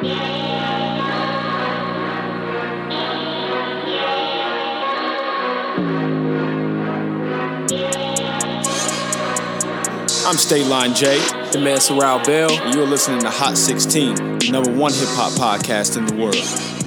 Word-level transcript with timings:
I'm 0.00 0.06
State 10.36 10.66
Line 10.66 10.94
J, 10.94 11.18
The 11.50 11.58
man 11.60 11.80
Sorrel 11.80 12.20
Bell. 12.24 12.48
and 12.52 12.74
you're 12.76 12.86
listening 12.86 13.18
to 13.22 13.30
Hot 13.30 13.58
16, 13.58 14.14
the 14.14 14.50
number 14.52 14.70
one 14.70 14.92
hip 14.92 15.08
hop 15.08 15.32
podcast 15.32 15.96
in 15.96 16.06
the 16.06 16.14
world. 16.14 16.77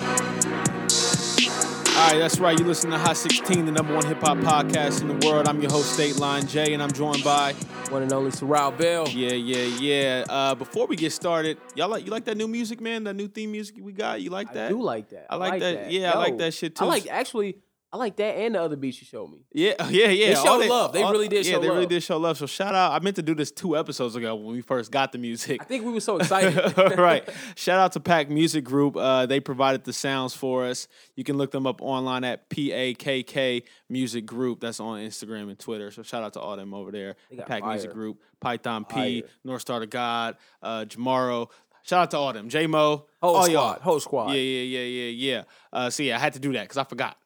Right, 2.12 2.20
that's 2.20 2.40
right. 2.40 2.60
You 2.60 2.66
listen 2.66 2.92
to 2.92 2.98
Hot 2.98 3.16
16, 3.16 3.68
the 3.68 3.72
number 3.72 3.96
one 3.96 4.06
hip 4.06 4.20
hop 4.20 4.38
podcast 4.40 5.00
in 5.00 5.08
the 5.08 5.26
world. 5.26 5.48
I'm 5.48 5.62
your 5.62 5.72
host, 5.72 5.94
State 5.94 6.20
Line 6.20 6.46
J, 6.46 6.74
and 6.74 6.84
I'm 6.84 6.92
joined 6.92 7.24
by 7.24 7.54
One 7.88 8.04
and 8.04 8.12
only 8.12 8.32
Sorrel 8.32 8.72
Bell. 8.72 9.08
yeah, 9.08 9.32
yeah, 9.32 9.80
yeah. 9.80 10.26
Uh, 10.28 10.54
before 10.54 10.88
we 10.88 10.98
get 10.98 11.14
started, 11.14 11.58
y'all 11.74 11.88
like 11.88 12.04
you 12.04 12.12
like 12.12 12.26
that 12.26 12.36
new 12.36 12.50
music, 12.50 12.82
man? 12.82 13.06
That 13.06 13.14
new 13.14 13.30
theme 13.30 13.54
music 13.54 13.78
we 13.80 13.94
got? 13.94 14.22
You 14.22 14.30
like 14.30 14.52
that? 14.52 14.66
I 14.66 14.70
do 14.70 14.82
like 14.82 15.08
that. 15.12 15.28
I 15.30 15.38
like 15.38 15.62
that. 15.62 15.90
Yeah, 15.90 16.12
I 16.12 16.18
like 16.18 16.38
that 16.40 16.54
shit 16.54 16.76
too. 16.76 16.84
I 16.84 16.90
like 16.90 17.08
actually. 17.08 17.60
I 17.94 17.98
like 17.98 18.16
that 18.18 18.38
and 18.38 18.56
the 18.56 18.62
other 18.62 18.78
beats 18.78 19.02
you 19.02 19.06
showed 19.06 19.30
me. 19.30 19.40
Yeah, 19.52 19.74
yeah, 19.90 20.08
yeah. 20.08 20.28
They 20.28 20.36
all 20.36 20.46
showed 20.62 20.70
love. 20.70 20.94
They 20.94 21.04
really 21.04 21.28
did 21.28 21.46
Yeah, 21.46 21.54
show 21.54 21.60
they 21.60 21.70
really 21.70 21.86
did 21.86 22.02
show 22.02 22.18
love. 22.18 22.38
So 22.38 22.46
shout 22.46 22.74
out. 22.74 22.94
I 22.94 23.04
meant 23.04 23.18
to 23.18 23.22
do 23.22 23.36
this 23.36 23.52
two 23.52 23.78
episodes 23.78 24.16
ago 24.16 24.34
when 24.36 24.56
we 24.56 24.62
first 24.62 24.92
got 24.92 25.12
the 25.12 25.18
music. 25.18 25.62
I 25.62 25.66
think 25.66 25.84
we 25.84 25.92
were 25.92 26.00
so 26.00 26.18
excited. 26.18 26.78
right. 26.98 27.28
Shout 27.56 27.80
out 27.80 27.92
to 27.94 28.00
Pakk 28.00 28.30
Music 28.30 28.64
Group. 28.64 28.96
Uh, 28.96 29.26
they 29.26 29.42
provided 29.42 29.84
the 29.84 29.92
sounds 29.92 30.34
for 30.34 30.66
us. 30.66 30.88
You 31.18 31.26
can 31.26 31.38
look 31.38 31.52
them 31.52 31.68
up 31.68 31.82
online 31.82 32.24
at 32.24 32.48
P 32.50 32.72
A 32.72 32.94
K 32.94 33.24
K 33.24 33.64
Music 33.90 34.26
Group. 34.26 34.62
That's 34.62 34.80
on 34.80 35.00
Instagram 35.00 35.50
and 35.50 35.60
Twitter. 35.60 35.92
So 35.92 36.02
shout 36.02 36.24
out 36.24 36.34
to 36.34 36.40
all 36.40 36.56
them 36.56 36.74
over 36.74 36.92
there. 36.92 37.18
Pakk 37.34 37.68
Music. 37.68 37.92
Group, 37.92 38.22
Python 38.40 38.86
P, 38.86 39.22
Fire. 39.22 39.30
North 39.44 39.62
Star 39.62 39.82
to 39.82 39.88
God, 39.88 40.38
uh, 40.64 40.86
Jamaro. 40.88 41.50
Shout 41.84 42.04
out 42.04 42.12
to 42.12 42.18
all 42.18 42.32
them. 42.32 42.48
J 42.48 42.68
Mo. 42.68 43.06
Whole 43.22 43.36
all 43.36 43.44
squad. 43.44 43.54
y'all. 43.54 43.80
Whole 43.82 44.00
squad. 44.00 44.32
Yeah, 44.32 44.36
yeah, 44.40 44.80
yeah, 44.80 44.80
yeah, 44.80 45.34
yeah. 45.34 45.44
Uh, 45.74 45.90
so 45.90 46.04
yeah, 46.04 46.16
I 46.16 46.20
had 46.20 46.34
to 46.34 46.40
do 46.40 46.54
that 46.54 46.64
because 46.64 46.78
I 46.78 46.84
forgot. 46.84 47.18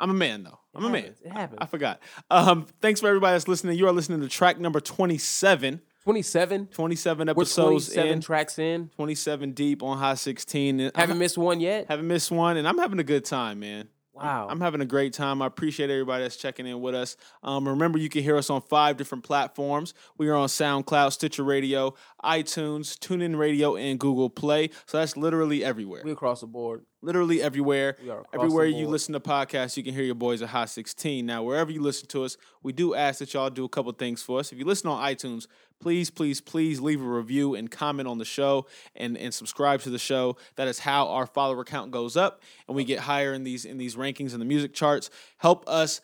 I'm 0.00 0.10
a 0.10 0.14
man 0.14 0.44
though. 0.44 0.58
I'm 0.74 0.84
a 0.84 0.90
man. 0.90 1.14
It 1.24 1.32
happens. 1.32 1.58
I 1.60 1.66
forgot. 1.66 2.00
Um, 2.30 2.66
thanks 2.80 3.00
for 3.00 3.08
everybody 3.08 3.34
that's 3.34 3.48
listening. 3.48 3.76
You 3.78 3.88
are 3.88 3.92
listening 3.92 4.20
to 4.20 4.28
track 4.28 4.58
number 4.60 4.80
27. 4.80 5.80
27. 6.04 6.66
27 6.68 7.26
We're 7.26 7.30
episodes 7.32 7.86
27 7.88 8.12
in. 8.12 8.20
tracks 8.20 8.58
in. 8.58 8.88
27 8.96 9.52
deep 9.52 9.82
on 9.82 9.98
High 9.98 10.14
16. 10.14 10.80
And 10.80 10.92
Haven't 10.96 11.10
I'm- 11.12 11.18
missed 11.18 11.36
one 11.36 11.60
yet. 11.60 11.86
haven't 11.88 12.06
missed 12.06 12.30
one, 12.30 12.56
and 12.56 12.66
I'm 12.68 12.78
having 12.78 12.98
a 12.98 13.04
good 13.04 13.24
time, 13.24 13.60
man. 13.60 13.88
Wow. 14.18 14.48
I'm 14.50 14.60
having 14.60 14.80
a 14.80 14.86
great 14.86 15.12
time. 15.12 15.40
I 15.42 15.46
appreciate 15.46 15.90
everybody 15.90 16.24
that's 16.24 16.36
checking 16.36 16.66
in 16.66 16.80
with 16.80 16.94
us. 16.94 17.16
Um, 17.42 17.68
remember, 17.68 17.98
you 17.98 18.08
can 18.08 18.22
hear 18.22 18.36
us 18.36 18.50
on 18.50 18.60
five 18.62 18.96
different 18.96 19.24
platforms. 19.24 19.94
We 20.16 20.28
are 20.28 20.34
on 20.34 20.48
SoundCloud, 20.48 21.12
Stitcher 21.12 21.44
Radio, 21.44 21.94
iTunes, 22.24 22.98
TuneIn 22.98 23.38
Radio, 23.38 23.76
and 23.76 23.98
Google 23.98 24.30
Play. 24.30 24.70
So 24.86 24.98
that's 24.98 25.16
literally 25.16 25.64
everywhere. 25.64 26.02
we 26.04 26.12
across 26.12 26.40
the 26.40 26.46
board. 26.46 26.84
literally 27.00 27.40
everywhere. 27.40 27.96
We 28.02 28.10
are 28.10 28.20
across 28.20 28.34
Everywhere 28.34 28.66
you 28.66 28.88
listen 28.88 29.12
to 29.12 29.20
podcasts, 29.20 29.76
you 29.76 29.82
can 29.84 29.94
hear 29.94 30.04
your 30.04 30.14
boys 30.14 30.42
at 30.42 30.48
Hot 30.48 30.68
16. 30.68 31.24
Now, 31.24 31.42
wherever 31.42 31.70
you 31.70 31.80
listen 31.80 32.08
to 32.08 32.24
us, 32.24 32.36
we 32.62 32.72
do 32.72 32.94
ask 32.94 33.20
that 33.20 33.34
y'all 33.34 33.50
do 33.50 33.64
a 33.64 33.68
couple 33.68 33.92
things 33.92 34.22
for 34.22 34.40
us. 34.40 34.52
If 34.52 34.58
you 34.58 34.64
listen 34.64 34.90
on 34.90 35.02
iTunes, 35.02 35.46
please, 35.80 36.10
please, 36.10 36.40
please 36.40 36.80
leave 36.80 37.00
a 37.00 37.04
review 37.04 37.54
and 37.54 37.70
comment 37.70 38.08
on 38.08 38.18
the 38.18 38.24
show 38.24 38.66
and, 38.94 39.16
and 39.16 39.32
subscribe 39.32 39.80
to 39.82 39.90
the 39.90 39.98
show. 39.98 40.36
That 40.56 40.68
is 40.68 40.80
how 40.80 41.08
our 41.08 41.26
follower 41.26 41.64
count 41.64 41.90
goes 41.90 42.16
up 42.16 42.42
and 42.66 42.76
we 42.76 42.84
get 42.84 43.00
higher 43.00 43.32
in 43.32 43.44
these 43.44 43.64
in 43.64 43.78
these 43.78 43.96
rankings 43.96 44.32
in 44.32 44.38
the 44.38 44.44
music 44.44 44.74
charts. 44.74 45.10
Help 45.38 45.68
us, 45.68 46.00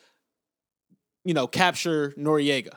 you 1.25 1.35
know, 1.35 1.47
capture 1.47 2.13
Noriega. 2.19 2.75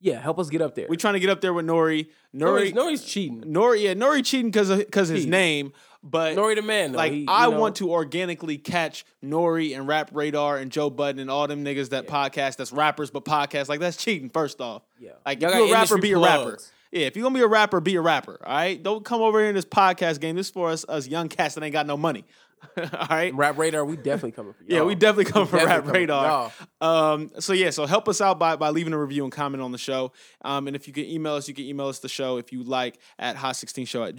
Yeah, 0.00 0.20
help 0.20 0.38
us 0.38 0.50
get 0.50 0.60
up 0.60 0.74
there. 0.74 0.86
We're 0.88 0.96
trying 0.96 1.14
to 1.14 1.20
get 1.20 1.30
up 1.30 1.40
there 1.40 1.54
with 1.54 1.66
Nori. 1.66 2.08
Nori's, 2.34 2.72
Nori, 2.72 2.74
Nori's 2.74 3.04
cheating. 3.04 3.42
Nori, 3.42 3.82
yeah, 3.82 3.94
Nori 3.94 4.24
cheating 4.24 4.50
because 4.50 4.68
because 4.68 5.08
his 5.08 5.26
name, 5.26 5.72
but 6.08 6.36
Nori 6.36 6.54
the 6.54 6.62
man, 6.62 6.92
though. 6.92 6.98
like 6.98 7.12
He- 7.12 7.18
you 7.20 7.26
I 7.28 7.44
know, 7.50 7.58
want 7.58 7.76
to 7.76 7.90
organically 7.90 8.58
catch 8.58 9.04
Nori 9.24 9.76
and 9.76 9.86
Rap 9.88 10.10
Radar 10.12 10.56
and 10.58 10.70
Joe 10.70 10.88
Budden 10.90 11.20
and 11.20 11.30
all 11.30 11.46
them 11.48 11.64
niggas 11.64 11.90
that 11.90 12.06
podcast 12.06 12.56
that's 12.56 12.72
rappers 12.72 13.10
but 13.10 13.24
podcast 13.24 13.68
like 13.68 13.80
that's 13.80 13.96
cheating. 13.96 14.30
First 14.30 14.60
off, 14.60 14.82
Yeah. 15.00 15.10
like 15.26 15.40
Y'all 15.40 15.50
if 15.50 15.54
got 15.54 15.58
you 15.58 15.64
a 15.64 15.72
rapper, 15.72 15.94
industry 15.94 16.00
be 16.00 16.12
a 16.12 16.18
rapper. 16.18 16.42
plugs. 16.44 16.72
Yeah, 16.92 17.06
if 17.06 17.16
you're 17.16 17.24
gonna 17.24 17.34
be 17.34 17.42
a 17.42 17.48
rapper, 17.48 17.80
be 17.80 17.96
a 17.96 18.00
rapper. 18.00 18.38
All 18.44 18.54
right, 18.54 18.80
don't 18.82 19.04
come 19.04 19.20
over 19.20 19.40
here 19.40 19.48
in 19.48 19.54
this 19.54 19.64
podcast 19.64 20.20
game. 20.20 20.36
This 20.36 20.46
is 20.46 20.52
for 20.52 20.70
us, 20.70 20.84
us 20.88 21.06
young 21.08 21.28
cats 21.28 21.54
that 21.56 21.64
ain't 21.64 21.72
got 21.72 21.86
no 21.86 21.96
money. 21.96 22.24
all 22.78 23.06
right, 23.10 23.34
Rap 23.34 23.58
Radar, 23.58 23.84
we 23.84 23.96
definitely 23.96 24.32
coming 24.32 24.54
for 24.54 24.62
you. 24.64 24.76
yeah, 24.76 24.82
we 24.82 24.94
definitely 24.94 25.30
come 25.30 25.46
from 25.46 25.58
Rap 25.58 25.84
definitely 25.84 26.06
coming 26.06 26.22
Radar. 26.22 26.52
Um, 26.80 27.30
so 27.38 27.52
yeah, 27.52 27.70
so 27.70 27.84
help 27.86 28.08
us 28.08 28.20
out 28.20 28.38
by 28.38 28.56
by 28.56 28.70
leaving 28.70 28.92
a 28.94 28.98
review 28.98 29.24
and 29.24 29.32
comment 29.32 29.62
on 29.62 29.72
the 29.72 29.78
show. 29.78 30.12
Um, 30.42 30.66
and 30.68 30.74
if 30.74 30.86
you 30.86 30.94
can 30.94 31.04
email 31.04 31.34
us, 31.34 31.48
you 31.48 31.54
can 31.54 31.64
email 31.64 31.88
us 31.88 31.98
the 31.98 32.08
show 32.08 32.38
if 32.38 32.52
you 32.52 32.62
like 32.62 32.98
at 33.18 33.36
hot16show 33.36 34.08
at 34.08 34.16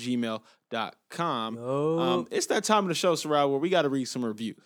gmail.com. 0.71 1.55
Yo. 1.55 1.99
Um, 1.99 2.27
it's 2.31 2.47
that 2.47 2.63
time 2.63 2.83
of 2.83 2.89
the 2.89 2.95
show, 2.95 3.15
Sorrel, 3.15 3.49
where 3.51 3.59
we 3.59 3.69
got 3.69 3.83
to 3.83 3.89
read 3.89 4.05
some 4.05 4.23
reviews. 4.23 4.57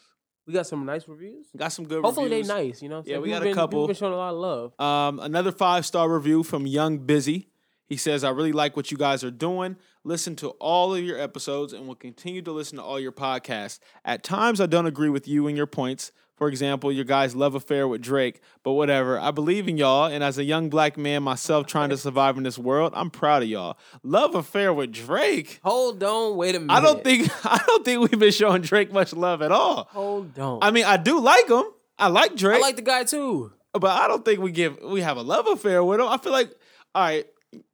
we 0.47 0.53
got 0.53 0.67
some 0.67 0.85
nice 0.85 1.07
reviews. 1.07 1.47
Got 1.55 1.69
some 1.69 1.85
good 1.87 2.03
Hopefully 2.03 2.29
reviews. 2.29 2.47
they 2.47 2.53
nice, 2.53 2.81
you 2.81 2.89
know. 2.89 2.99
I'm 2.99 3.03
Yeah, 3.05 3.19
we 3.19 3.29
got 3.29 3.41
a 3.41 3.45
been- 3.45 3.55
couple. 3.55 3.79
People 3.81 3.87
been 3.87 3.95
showing 3.95 4.13
a 4.13 4.17
lot 4.17 4.33
of 4.33 4.39
love. 4.39 4.79
Um, 4.79 5.19
another 5.19 5.51
five 5.51 5.85
star 5.85 6.09
review 6.09 6.43
from 6.43 6.65
Young 6.65 6.99
Busy. 6.99 7.47
He 7.87 7.97
says, 7.97 8.23
I 8.23 8.29
really 8.29 8.53
like 8.53 8.77
what 8.77 8.89
you 8.89 8.95
guys 8.97 9.21
are 9.23 9.31
doing. 9.31 9.75
Listen 10.05 10.35
to 10.37 10.49
all 10.61 10.95
of 10.95 11.03
your 11.03 11.19
episodes 11.19 11.73
and 11.73 11.87
will 11.87 11.95
continue 11.95 12.41
to 12.41 12.51
listen 12.51 12.77
to 12.77 12.83
all 12.83 12.97
your 12.99 13.11
podcasts. 13.11 13.79
At 14.05 14.23
times, 14.23 14.61
I 14.61 14.65
don't 14.65 14.85
agree 14.85 15.09
with 15.09 15.27
you 15.27 15.47
and 15.47 15.57
your 15.57 15.67
points. 15.67 16.13
For 16.41 16.47
example, 16.47 16.91
your 16.91 17.05
guys' 17.05 17.35
love 17.35 17.53
affair 17.53 17.87
with 17.87 18.01
Drake, 18.01 18.41
but 18.63 18.71
whatever. 18.71 19.19
I 19.19 19.29
believe 19.29 19.67
in 19.67 19.77
y'all, 19.77 20.05
and 20.05 20.23
as 20.23 20.39
a 20.39 20.43
young 20.43 20.71
black 20.71 20.97
man 20.97 21.21
myself 21.21 21.67
trying 21.67 21.89
to 21.89 21.97
survive 21.97 22.35
in 22.35 22.41
this 22.41 22.57
world, 22.57 22.93
I'm 22.95 23.11
proud 23.11 23.43
of 23.43 23.47
y'all. 23.47 23.77
Love 24.01 24.33
affair 24.33 24.73
with 24.73 24.91
Drake. 24.91 25.59
Hold 25.63 26.01
on, 26.01 26.35
wait 26.37 26.55
a 26.55 26.59
minute. 26.59 26.73
I 26.73 26.81
don't 26.81 27.03
think 27.03 27.29
I 27.45 27.61
don't 27.67 27.85
think 27.85 28.09
we've 28.09 28.19
been 28.19 28.31
showing 28.31 28.63
Drake 28.63 28.91
much 28.91 29.13
love 29.13 29.43
at 29.43 29.51
all. 29.51 29.87
Hold 29.91 30.39
on. 30.39 30.57
I 30.63 30.71
mean, 30.71 30.85
I 30.85 30.97
do 30.97 31.19
like 31.19 31.47
him. 31.47 31.65
I 31.99 32.07
like 32.07 32.35
Drake. 32.35 32.57
I 32.57 32.61
like 32.61 32.75
the 32.75 32.81
guy 32.81 33.03
too. 33.03 33.53
but 33.73 33.91
I 33.91 34.07
don't 34.07 34.25
think 34.25 34.39
we 34.39 34.51
give 34.51 34.79
we 34.81 35.01
have 35.01 35.17
a 35.17 35.21
love 35.21 35.45
affair 35.45 35.83
with 35.83 35.99
him. 35.99 36.07
I 36.07 36.17
feel 36.17 36.31
like 36.31 36.51
all 36.95 37.03
right, 37.03 37.27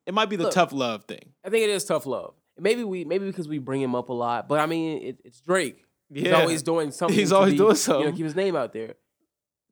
it 0.06 0.14
might 0.14 0.30
be 0.30 0.36
the 0.36 0.44
Look. 0.44 0.54
tough 0.54 0.74
love 0.74 1.06
thing. 1.06 1.32
I 1.42 1.50
think 1.50 1.64
it 1.64 1.70
is 1.70 1.86
tough 1.86 2.06
love. 2.06 2.34
Maybe 2.60 2.84
we 2.84 3.06
maybe 3.06 3.28
because 3.28 3.48
we 3.48 3.60
bring 3.60 3.82
him 3.82 3.96
up 3.96 4.10
a 4.10 4.14
lot, 4.14 4.50
but 4.50 4.60
I 4.60 4.66
mean 4.66 5.02
it, 5.02 5.20
it's 5.24 5.40
Drake. 5.40 5.86
He's 6.14 6.32
always 6.32 6.64
doing 6.64 6.92
something. 6.92 7.18
He's 7.18 7.32
always 7.32 7.54
be- 7.54 7.58
doing 7.58 7.76
something. 7.76 8.02
You 8.06 8.12
know, 8.12 8.16
keep 8.18 8.26
his 8.26 8.36
name 8.36 8.56
out 8.56 8.74
there. 8.74 8.94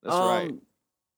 That's 0.03 0.15
right. 0.15 0.49
Um, 0.49 0.61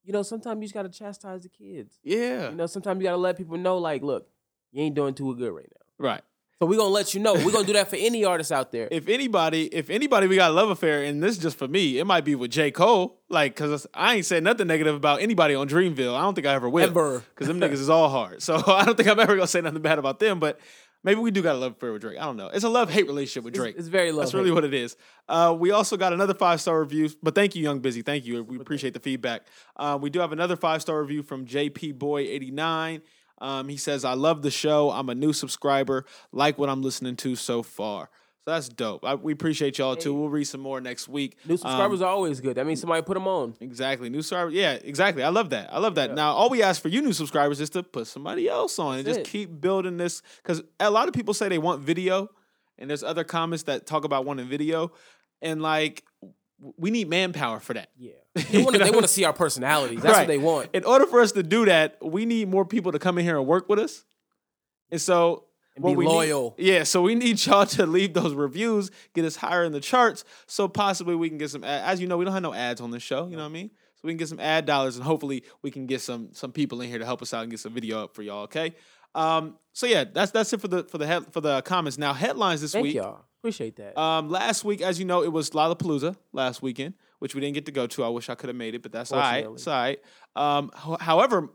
You 0.03 0.13
know, 0.13 0.23
sometimes 0.23 0.57
you 0.61 0.63
just 0.67 0.73
gotta 0.73 0.89
chastise 0.89 1.43
the 1.43 1.49
kids. 1.49 1.99
Yeah. 2.03 2.49
You 2.49 2.55
know, 2.55 2.65
sometimes 2.67 2.99
you 2.99 3.03
gotta 3.03 3.17
let 3.17 3.37
people 3.37 3.57
know, 3.57 3.77
like, 3.77 4.01
look, 4.03 4.27
you 4.71 4.83
ain't 4.83 4.95
doing 4.95 5.13
too 5.13 5.35
good 5.35 5.51
right 5.51 5.69
now. 5.99 6.05
right. 6.09 6.21
So 6.59 6.65
we're 6.65 6.77
gonna 6.77 6.89
let 6.89 7.13
you 7.13 7.19
know. 7.19 7.35
We're 7.35 7.51
gonna 7.51 7.67
do 7.67 7.73
that 7.73 7.87
for 7.87 7.97
any 7.97 8.25
artist 8.25 8.51
out 8.51 8.71
there. 8.71 8.87
If 8.89 9.09
anybody, 9.09 9.65
if 9.67 9.91
anybody, 9.91 10.25
we 10.25 10.37
got 10.37 10.49
a 10.49 10.53
love 10.55 10.71
affair, 10.71 11.03
and 11.03 11.21
this 11.21 11.33
is 11.35 11.37
just 11.37 11.55
for 11.55 11.67
me, 11.67 11.99
it 11.99 12.05
might 12.05 12.25
be 12.25 12.33
with 12.33 12.49
J. 12.49 12.71
Cole. 12.71 13.21
Like, 13.29 13.55
cause 13.55 13.85
I 13.93 14.15
ain't 14.15 14.25
said 14.25 14.43
nothing 14.43 14.65
negative 14.65 14.95
about 14.95 15.21
anybody 15.21 15.53
on 15.53 15.69
Dreamville. 15.69 16.15
I 16.15 16.21
don't 16.21 16.33
think 16.33 16.47
I 16.47 16.55
ever 16.55 16.67
will. 16.67 16.85
Ever. 16.85 17.23
Cause 17.35 17.45
them 17.47 17.59
niggas 17.59 17.73
is 17.73 17.91
all 17.91 18.09
hard. 18.09 18.41
So 18.41 18.55
I 18.65 18.85
don't 18.85 18.97
think 18.97 19.07
I'm 19.07 19.19
ever 19.19 19.35
gonna 19.35 19.45
say 19.45 19.61
nothing 19.61 19.83
bad 19.83 19.99
about 19.99 20.17
them. 20.19 20.39
But 20.39 20.59
maybe 21.07 21.21
we 21.21 21.31
do 21.31 21.41
got 21.41 21.55
a 21.55 21.57
love 21.57 21.71
affair 21.71 21.93
with 21.93 22.01
Drake. 22.01 22.17
I 22.19 22.25
don't 22.25 22.35
know. 22.35 22.47
It's 22.47 22.65
a 22.65 22.69
love 22.69 22.89
hate 22.91 23.07
relationship 23.07 23.45
with 23.45 23.53
It's- 23.53 23.63
Drake. 23.63 23.75
It's, 23.77 23.87
very 23.87 24.11
love. 24.11 24.25
That's 24.25 24.33
really 24.33 24.51
what 24.51 24.65
it 24.65 24.73
is. 24.73 24.97
Uh, 25.29 25.55
we 25.57 25.71
also 25.71 25.95
got 25.95 26.11
another 26.11 26.33
five 26.33 26.59
star 26.59 26.79
review, 26.81 27.09
but 27.23 27.33
thank 27.33 27.55
you, 27.55 27.63
Young 27.63 27.79
Busy. 27.79 28.01
Thank 28.01 28.25
you. 28.25 28.43
We 28.43 28.57
appreciate 28.57 28.93
the 28.93 28.99
feedback. 28.99 29.47
Uh, 29.77 29.97
we 29.99 30.09
do 30.09 30.19
have 30.19 30.33
another 30.33 30.57
five 30.57 30.81
star 30.81 30.99
review 31.01 31.23
from 31.23 31.45
JP 31.45 31.97
Boy 31.97 32.21
eighty 32.21 32.51
nine. 32.51 33.01
Um, 33.39 33.69
he 33.69 33.77
says, 33.77 34.03
"I 34.03 34.13
love 34.13 34.41
the 34.41 34.51
show. 34.51 34.91
I'm 34.91 35.09
a 35.09 35.15
new 35.15 35.31
subscriber. 35.31 36.05
Like 36.31 36.57
what 36.57 36.69
I'm 36.69 36.81
listening 36.81 37.15
to 37.17 37.35
so 37.35 37.63
far. 37.63 38.09
So 38.47 38.53
that's 38.53 38.69
dope. 38.69 39.03
I, 39.03 39.15
we 39.15 39.33
appreciate 39.33 39.77
y'all 39.77 39.97
too. 39.97 40.13
We'll 40.13 40.29
read 40.29 40.45
some 40.45 40.61
more 40.61 40.79
next 40.79 41.09
week. 41.09 41.35
New 41.45 41.57
subscribers 41.57 42.01
Um, 42.01 42.07
are 42.07 42.11
always 42.11 42.39
good. 42.39 42.55
That 42.55 42.65
means 42.65 42.79
somebody 42.79 43.01
put 43.01 43.15
them 43.15 43.27
on. 43.27 43.55
Exactly. 43.59 44.09
New 44.09 44.21
subscribers. 44.21 44.53
Yeah, 44.53 44.75
exactly. 44.81 45.21
I 45.21 45.27
love 45.27 45.49
that. 45.49 45.67
I 45.73 45.79
love 45.79 45.95
that. 45.95 46.11
Yeah. 46.11 46.15
Now, 46.15 46.31
all 46.31 46.49
we 46.49 46.63
ask 46.63 46.81
for 46.81 46.87
you 46.87 47.01
new 47.01 47.11
subscribers 47.11 47.59
is 47.59 47.69
to 47.71 47.83
put 47.83 48.07
somebody 48.07 48.47
else 48.47 48.79
on 48.79 48.99
and 48.99 49.05
just 49.05 49.19
it. 49.19 49.27
keep 49.27 49.59
building 49.59 49.97
this. 49.97 50.21
Because 50.41 50.63
a 50.79 50.89
lot 50.89 51.09
of 51.09 51.13
people 51.13 51.33
say 51.33 51.49
they 51.49 51.57
want 51.57 51.81
video, 51.81 52.29
and 52.77 52.89
there's 52.89 53.03
other 53.03 53.25
comments 53.25 53.63
that 53.63 53.85
talk 53.85 54.05
about 54.05 54.23
wanting 54.23 54.47
video. 54.47 54.93
And 55.41 55.61
like, 55.61 56.05
we 56.77 56.89
need 56.89 57.09
manpower 57.09 57.59
for 57.59 57.73
that. 57.73 57.89
Yeah. 57.97 58.11
They 58.33 58.63
want 58.63 58.77
to. 58.77 58.81
They 58.85 58.91
want 58.91 59.01
to 59.03 59.09
see 59.09 59.25
our 59.25 59.33
personalities. 59.33 59.99
That's 60.01 60.13
Right. 60.13 60.21
what 60.21 60.27
they 60.29 60.37
want. 60.37 60.69
In 60.73 60.85
order 60.85 61.05
for 61.05 61.19
us 61.19 61.33
to 61.33 61.43
do 61.43 61.65
that, 61.65 61.97
we 62.01 62.25
need 62.25 62.47
more 62.47 62.63
people 62.63 62.93
to 62.93 62.99
come 62.99 63.17
in 63.17 63.25
here 63.25 63.37
and 63.37 63.45
work 63.45 63.67
with 63.67 63.79
us. 63.79 64.05
And 64.89 65.01
so, 65.01 65.43
And 65.77 65.83
what 65.83 65.91
be 65.91 65.95
we 65.95 66.05
need- 66.05 66.11
loyal. 66.11 66.55
yeah, 66.57 66.83
so 66.83 67.01
we 67.01 67.15
need 67.15 67.43
y'all 67.45 67.65
to 67.65 67.85
leave 67.85 68.13
those 68.13 68.33
reviews, 68.33 68.91
get 69.13 69.23
us 69.25 69.35
higher 69.37 69.63
in 69.63 69.71
the 69.71 69.79
charts, 69.79 70.25
so 70.45 70.67
possibly 70.67 71.15
we 71.15 71.29
can 71.29 71.37
get 71.37 71.49
some. 71.49 71.63
ad- 71.63 71.83
As 71.85 72.01
you 72.01 72.07
know, 72.07 72.17
we 72.17 72.25
don't 72.25 72.33
have 72.33 72.43
no 72.43 72.53
ads 72.53 72.81
on 72.81 72.91
this 72.91 73.03
show. 73.03 73.27
You 73.27 73.37
know 73.37 73.43
what 73.43 73.49
I 73.49 73.53
mean? 73.53 73.69
So 73.95 74.01
we 74.03 74.11
can 74.11 74.17
get 74.17 74.27
some 74.27 74.39
ad 74.39 74.65
dollars, 74.65 74.95
and 74.97 75.05
hopefully 75.05 75.43
we 75.61 75.71
can 75.71 75.85
get 75.87 76.01
some 76.01 76.29
some 76.33 76.51
people 76.51 76.81
in 76.81 76.89
here 76.89 76.99
to 76.99 77.05
help 77.05 77.21
us 77.21 77.33
out 77.33 77.43
and 77.43 77.49
get 77.51 77.59
some 77.59 77.73
video 77.73 78.03
up 78.03 78.13
for 78.15 78.21
y'all. 78.23 78.43
Okay. 78.43 78.75
Um. 79.15 79.55
So 79.73 79.87
yeah, 79.87 80.03
that's 80.11 80.31
that's 80.31 80.51
it 80.53 80.59
for 80.61 80.67
the 80.67 80.83
for 80.83 80.97
the 80.97 81.07
head, 81.07 81.31
for 81.31 81.41
the 81.41 81.61
comments. 81.61 81.97
Now 81.97 82.13
headlines 82.13 82.61
this 82.61 82.73
Thank 82.73 82.83
week. 82.83 82.95
y'all. 82.95 83.21
Appreciate 83.39 83.75
that. 83.77 83.97
Um, 83.97 84.29
last 84.29 84.63
week, 84.65 84.81
as 84.81 84.97
you 84.99 85.05
know, 85.05 85.23
it 85.23 85.31
was 85.31 85.51
Lollapalooza 85.51 86.15
last 86.33 86.61
weekend, 86.63 86.95
which 87.19 87.33
we 87.35 87.39
didn't 87.41 87.53
get 87.53 87.67
to 87.67 87.71
go 87.71 87.85
to. 87.87 88.03
I 88.03 88.09
wish 88.09 88.29
I 88.29 88.35
could 88.35 88.49
have 88.49 88.55
made 88.55 88.73
it, 88.75 88.81
but 88.81 88.91
that's 88.91 89.11
all 89.11 89.19
right. 89.19 89.45
It's 89.53 89.67
all 89.67 89.73
right. 89.79 89.99
Um, 90.35 90.71
ho- 90.73 90.97
however, 90.99 91.49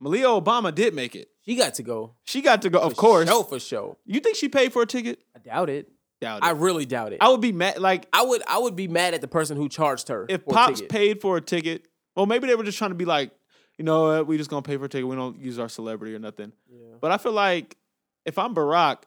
Malia 0.00 0.26
Obama 0.26 0.72
did 0.74 0.94
make 0.94 1.14
it. 1.16 1.28
She 1.46 1.56
got 1.56 1.74
to 1.74 1.82
go. 1.82 2.14
She 2.24 2.40
got 2.42 2.62
to 2.62 2.70
go, 2.70 2.80
of 2.80 2.92
For 2.94 3.00
course. 3.00 3.28
Show 3.28 3.42
for 3.42 3.60
show. 3.60 3.98
You 4.06 4.20
think 4.20 4.36
she 4.36 4.48
paid 4.48 4.72
for 4.72 4.82
a 4.82 4.86
ticket? 4.86 5.20
I 5.34 5.38
doubt 5.40 5.70
it. 5.70 5.90
Doubt 6.20 6.38
it. 6.38 6.44
I 6.46 6.50
really 6.50 6.86
doubt 6.86 7.12
it. 7.12 7.18
I 7.20 7.28
would 7.28 7.40
be 7.40 7.52
mad. 7.52 7.78
Like 7.80 8.06
I 8.12 8.22
would 8.22 8.42
I 8.48 8.58
would 8.58 8.76
be 8.76 8.88
mad 8.88 9.14
at 9.14 9.20
the 9.20 9.28
person 9.28 9.56
who 9.56 9.68
charged 9.68 10.08
her. 10.08 10.26
if 10.28 10.42
for 10.44 10.50
a 10.50 10.54
Pops 10.54 10.80
ticket. 10.80 10.90
paid 10.90 11.20
for 11.20 11.36
a 11.36 11.40
ticket, 11.40 11.86
well, 12.16 12.26
maybe 12.26 12.46
they 12.46 12.54
were 12.54 12.62
just 12.64 12.78
trying 12.78 12.90
to 12.92 12.94
be 12.96 13.04
like, 13.04 13.30
you 13.78 13.84
know, 13.84 14.04
what, 14.04 14.26
we 14.26 14.38
just 14.38 14.48
gonna 14.48 14.62
pay 14.62 14.76
for 14.76 14.84
a 14.84 14.88
ticket. 14.88 15.06
We 15.08 15.16
don't 15.16 15.38
use 15.38 15.58
our 15.58 15.68
celebrity 15.68 16.14
or 16.14 16.18
nothing. 16.20 16.52
Yeah. 16.70 16.96
But 17.00 17.10
I 17.10 17.18
feel 17.18 17.32
like 17.32 17.76
if 18.24 18.38
I'm 18.38 18.54
Barack, 18.54 18.98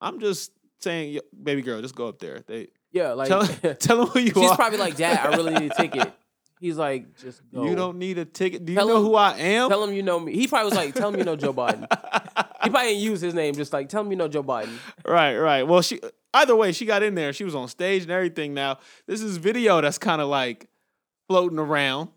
I'm 0.00 0.18
just 0.20 0.50
saying, 0.80 1.12
"Yo, 1.12 1.20
baby 1.40 1.60
girl, 1.62 1.80
just 1.82 1.94
go 1.94 2.08
up 2.08 2.18
there. 2.18 2.42
They 2.46 2.68
Yeah, 2.92 3.12
like 3.12 3.28
tell, 3.28 3.46
tell 3.74 3.98
them 3.98 4.06
who 4.06 4.18
you 4.20 4.32
she's 4.34 4.50
are. 4.50 4.56
probably 4.56 4.78
like, 4.78 4.96
Dad, 4.96 5.26
I 5.26 5.36
really 5.36 5.54
need 5.54 5.70
a 5.70 5.74
ticket. 5.74 6.12
He's 6.60 6.76
like, 6.76 7.16
just 7.18 7.40
go. 7.54 7.64
You 7.64 7.74
don't 7.76 7.98
need 7.98 8.18
a 8.18 8.24
ticket. 8.24 8.64
Do 8.64 8.72
you 8.72 8.78
Tell 8.78 8.88
know 8.88 8.96
him- 8.98 9.02
who 9.04 9.14
I 9.14 9.36
am? 9.36 9.68
tell 9.68 9.84
him 9.84 9.92
you 9.92 10.02
know 10.02 10.18
me. 10.18 10.34
He 10.34 10.46
probably 10.48 10.66
was 10.70 10.74
like, 10.74 10.94
tell 10.94 11.08
him 11.10 11.18
you 11.18 11.24
know 11.24 11.36
Joe 11.36 11.52
Biden. 11.52 11.86
He 12.64 12.70
probably 12.70 12.88
didn't 12.88 13.02
use 13.04 13.20
his 13.20 13.34
name. 13.34 13.54
Just 13.54 13.72
like, 13.72 13.88
tell 13.88 14.02
him 14.02 14.10
you 14.10 14.16
know 14.16 14.26
Joe 14.26 14.42
Biden. 14.42 14.76
right, 15.06 15.36
right. 15.38 15.62
Well, 15.62 15.80
she 15.80 16.00
either 16.34 16.56
way, 16.56 16.72
she 16.72 16.86
got 16.86 17.04
in 17.04 17.14
there. 17.14 17.32
She 17.32 17.44
was 17.44 17.54
on 17.54 17.68
stage 17.68 18.02
and 18.02 18.10
everything. 18.10 18.52
Now 18.52 18.78
this 19.06 19.22
is 19.22 19.36
video 19.36 19.80
that's 19.80 19.96
kind 19.96 20.20
of 20.20 20.28
like 20.28 20.68
floating 21.28 21.60
around, 21.60 22.08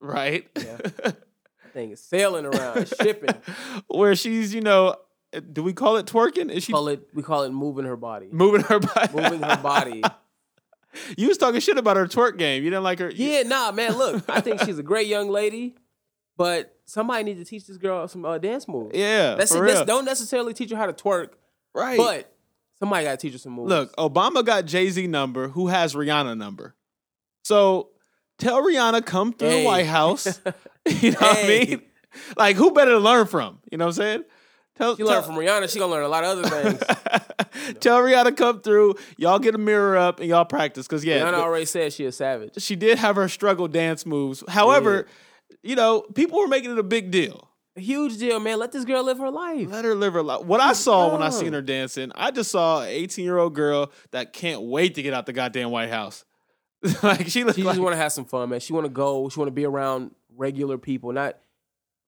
right? 0.00 0.54
That 0.54 1.16
thing 1.72 1.92
is 1.92 2.00
sailing 2.00 2.44
around, 2.44 2.88
shipping. 3.00 3.34
Where 3.88 4.14
she's, 4.14 4.54
you 4.54 4.60
know, 4.60 4.96
do 5.50 5.62
we 5.62 5.72
call 5.72 5.96
it 5.96 6.04
twerking? 6.06 6.50
Is 6.52 6.64
she 6.64 6.72
Call 6.72 6.88
it 6.88 7.08
we 7.14 7.22
call 7.22 7.44
it 7.44 7.50
moving 7.50 7.86
her 7.86 7.96
body. 7.96 8.28
moving 8.30 8.60
her 8.62 8.80
body? 8.80 9.12
Moving 9.14 9.42
her 9.42 9.56
body. 9.56 10.02
You 11.16 11.28
was 11.28 11.38
talking 11.38 11.60
shit 11.60 11.78
about 11.78 11.96
her 11.96 12.06
twerk 12.06 12.38
game. 12.38 12.62
You 12.64 12.70
didn't 12.70 12.84
like 12.84 12.98
her. 12.98 13.10
Yeah, 13.10 13.42
nah, 13.42 13.72
man. 13.72 13.96
Look, 13.96 14.24
I 14.28 14.40
think 14.40 14.60
she's 14.60 14.78
a 14.78 14.82
great 14.82 15.06
young 15.06 15.28
lady, 15.30 15.76
but 16.36 16.76
somebody 16.84 17.24
needs 17.24 17.38
to 17.40 17.44
teach 17.44 17.66
this 17.66 17.76
girl 17.76 18.06
some 18.08 18.24
uh, 18.24 18.38
dance 18.38 18.66
moves. 18.66 18.96
yeah. 18.96 19.34
That's 19.36 19.54
for 19.54 19.66
it. 19.66 19.74
That's-. 19.74 19.86
Don't 19.86 20.04
necessarily 20.04 20.54
teach 20.54 20.70
her 20.70 20.76
how 20.76 20.86
to 20.86 20.92
twerk, 20.92 21.30
right. 21.74 21.98
but 21.98 22.32
somebody 22.78 23.04
got 23.04 23.12
to 23.12 23.16
teach 23.16 23.32
her 23.32 23.38
some 23.38 23.52
moves. 23.52 23.68
Look, 23.68 23.94
Obama 23.96 24.44
got 24.44 24.66
Jay 24.66 24.90
Z 24.90 25.06
number. 25.06 25.48
Who 25.48 25.68
has 25.68 25.94
Rihanna 25.94 26.36
number? 26.36 26.74
So 27.44 27.90
tell 28.38 28.62
Rihanna 28.62 29.04
come 29.04 29.32
through 29.32 29.50
the 29.50 29.64
White 29.64 29.86
House. 29.86 30.40
you 30.88 31.12
know 31.12 31.18
what 31.20 31.44
I 31.44 31.48
mean? 31.48 31.82
Like 32.36 32.56
who 32.56 32.72
better 32.72 32.92
to 32.92 32.98
learn 32.98 33.26
from? 33.26 33.60
You 33.70 33.78
know 33.78 33.86
what 33.86 33.98
I'm 33.98 34.02
saying? 34.02 34.24
Tell, 34.80 34.96
she 34.96 35.04
learned 35.04 35.26
from 35.26 35.34
Rihanna. 35.34 35.70
She 35.70 35.78
gonna 35.78 35.92
learn 35.92 36.04
a 36.04 36.08
lot 36.08 36.24
of 36.24 36.38
other 36.38 36.48
things. 36.78 37.78
tell 37.80 38.00
Rihanna 38.00 38.24
to 38.24 38.32
come 38.32 38.60
through. 38.62 38.94
Y'all 39.18 39.38
get 39.38 39.54
a 39.54 39.58
mirror 39.58 39.96
up 39.98 40.20
and 40.20 40.28
y'all 40.28 40.46
practice. 40.46 40.88
Cause 40.88 41.04
yeah, 41.04 41.18
Rihanna 41.20 41.34
already 41.34 41.66
said 41.66 41.92
she 41.92 42.06
a 42.06 42.12
savage. 42.12 42.60
she 42.62 42.76
did 42.76 42.96
have 42.98 43.16
her 43.16 43.28
struggle 43.28 43.68
dance 43.68 44.06
moves. 44.06 44.42
However, 44.48 45.06
you 45.62 45.76
know, 45.76 46.00
people 46.14 46.38
were 46.38 46.48
making 46.48 46.70
it 46.70 46.78
a 46.78 46.82
big 46.82 47.10
deal. 47.10 47.50
A 47.76 47.80
huge 47.80 48.16
deal, 48.16 48.40
man. 48.40 48.58
Let 48.58 48.72
this 48.72 48.84
girl 48.86 49.04
live 49.04 49.18
her 49.18 49.30
life. 49.30 49.68
Let 49.70 49.84
her 49.84 49.94
live 49.94 50.14
her 50.14 50.22
life. 50.22 50.44
What 50.44 50.60
I 50.60 50.72
saw 50.72 51.12
when 51.12 51.22
I 51.22 51.28
seen 51.28 51.52
her 51.52 51.62
dancing, 51.62 52.10
I 52.14 52.30
just 52.30 52.50
saw 52.50 52.80
an 52.80 52.88
18 52.88 53.22
year 53.24 53.36
old 53.36 53.54
girl 53.54 53.92
that 54.12 54.32
can't 54.32 54.62
wait 54.62 54.94
to 54.94 55.02
get 55.02 55.12
out 55.12 55.26
the 55.26 55.34
goddamn 55.34 55.70
White 55.70 55.90
House. 55.90 56.24
like 57.02 57.26
she 57.26 57.30
She 57.30 57.44
like 57.44 57.56
just 57.56 57.78
want 57.78 57.92
to 57.92 57.98
have 57.98 58.12
some 58.12 58.24
fun, 58.24 58.48
man. 58.48 58.60
She 58.60 58.72
want 58.72 58.86
to 58.86 58.90
go. 58.90 59.28
She 59.28 59.38
want 59.38 59.48
to 59.48 59.52
be 59.54 59.66
around 59.66 60.12
regular 60.36 60.78
people. 60.78 61.12
Not 61.12 61.36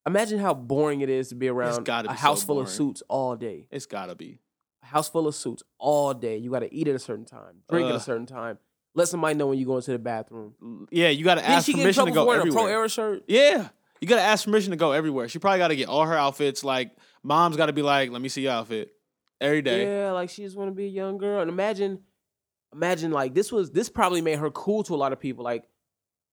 imagine 0.07 0.39
how 0.39 0.55
boring 0.55 1.01
it 1.01 1.09
is 1.09 1.29
to 1.29 1.35
be 1.35 1.49
around 1.49 1.85
gotta 1.85 2.09
a 2.09 2.13
be 2.13 2.17
so 2.17 2.23
house 2.23 2.43
full 2.43 2.61
of 2.61 2.69
suits 2.69 3.03
all 3.09 3.37
day. 3.37 3.67
it's 3.71 3.87
gotta 3.87 4.15
be. 4.15 4.39
A 4.83 4.87
house 4.87 5.09
full 5.09 5.29
of 5.29 5.35
suits 5.35 5.63
all 5.79 6.13
day. 6.13 6.37
You 6.39 6.51
got 6.51 6.61
to 6.61 6.75
eat 6.75 6.89
at 6.89 6.95
a 6.97 6.99
certain 6.99 7.25
time, 7.25 7.63
drink 7.71 7.89
at 7.89 7.95
a 7.95 8.01
certain 8.01 8.27
time. 8.27 8.59
Let 8.95 9.09
somebody 9.09 9.37
know 9.37 9.47
when 9.47 9.59
you 9.59 9.65
go 9.65 9.77
into 9.77 9.93
the 9.93 9.99
bathroom. 9.99 10.89
Yeah, 10.91 11.09
you 11.09 11.25
got 11.25 11.37
to 11.37 11.49
ask 11.49 11.67
she 11.67 11.73
permission 11.73 12.07
to 12.07 12.11
go 12.11 12.27
wearing 12.27 12.49
a 12.49 12.53
pro 12.53 12.63
everywhere. 12.63 12.79
era 12.81 12.89
shirt? 12.89 13.23
Yeah, 13.29 13.69
you 14.01 14.09
got 14.09 14.17
to 14.17 14.23
ask 14.23 14.45
permission 14.45 14.73
to 14.73 14.77
go 14.77 14.93
everywhere. 14.93 15.29
She 15.29 15.39
probably 15.39 15.59
got 15.61 15.69
to 15.69 15.77
get 15.77 15.89
all 15.89 16.05
her 16.05 16.17
outfits. 16.17 16.65
Like, 16.65 16.91
mom's 17.23 17.57
got 17.57 17.67
to 17.67 17.73
be 17.73 17.83
like, 17.83 18.11
"Let 18.11 18.21
me 18.21 18.29
see 18.29 18.43
your 18.43 18.53
outfit 18.53 18.93
every 19.41 19.63
day." 19.63 19.85
Yeah, 19.87 20.11
like 20.11 20.29
she 20.31 20.43
just 20.43 20.57
want 20.57 20.69
to 20.69 20.75
be 20.75 20.87
a 20.87 20.91
young 20.91 21.17
girl. 21.17 21.41
And 21.41 21.49
imagine, 21.49 22.01
imagine 22.75 23.13
like 23.13 23.35
this 23.35 23.53
was 23.53 23.71
this 23.71 23.89
probably 23.89 24.21
made 24.21 24.41
her 24.41 24.51
cool 24.51 24.83
to 24.83 24.95
a 24.95 24.97
lot 24.97 25.13
of 25.13 25.21
people. 25.21 25.45
Like 25.45 25.65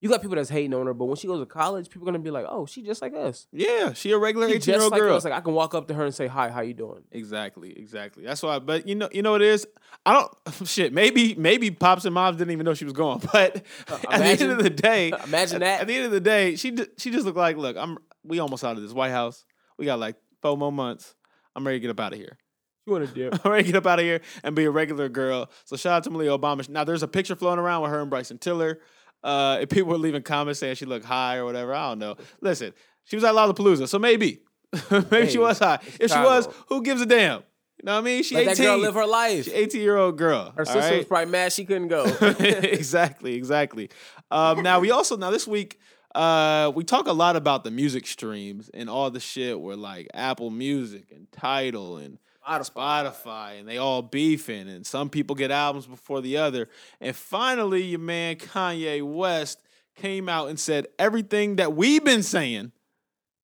you 0.00 0.08
got 0.08 0.22
people 0.22 0.36
that's 0.36 0.48
hating 0.48 0.72
on 0.74 0.86
her, 0.86 0.94
but 0.94 1.04
when 1.06 1.16
she 1.16 1.26
goes 1.26 1.40
to 1.40 1.46
college, 1.46 1.90
people 1.90 2.08
are 2.08 2.12
gonna 2.12 2.22
be 2.24 2.30
like, 2.30 2.46
"Oh, 2.48 2.64
she 2.66 2.82
just 2.82 3.02
like 3.02 3.14
us." 3.14 3.46
Yeah, 3.52 3.92
she 3.92 4.12
a 4.12 4.18
regular 4.18 4.46
18 4.48 4.72
year 4.74 4.82
old 4.82 4.92
girl. 4.94 5.16
us. 5.16 5.24
Like 5.24 5.32
I 5.34 5.40
can 5.40 5.52
walk 5.52 5.74
up 5.74 5.88
to 5.88 5.94
her 5.94 6.04
and 6.04 6.14
say, 6.14 6.26
"Hi, 6.26 6.48
how 6.50 6.62
you 6.62 6.72
doing?" 6.74 7.02
Exactly, 7.12 7.78
exactly. 7.78 8.24
That's 8.24 8.42
why. 8.42 8.58
But 8.60 8.88
you 8.88 8.94
know, 8.94 9.08
you 9.12 9.22
know 9.22 9.32
what 9.32 9.42
it 9.42 9.48
is. 9.48 9.66
I 10.06 10.14
don't 10.14 10.32
shit. 10.68 10.92
Maybe, 10.92 11.34
maybe 11.34 11.70
pops 11.70 12.04
and 12.06 12.14
moms 12.14 12.38
didn't 12.38 12.52
even 12.52 12.64
know 12.64 12.74
she 12.74 12.84
was 12.84 12.94
going. 12.94 13.20
But 13.32 13.56
at 13.88 14.02
the 14.02 14.24
end 14.24 14.42
Uh, 14.42 14.48
of 14.56 14.62
the 14.62 14.70
day, 14.70 15.08
Imagine 15.24 15.60
that. 15.60 15.82
At 15.82 15.86
the 15.86 15.94
end 15.96 16.06
of 16.06 16.12
the 16.12 16.20
day, 16.20 16.56
she 16.56 16.74
she 16.96 17.10
just 17.10 17.24
looked 17.26 17.36
like, 17.38 17.56
look, 17.56 17.76
I'm 17.76 17.98
we 18.24 18.38
almost 18.38 18.64
out 18.64 18.76
of 18.76 18.82
this 18.82 18.92
White 18.92 19.10
House. 19.12 19.44
We 19.78 19.84
got 19.86 19.98
like 19.98 20.16
four 20.42 20.56
more 20.56 20.72
months. 20.72 21.14
I'm 21.54 21.66
ready 21.66 21.78
to 21.78 21.80
get 21.82 21.90
up 21.90 22.00
out 22.00 22.12
of 22.12 22.18
here. 22.18 22.38
You 22.86 22.94
want 22.94 23.06
to 23.08 23.14
dip? 23.14 23.44
I'm 23.44 23.52
ready 23.52 23.64
to 23.64 23.72
get 23.72 23.76
up 23.76 23.86
out 23.86 23.98
of 23.98 24.04
here 24.04 24.20
and 24.42 24.56
be 24.56 24.64
a 24.64 24.70
regular 24.70 25.08
girl. 25.10 25.50
So 25.66 25.76
shout 25.76 25.92
out 25.92 26.04
to 26.04 26.10
Malia 26.10 26.30
Obama. 26.30 26.66
Now 26.68 26.84
there's 26.84 27.02
a 27.02 27.08
picture 27.08 27.36
floating 27.36 27.62
around 27.62 27.82
with 27.82 27.90
her 27.90 28.00
and 28.00 28.08
Bryson 28.08 28.38
Tiller. 28.38 28.80
Uh, 29.22 29.58
if 29.60 29.68
people 29.68 29.90
were 29.90 29.98
leaving 29.98 30.22
comments 30.22 30.60
saying 30.60 30.76
she 30.76 30.86
looked 30.86 31.04
high 31.04 31.36
or 31.36 31.44
whatever, 31.44 31.74
I 31.74 31.90
don't 31.90 31.98
know. 31.98 32.16
Listen, 32.40 32.72
she 33.04 33.16
was 33.16 33.24
at 33.24 33.34
Lollapalooza, 33.34 33.88
so 33.88 33.98
maybe, 33.98 34.40
maybe 35.10 35.28
she 35.28 35.38
was 35.38 35.58
high. 35.58 35.78
If 35.98 36.10
she 36.10 36.18
was, 36.18 36.48
who 36.68 36.82
gives 36.82 37.00
a 37.02 37.06
damn? 37.06 37.42
You 37.78 37.86
know 37.86 37.94
what 37.94 38.00
I 38.00 38.04
mean? 38.04 38.22
She 38.22 38.34
Let 38.34 38.42
18. 38.42 38.56
that 38.56 38.62
girl 38.62 38.78
live 38.78 38.94
her 38.94 39.06
life. 39.06 39.44
She 39.46 39.52
18 39.52 39.80
year 39.80 39.96
old 39.96 40.18
girl. 40.18 40.52
Her 40.54 40.66
sister 40.66 40.98
was 40.98 41.06
probably 41.06 41.30
mad 41.30 41.52
she 41.52 41.64
couldn't 41.64 41.88
go. 41.88 42.04
exactly, 42.38 43.34
exactly. 43.34 43.88
Um, 44.30 44.62
now 44.62 44.80
we 44.80 44.90
also 44.90 45.16
now 45.16 45.30
this 45.30 45.46
week 45.46 45.78
uh, 46.14 46.70
we 46.74 46.84
talk 46.84 47.06
a 47.06 47.12
lot 47.12 47.36
about 47.36 47.64
the 47.64 47.70
music 47.70 48.06
streams 48.06 48.68
and 48.74 48.90
all 48.90 49.10
the 49.10 49.20
shit 49.20 49.58
where 49.58 49.76
like 49.76 50.08
Apple 50.12 50.50
Music 50.50 51.10
and 51.10 51.30
Tidal 51.32 51.96
and 51.96 52.18
Spotify 52.58 53.58
and 53.58 53.68
they 53.68 53.78
all 53.78 54.02
beefing 54.02 54.68
and 54.68 54.84
some 54.86 55.08
people 55.08 55.36
get 55.36 55.50
albums 55.50 55.86
before 55.86 56.20
the 56.20 56.36
other. 56.36 56.68
And 57.00 57.14
finally, 57.14 57.82
your 57.82 58.00
man 58.00 58.36
Kanye 58.36 59.02
West 59.02 59.60
came 59.96 60.28
out 60.28 60.48
and 60.48 60.58
said 60.58 60.86
everything 60.98 61.56
that 61.56 61.74
we've 61.74 62.04
been 62.04 62.22
saying. 62.22 62.72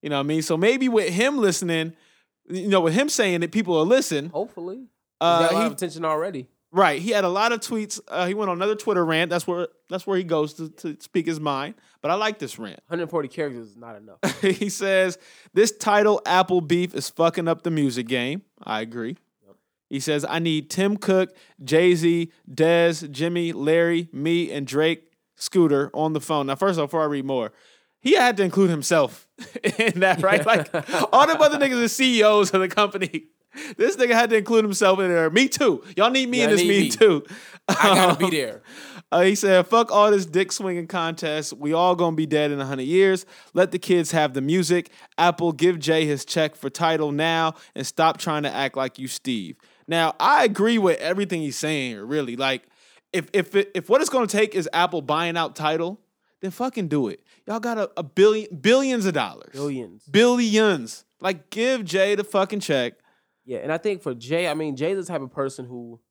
You 0.01 0.09
know 0.09 0.17
what 0.17 0.21
I 0.25 0.27
mean? 0.27 0.41
So 0.41 0.57
maybe 0.57 0.89
with 0.89 1.09
him 1.09 1.37
listening, 1.39 1.93
you 2.49 2.67
know, 2.67 2.81
with 2.81 2.93
him 2.93 3.09
saying 3.09 3.43
it, 3.43 3.51
people 3.51 3.73
will 3.75 3.85
listen. 3.85 4.29
Hopefully, 4.29 4.85
Uh, 5.19 5.39
got 5.39 5.51
a 5.51 5.53
lot 5.55 5.61
he- 5.61 5.67
of 5.67 5.71
attention 5.73 6.05
already. 6.05 6.47
Right. 6.77 7.01
He 7.01 7.09
had 7.09 7.23
a 7.23 7.29
lot 7.29 7.51
of 7.51 7.59
tweets. 7.59 7.99
Uh, 8.07 8.27
he 8.27 8.35
went 8.35 8.51
on 8.51 8.57
another 8.57 8.75
Twitter 8.75 9.03
rant. 9.03 9.31
That's 9.31 9.47
where 9.47 9.67
that's 9.89 10.05
where 10.05 10.15
he 10.15 10.23
goes 10.23 10.53
to, 10.55 10.69
to 10.69 10.95
speak 10.99 11.25
his 11.25 11.39
mind. 11.39 11.73
But 12.01 12.11
I 12.11 12.13
like 12.13 12.37
this 12.37 12.59
rant. 12.59 12.79
140 12.87 13.27
characters 13.29 13.69
is 13.69 13.75
not 13.75 13.95
enough. 13.95 14.19
he 14.41 14.69
says 14.69 15.17
this 15.55 15.71
Tidal 15.71 16.21
Apple 16.27 16.61
beef 16.61 16.93
is 16.93 17.09
fucking 17.09 17.47
up 17.47 17.63
the 17.63 17.71
music 17.71 18.07
game. 18.07 18.43
I 18.63 18.81
agree. 18.81 19.17
He 19.89 19.99
says 19.99 20.23
I 20.29 20.37
need 20.37 20.69
Tim 20.69 20.97
Cook, 20.97 21.35
Jay 21.63 21.95
Z, 21.95 22.31
Dez, 22.47 23.09
Jimmy, 23.09 23.53
Larry, 23.53 24.07
me, 24.11 24.51
and 24.51 24.67
Drake, 24.67 25.11
Scooter 25.35 25.89
on 25.95 26.13
the 26.13 26.21
phone. 26.21 26.45
Now, 26.45 26.55
first 26.55 26.73
of 26.73 26.81
all, 26.81 26.87
before 26.87 27.01
I 27.01 27.05
read 27.05 27.25
more, 27.25 27.53
he 27.99 28.13
had 28.13 28.37
to 28.37 28.43
include 28.43 28.69
himself 28.69 29.27
in 29.79 30.01
that, 30.01 30.21
right? 30.21 30.45
Like 30.45 30.73
all 31.11 31.25
the 31.25 31.39
other 31.39 31.57
niggas 31.57 31.83
are 31.83 31.87
CEOs 31.87 32.53
of 32.53 32.61
the 32.61 32.67
company. 32.67 33.29
This 33.77 33.95
nigga 33.97 34.11
had 34.13 34.29
to 34.31 34.37
include 34.37 34.63
himself 34.63 34.99
in 34.99 35.09
there. 35.09 35.29
Me 35.29 35.47
too. 35.47 35.83
Y'all 35.95 36.09
need 36.11 36.29
me 36.29 36.41
in 36.41 36.49
Y'all 36.49 36.57
this 36.57 36.61
need 36.65 36.69
me, 36.69 36.79
me. 36.83 36.89
too. 36.89 37.23
I 37.67 37.73
gotta 37.73 38.17
be 38.17 38.29
there. 38.37 38.61
uh, 39.11 39.21
he 39.21 39.35
said, 39.35 39.65
"Fuck 39.67 39.91
all 39.91 40.11
this 40.11 40.25
dick 40.25 40.51
swinging 40.51 40.87
contest. 40.87 41.53
We 41.53 41.73
all 41.73 41.95
gonna 41.95 42.15
be 42.15 42.25
dead 42.25 42.51
in 42.51 42.59
a 42.59 42.65
hundred 42.65 42.83
years. 42.83 43.25
Let 43.53 43.71
the 43.71 43.79
kids 43.79 44.11
have 44.11 44.33
the 44.33 44.41
music. 44.41 44.91
Apple, 45.17 45.51
give 45.51 45.79
Jay 45.79 46.05
his 46.05 46.23
check 46.25 46.55
for 46.55 46.69
Tidal 46.69 47.11
now, 47.11 47.53
and 47.75 47.85
stop 47.85 48.17
trying 48.17 48.43
to 48.43 48.53
act 48.53 48.77
like 48.77 48.97
you 48.99 49.07
Steve." 49.07 49.57
Now, 49.87 50.15
I 50.19 50.43
agree 50.43 50.77
with 50.77 50.99
everything 50.99 51.41
he's 51.41 51.57
saying 51.57 51.91
here. 51.91 52.05
Really, 52.05 52.35
like, 52.35 52.63
if 53.13 53.29
if 53.33 53.55
it, 53.55 53.71
if 53.73 53.89
what 53.89 54.01
it's 54.01 54.09
gonna 54.09 54.27
take 54.27 54.53
is 54.55 54.69
Apple 54.73 55.01
buying 55.01 55.37
out 55.37 55.55
Tidal, 55.55 55.99
then 56.41 56.51
fucking 56.51 56.87
do 56.87 57.07
it. 57.07 57.21
Y'all 57.47 57.59
got 57.59 57.77
a, 57.77 57.89
a 57.97 58.03
billion 58.03 58.53
billions 58.57 59.05
of 59.05 59.13
dollars, 59.13 59.51
Billions. 59.53 60.03
billions. 60.05 61.05
Like, 61.19 61.49
give 61.49 61.83
Jay 61.85 62.13
the 62.15 62.23
fucking 62.23 62.59
check. 62.59 62.93
Yeah, 63.47 63.59
and 63.59 63.71
I 63.71 63.77
think 63.77 64.01
for 64.03 64.13
Jay, 64.13 64.47
I 64.47 64.53
mean, 64.53 64.75
Jay's 64.75 64.97
the 64.97 65.05
type 65.05 65.21
of 65.21 65.31
person 65.31 65.65
who 65.65 66.01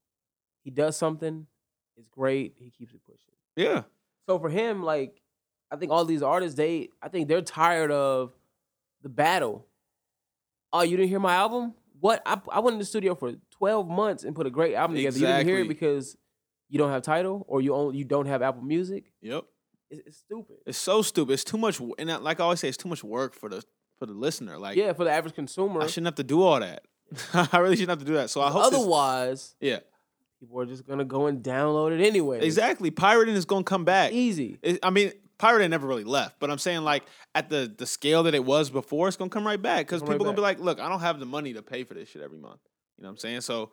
he 0.65 0.71
does 0.71 0.97
something, 0.97 1.47
it's 1.99 2.09
great, 2.09 2.55
he 2.59 2.71
keeps 2.71 2.95
it 2.95 3.01
pushing. 3.07 3.21
Yeah, 3.57 3.83
So 4.27 4.39
for 4.39 4.49
him, 4.49 4.83
like, 4.83 5.21
I 5.71 5.77
think 5.77 5.93
all 5.93 6.05
these 6.07 6.23
artists, 6.23 6.57
they, 6.57 6.89
I 7.03 7.09
think 7.09 7.29
they're 7.29 7.43
tired 7.43 7.91
of 7.91 8.33
the 9.03 9.11
battle. 9.11 9.67
Oh, 10.73 10.81
you 10.81 10.97
didn't 10.97 11.11
hear 11.11 11.21
my 11.21 11.35
album? 11.35 11.75
What? 12.01 12.23
I, 12.25 12.41
I 12.51 12.61
went 12.61 12.75
in 12.75 12.79
the 12.79 12.85
studio 12.87 13.15
for 13.15 13.33
12 13.53 13.87
months 13.87 14.25
and 14.25 14.35
put 14.35 14.47
a 14.47 14.51
great 14.51 14.75
album 14.75 14.97
together. 14.97 15.19
You 15.19 15.27
didn't 15.27 15.47
hear 15.47 15.59
it 15.61 15.69
because 15.69 16.17
you 16.71 16.79
don't 16.79 16.91
have 16.91 17.03
Tidal 17.03 17.45
or 17.49 17.61
you 17.61 17.75
only, 17.75 17.99
you 17.99 18.05
don't 18.05 18.27
have 18.27 18.41
Apple 18.43 18.63
Music. 18.63 19.13
yep. 19.21 19.45
It's, 19.91 20.03
it's 20.07 20.17
stupid. 20.17 20.57
It's 20.67 20.79
so 20.79 21.03
stupid. 21.03 21.35
It's 21.35 21.45
too 21.45 21.59
much, 21.59 21.81
and 21.99 22.09
like 22.25 22.41
I 22.41 22.45
always 22.45 22.59
say, 22.59 22.69
it's 22.69 22.77
too 22.77 22.89
much 22.89 23.05
work 23.05 23.35
for 23.35 23.49
the 23.49 23.63
for 23.99 24.07
the 24.07 24.13
listener. 24.15 24.59
Like, 24.59 24.77
yeah, 24.77 24.93
for 24.95 25.05
the 25.05 25.13
average 25.13 25.35
consumer. 25.37 25.81
I 25.81 25.87
shouldn't 25.87 26.07
have 26.07 26.17
to 26.17 26.25
do 26.25 26.43
all 26.43 26.59
that. 26.59 26.83
I 27.35 27.59
really 27.59 27.77
shouldn't 27.77 27.91
have 27.91 27.99
to 28.01 28.05
do 28.05 28.15
that. 28.15 28.31
So 28.31 28.41
I 28.41 28.51
hope. 28.51 28.71
this- 28.71 28.81
Otherwise, 28.81 29.55
yeah, 29.61 29.81
people 30.41 30.61
are 30.61 30.67
just 30.67 30.87
gonna 30.87 31.05
go 31.05 31.27
and 31.27 31.43
download 31.43 31.93
it 31.99 32.05
anyway. 32.05 32.41
exactly. 32.45 32.91
Pirating 32.91 33.35
is 33.35 33.45
gonna 33.45 33.65
come 33.65 33.85
back. 33.85 34.13
Easy. 34.13 34.59
It- 34.63 34.81
I 34.83 34.91
mean, 34.91 35.13
pirating 35.39 35.71
never 35.71 35.87
really 35.87 36.05
left, 36.05 36.39
but 36.41 36.51
I'm 36.51 36.59
saying 36.59 36.83
like 36.83 37.05
at 37.35 37.49
the 37.49 37.73
the 37.77 37.87
scale 37.87 38.23
that 38.25 38.35
it 38.35 38.45
was 38.45 38.71
before, 38.71 39.09
it's 39.09 39.17
gonna 39.17 39.31
come 39.31 39.47
right 39.47 39.61
back 39.61 39.87
because 39.87 40.01
Come 40.03 40.09
right 40.09 40.15
people 40.15 40.25
gonna 40.27 40.37
be 40.37 40.43
like, 40.43 40.59
look, 40.61 40.81
I 40.81 40.89
don't 40.89 41.01
have 41.01 41.21
the 41.21 41.27
money 41.27 41.53
to 41.55 41.63
pay 41.63 41.85
for 41.85 41.95
this 41.95 42.09
shit 42.09 42.23
every 42.23 42.39
month. 42.39 42.61
You 42.99 43.03
know 43.03 43.09
what 43.09 43.13
I'm 43.13 43.19
saying? 43.19 43.41
So 43.43 43.71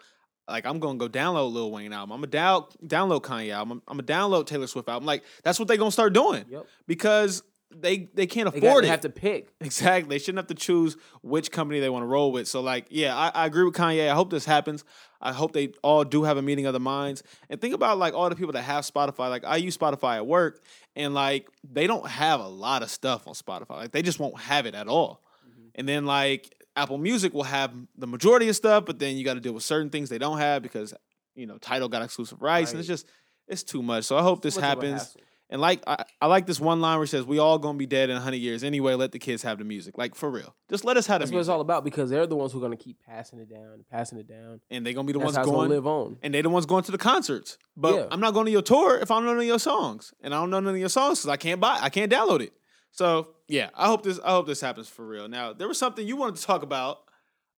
like 0.47 0.65
I'm 0.65 0.79
gonna 0.79 0.97
go 0.99 1.07
download 1.07 1.53
Lil 1.53 1.71
Wayne 1.71 1.93
album. 1.93 2.11
I'm 2.11 2.19
gonna 2.19 2.27
down, 2.27 2.65
download 2.85 3.21
Kanye 3.21 3.53
album. 3.53 3.81
I'm, 3.87 3.99
I'm 3.99 4.05
gonna 4.05 4.27
download 4.27 4.45
Taylor 4.45 4.67
Swift 4.67 4.89
album. 4.89 5.05
Like 5.07 5.23
that's 5.43 5.57
what 5.57 5.67
they 5.69 5.77
gonna 5.77 5.89
start 5.91 6.11
doing 6.13 6.43
Yep. 6.49 6.67
because 6.85 7.43
they 7.79 8.09
they 8.13 8.27
can't 8.27 8.51
They, 8.53 8.59
got, 8.59 8.67
afford 8.67 8.83
they 8.83 8.87
it. 8.87 8.91
have 8.91 9.01
to 9.01 9.09
pick. 9.09 9.53
Exactly. 9.59 10.09
They 10.15 10.19
shouldn't 10.19 10.39
have 10.39 10.47
to 10.47 10.55
choose 10.55 10.97
which 11.21 11.51
company 11.51 11.79
they 11.79 11.89
want 11.89 12.03
to 12.03 12.07
roll 12.07 12.31
with. 12.31 12.47
So, 12.47 12.61
like, 12.61 12.87
yeah, 12.89 13.15
I, 13.17 13.29
I 13.33 13.45
agree 13.45 13.63
with 13.63 13.73
Kanye. 13.75 14.09
I 14.09 14.13
hope 14.13 14.29
this 14.29 14.45
happens. 14.45 14.83
I 15.21 15.31
hope 15.31 15.53
they 15.53 15.69
all 15.83 16.03
do 16.03 16.23
have 16.23 16.37
a 16.37 16.41
meeting 16.41 16.65
of 16.65 16.73
the 16.73 16.79
minds. 16.79 17.23
And 17.49 17.59
think 17.61 17.73
about 17.73 17.97
like 17.97 18.13
all 18.13 18.29
the 18.29 18.35
people 18.35 18.53
that 18.53 18.63
have 18.63 18.83
Spotify. 18.85 19.29
Like, 19.29 19.45
I 19.45 19.57
use 19.57 19.77
Spotify 19.77 20.17
at 20.17 20.27
work, 20.27 20.61
and 20.95 21.13
like 21.13 21.47
they 21.63 21.87
don't 21.87 22.07
have 22.07 22.39
a 22.39 22.47
lot 22.47 22.83
of 22.83 22.89
stuff 22.89 23.27
on 23.27 23.33
Spotify. 23.33 23.77
Like, 23.77 23.91
they 23.91 24.01
just 24.01 24.19
won't 24.19 24.39
have 24.39 24.65
it 24.65 24.75
at 24.75 24.87
all. 24.87 25.21
Mm-hmm. 25.47 25.67
And 25.75 25.87
then 25.89 26.05
like 26.05 26.53
Apple 26.75 26.97
Music 26.97 27.33
will 27.33 27.43
have 27.43 27.71
the 27.97 28.07
majority 28.07 28.49
of 28.49 28.55
stuff, 28.55 28.85
but 28.85 28.99
then 28.99 29.15
you 29.15 29.23
got 29.23 29.35
to 29.35 29.39
deal 29.39 29.53
with 29.53 29.63
certain 29.63 29.89
things 29.89 30.09
they 30.09 30.17
don't 30.17 30.39
have 30.39 30.61
because 30.63 30.93
you 31.35 31.45
know 31.47 31.57
Tidal 31.57 31.89
got 31.89 32.01
exclusive 32.01 32.41
rights, 32.41 32.71
and 32.71 32.79
it's 32.79 32.87
just 32.87 33.07
it's 33.47 33.63
too 33.63 33.81
much. 33.83 34.05
So 34.05 34.17
I 34.17 34.21
hope 34.21 34.41
this 34.41 34.57
happens. 34.57 35.15
And 35.53 35.61
like 35.61 35.83
I, 35.85 36.03
I 36.19 36.25
like 36.25 36.47
this 36.47 36.59
one 36.59 36.81
line 36.81 36.97
where 36.97 37.03
it 37.03 37.09
says, 37.09 37.25
"We 37.25 37.37
all 37.37 37.59
gonna 37.59 37.77
be 37.77 37.85
dead 37.85 38.09
in 38.09 38.17
hundred 38.19 38.37
years 38.37 38.63
anyway. 38.63 38.95
Let 38.95 39.11
the 39.11 39.19
kids 39.19 39.43
have 39.43 39.59
the 39.59 39.63
music." 39.63 39.99
Like 39.99 40.15
for 40.15 40.31
real, 40.31 40.55
just 40.67 40.83
let 40.83 40.97
us 40.97 41.05
have 41.05 41.19
the 41.19 41.25
That's 41.25 41.31
what 41.31 41.41
it's 41.41 41.47
all 41.47 41.61
about 41.61 41.83
because 41.83 42.09
they're 42.09 42.25
the 42.25 42.35
ones 42.35 42.51
who 42.51 42.57
are 42.57 42.61
gonna 42.63 42.75
keep 42.75 42.97
passing 43.05 43.37
it 43.37 43.49
down, 43.51 43.85
passing 43.91 44.17
it 44.17 44.27
down. 44.27 44.61
and 44.71 44.83
they're 44.83 44.93
gonna 44.93 45.05
be 45.05 45.13
the 45.13 45.19
That's 45.19 45.35
ones 45.37 45.45
gonna 45.47 45.69
live 45.69 45.85
on. 45.85 46.17
and 46.23 46.33
they're 46.33 46.41
the 46.41 46.49
ones 46.49 46.65
going 46.65 46.83
to 46.85 46.91
the 46.91 46.97
concerts. 46.97 47.59
But 47.77 47.93
Yeah. 47.93 48.07
I'm 48.09 48.19
not 48.19 48.33
going 48.33 48.47
to 48.47 48.51
your 48.51 48.63
tour 48.63 48.97
if 48.97 49.11
I 49.11 49.15
don't 49.17 49.25
know 49.25 49.33
none 49.33 49.41
of 49.41 49.45
your 49.45 49.59
songs, 49.59 50.11
and 50.21 50.33
I 50.33 50.39
don't 50.39 50.49
know 50.49 50.59
none 50.59 50.73
of 50.73 50.79
your 50.79 50.89
songs 50.89 51.19
because 51.19 51.29
I 51.29 51.37
can't 51.37 51.61
buy, 51.61 51.77
I 51.79 51.89
can't 51.89 52.11
download 52.11 52.41
it. 52.41 52.53
So 52.89 53.27
yeah, 53.47 53.69
I 53.75 53.85
hope 53.85 54.01
this, 54.01 54.19
I 54.25 54.31
hope 54.31 54.47
this 54.47 54.59
happens 54.59 54.89
for 54.89 55.05
real. 55.05 55.27
Now 55.27 55.53
there 55.53 55.67
was 55.67 55.77
something 55.77 56.07
you 56.07 56.15
wanted 56.15 56.37
to 56.37 56.43
talk 56.47 56.63
about. 56.63 56.97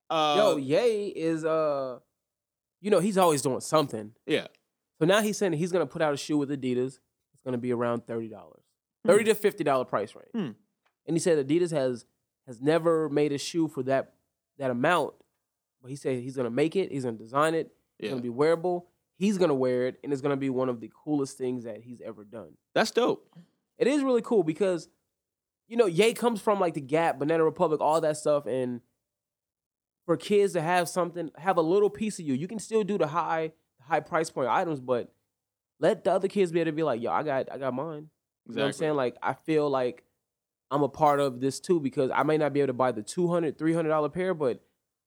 Uh, 0.09 0.33
Yo, 0.37 0.57
Ye 0.57 1.07
is 1.15 1.45
uh, 1.45 1.99
you 2.81 2.91
know, 2.91 2.99
he's 2.99 3.17
always 3.17 3.41
doing 3.41 3.61
something. 3.61 4.11
yeah, 4.27 4.47
So 4.99 5.05
now 5.05 5.21
he's 5.21 5.37
saying 5.37 5.53
he's 5.53 5.71
gonna 5.71 5.85
put 5.85 6.01
out 6.01 6.13
a 6.13 6.17
shoe 6.17 6.37
with 6.37 6.49
Adidas. 6.49 6.99
It's 7.45 7.51
gonna 7.51 7.57
be 7.59 7.71
around 7.73 8.07
thirty 8.07 8.27
dollars, 8.27 8.63
Hmm. 9.03 9.09
thirty 9.11 9.25
to 9.25 9.35
fifty 9.35 9.63
dollar 9.63 9.85
price 9.85 10.15
range. 10.15 10.29
Hmm. 10.33 10.51
And 11.05 11.15
he 11.15 11.19
said 11.19 11.45
Adidas 11.47 11.69
has 11.71 12.05
has 12.47 12.59
never 12.59 13.07
made 13.09 13.31
a 13.31 13.37
shoe 13.37 13.67
for 13.67 13.83
that 13.83 14.13
that 14.57 14.71
amount. 14.71 15.13
But 15.81 15.89
he 15.91 15.95
said 15.95 16.21
he's 16.23 16.35
gonna 16.35 16.49
make 16.49 16.75
it. 16.75 16.91
He's 16.91 17.03
gonna 17.05 17.17
design 17.17 17.53
it. 17.53 17.67
It's 17.99 18.05
yeah, 18.05 18.09
gonna 18.09 18.21
be 18.23 18.29
wearable. 18.29 18.89
He's 19.17 19.37
gonna 19.37 19.53
wear 19.53 19.85
it, 19.87 19.99
and 20.03 20.11
it's 20.11 20.21
gonna 20.23 20.35
be 20.37 20.49
one 20.49 20.69
of 20.69 20.79
the 20.81 20.91
coolest 21.03 21.37
things 21.37 21.63
that 21.65 21.81
he's 21.81 22.01
ever 22.01 22.23
done. 22.23 22.53
that's 22.73 22.89
dope. 22.91 23.29
It 23.77 23.87
is 23.87 24.03
really 24.03 24.21
cool 24.21 24.43
because, 24.43 24.89
you 25.67 25.77
know, 25.77 25.85
Ye 25.85 26.13
comes 26.13 26.41
from 26.41 26.59
like 26.59 26.73
the 26.73 26.81
Gap, 26.81 27.19
Banana 27.19 27.43
Republic, 27.43 27.79
all 27.81 28.01
that 28.01 28.17
stuff, 28.17 28.45
and 28.47 28.81
for 30.05 30.17
kids 30.17 30.53
to 30.53 30.61
have 30.61 30.87
something, 30.89 31.29
have 31.37 31.57
a 31.57 31.61
little 31.61 31.89
piece 31.89 32.19
of 32.19 32.25
you, 32.25 32.33
you 32.33 32.47
can 32.47 32.59
still 32.59 32.83
do 32.83 32.97
the 32.97 33.07
high, 33.07 33.51
high 33.81 33.99
price 34.01 34.29
point 34.29 34.47
items, 34.49 34.79
but 34.79 35.13
let 35.79 36.03
the 36.03 36.11
other 36.11 36.27
kids 36.27 36.51
be 36.51 36.59
able 36.59 36.71
to 36.71 36.75
be 36.75 36.83
like, 36.83 37.01
yo, 37.01 37.11
I 37.11 37.23
got, 37.23 37.51
I 37.51 37.57
got 37.57 37.73
mine. 37.73 38.09
You 38.47 38.55
know 38.55 38.61
what 38.61 38.67
I'm 38.67 38.73
saying? 38.73 38.95
Like, 38.95 39.15
I 39.21 39.33
feel 39.33 39.69
like 39.69 40.03
I'm 40.71 40.83
a 40.83 40.89
part 40.89 41.19
of 41.19 41.41
this 41.41 41.59
too 41.59 41.79
because 41.79 42.11
I 42.13 42.23
may 42.23 42.37
not 42.37 42.53
be 42.53 42.61
able 42.61 42.67
to 42.67 42.73
buy 42.73 42.91
the 42.91 43.01
200 43.01 43.57
$300 43.57 44.13
pair, 44.13 44.33
but 44.33 44.61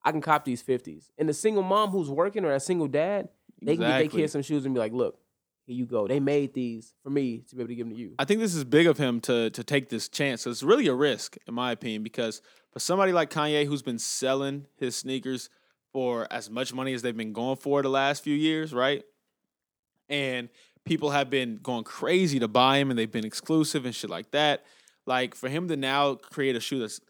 I 0.04 0.12
can 0.12 0.20
cop 0.20 0.44
these 0.44 0.62
50s. 0.62 1.10
And 1.18 1.28
the 1.28 1.34
single 1.34 1.62
mom 1.62 1.90
who's 1.90 2.10
working 2.10 2.44
or 2.44 2.52
a 2.52 2.60
single 2.60 2.88
dad, 2.88 3.28
they 3.62 3.76
can 3.76 3.86
get 3.86 3.98
their 3.98 4.08
kids 4.08 4.32
some 4.32 4.42
shoes 4.42 4.64
and 4.64 4.74
be 4.74 4.80
like, 4.80 4.92
look, 4.92 5.18
here 5.66 5.76
you 5.76 5.86
go. 5.86 6.08
They 6.08 6.20
made 6.20 6.54
these 6.54 6.94
for 7.02 7.10
me 7.10 7.44
to 7.48 7.54
be 7.54 7.60
able 7.60 7.68
to 7.68 7.74
give 7.74 7.86
them 7.86 7.94
to 7.94 8.00
you. 8.00 8.14
I 8.18 8.24
think 8.24 8.40
this 8.40 8.54
is 8.54 8.64
big 8.64 8.86
of 8.86 8.96
him 8.96 9.20
to 9.22 9.50
to 9.50 9.62
take 9.62 9.90
this 9.90 10.08
chance. 10.08 10.42
So 10.42 10.50
it's 10.50 10.62
really 10.62 10.86
a 10.86 10.94
risk, 10.94 11.36
in 11.46 11.54
my 11.54 11.72
opinion, 11.72 12.02
because 12.02 12.40
for 12.72 12.78
somebody 12.78 13.12
like 13.12 13.30
Kanye 13.30 13.66
who's 13.66 13.82
been 13.82 13.98
selling 13.98 14.66
his 14.76 14.96
sneakers 14.96 15.50
for 15.92 16.26
as 16.30 16.48
much 16.48 16.72
money 16.72 16.94
as 16.94 17.02
they've 17.02 17.16
been 17.16 17.32
going 17.32 17.56
for 17.56 17.82
the 17.82 17.90
last 17.90 18.24
few 18.24 18.34
years, 18.34 18.72
right? 18.72 19.04
And 20.08 20.48
people 20.84 21.10
have 21.10 21.30
been 21.30 21.58
going 21.62 21.84
crazy 21.84 22.38
to 22.38 22.48
buy 22.48 22.78
him 22.78 22.90
and 22.90 22.98
they've 22.98 23.10
been 23.10 23.24
exclusive 23.24 23.84
and 23.84 23.94
shit 23.94 24.10
like 24.10 24.30
that. 24.30 24.64
Like 25.06 25.34
for 25.34 25.48
him 25.48 25.68
to 25.68 25.76
now 25.76 26.14
create 26.14 26.56
a 26.56 26.60
shoe 26.60 26.80
that's 26.80 27.00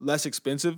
less 0.00 0.26
expensive, 0.26 0.76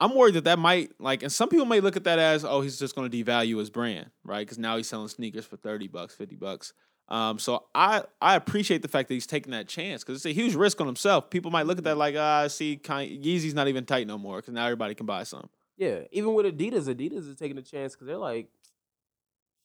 I'm 0.00 0.14
worried 0.14 0.34
that 0.34 0.44
that 0.44 0.58
might 0.58 0.92
like, 0.98 1.22
and 1.22 1.32
some 1.32 1.48
people 1.48 1.66
may 1.66 1.80
look 1.80 1.96
at 1.96 2.04
that 2.04 2.18
as, 2.18 2.44
oh, 2.44 2.60
he's 2.60 2.78
just 2.78 2.94
going 2.94 3.10
to 3.10 3.24
devalue 3.24 3.58
his 3.58 3.70
brand, 3.70 4.10
right? 4.24 4.46
Because 4.46 4.58
now 4.58 4.76
he's 4.76 4.88
selling 4.88 5.08
sneakers 5.08 5.46
for 5.46 5.56
thirty 5.56 5.86
bucks, 5.86 6.14
fifty 6.14 6.36
bucks. 6.36 6.72
Um, 7.08 7.38
so 7.38 7.66
I 7.74 8.02
I 8.20 8.34
appreciate 8.34 8.82
the 8.82 8.88
fact 8.88 9.08
that 9.08 9.14
he's 9.14 9.26
taking 9.26 9.52
that 9.52 9.68
chance 9.68 10.02
because 10.02 10.16
it's 10.16 10.26
a 10.26 10.32
huge 10.32 10.54
risk 10.54 10.80
on 10.80 10.86
himself. 10.86 11.30
People 11.30 11.50
might 11.50 11.66
look 11.66 11.78
at 11.78 11.84
that 11.84 11.96
like, 11.96 12.16
ah, 12.18 12.48
see, 12.48 12.76
Yeezy's 12.82 13.54
not 13.54 13.68
even 13.68 13.84
tight 13.84 14.06
no 14.06 14.18
more 14.18 14.38
because 14.38 14.54
now 14.54 14.64
everybody 14.64 14.94
can 14.94 15.06
buy 15.06 15.22
some. 15.22 15.48
Yeah, 15.76 16.00
even 16.12 16.34
with 16.34 16.46
Adidas, 16.46 16.84
Adidas 16.92 17.28
is 17.28 17.36
taking 17.36 17.58
a 17.58 17.62
chance 17.62 17.94
because 17.94 18.06
they're 18.06 18.16
like, 18.16 18.48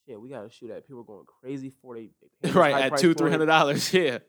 shit, 0.10 0.20
we 0.20 0.30
got 0.30 0.44
to 0.44 0.50
shoot 0.50 0.72
at 0.72 0.88
People 0.88 1.04
going 1.04 1.26
crazy 1.26 1.72
for 1.82 1.96
they, 1.96 2.10
they 2.42 2.52
right 2.52 2.92
at 2.92 2.98
two 2.98 3.14
three 3.14 3.32
hundred 3.32 3.46
dollars, 3.46 3.94
yeah. 3.94 4.20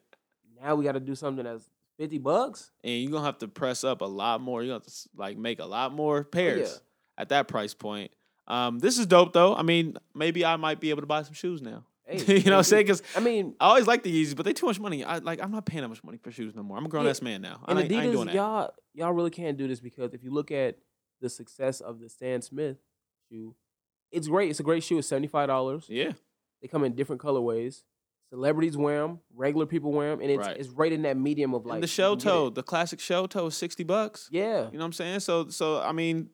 Now 0.60 0.74
we 0.74 0.84
got 0.84 0.92
to 0.92 1.00
do 1.00 1.14
something 1.14 1.44
that's 1.44 1.68
fifty 1.98 2.18
bucks. 2.18 2.70
And 2.84 3.02
you're 3.02 3.12
gonna 3.12 3.24
have 3.24 3.38
to 3.38 3.48
press 3.48 3.84
up 3.84 4.00
a 4.00 4.06
lot 4.06 4.40
more. 4.40 4.62
You're 4.62 4.74
gonna 4.74 4.84
have 4.84 4.92
to 4.92 5.08
like 5.16 5.38
make 5.38 5.58
a 5.58 5.66
lot 5.66 5.92
more 5.92 6.24
pairs 6.24 6.70
yeah. 6.72 7.22
at 7.22 7.28
that 7.30 7.48
price 7.48 7.74
point. 7.74 8.12
Um, 8.46 8.78
this 8.78 8.98
is 8.98 9.06
dope 9.06 9.32
though. 9.32 9.54
I 9.54 9.62
mean, 9.62 9.96
maybe 10.14 10.44
I 10.44 10.56
might 10.56 10.80
be 10.80 10.90
able 10.90 11.02
to 11.02 11.06
buy 11.06 11.22
some 11.22 11.34
shoes 11.34 11.62
now. 11.62 11.84
Hey, 12.04 12.18
you 12.38 12.44
know 12.44 12.52
what 12.52 12.58
I'm 12.58 12.64
saying? 12.64 12.84
Because 12.84 13.02
I 13.16 13.20
mean, 13.20 13.54
I 13.60 13.68
always 13.68 13.86
like 13.86 14.02
the 14.02 14.12
Yeezys, 14.12 14.36
but 14.36 14.44
they 14.44 14.52
too 14.52 14.66
much 14.66 14.80
money. 14.80 15.04
I 15.04 15.18
like 15.18 15.42
I'm 15.42 15.52
not 15.52 15.64
paying 15.64 15.82
that 15.82 15.88
much 15.88 16.02
money 16.02 16.18
for 16.18 16.30
shoes 16.30 16.54
no 16.54 16.62
more. 16.62 16.76
I'm 16.76 16.84
a 16.84 16.88
grown 16.88 17.06
ass 17.06 17.22
man 17.22 17.42
now. 17.42 17.60
I 17.64 17.70
and 17.70 17.78
I 17.78 17.82
ain't 17.82 17.90
doing 17.90 18.12
Adidas, 18.12 18.24
that. 18.26 18.34
y'all, 18.34 18.70
y'all 18.94 19.12
really 19.12 19.30
can't 19.30 19.56
do 19.56 19.68
this 19.68 19.80
because 19.80 20.12
if 20.12 20.24
you 20.24 20.30
look 20.30 20.50
at 20.50 20.78
the 21.20 21.28
success 21.28 21.80
of 21.80 22.00
the 22.00 22.08
Stan 22.08 22.42
Smith 22.42 22.78
shoe, 23.28 23.54
it's 24.12 24.28
great. 24.28 24.50
It's 24.50 24.60
a 24.60 24.62
great 24.64 24.82
shoe. 24.82 24.98
It's 24.98 25.08
seventy 25.08 25.28
five 25.28 25.48
dollars. 25.48 25.86
Yeah, 25.88 26.12
They 26.62 26.68
come 26.68 26.84
in 26.84 26.94
different 26.94 27.20
colorways. 27.22 27.82
Celebrities 28.30 28.76
wear 28.76 29.00
them. 29.02 29.18
Regular 29.34 29.66
people 29.66 29.90
wear 29.92 30.10
them, 30.10 30.20
and 30.20 30.30
it's 30.30 30.46
Right. 30.46 30.56
it's 30.56 30.68
right 30.68 30.92
in 30.92 31.02
that 31.02 31.16
medium 31.16 31.52
of 31.52 31.66
like 31.66 31.74
and 31.76 31.82
the 31.82 31.88
shell 31.88 32.12
can 32.16 32.18
get 32.18 32.26
it. 32.26 32.30
toe, 32.30 32.50
the 32.50 32.62
classic 32.62 33.00
shell 33.00 33.26
toe 33.26 33.46
is 33.46 33.56
sixty 33.56 33.82
bucks. 33.82 34.28
Yeah, 34.30 34.66
You 34.70 34.72
know 34.74 34.78
what 34.78 34.84
I'm 34.84 34.92
saying? 34.92 35.20
So 35.20 35.48
so 35.48 35.80
I 35.80 35.90
mean, 35.92 36.30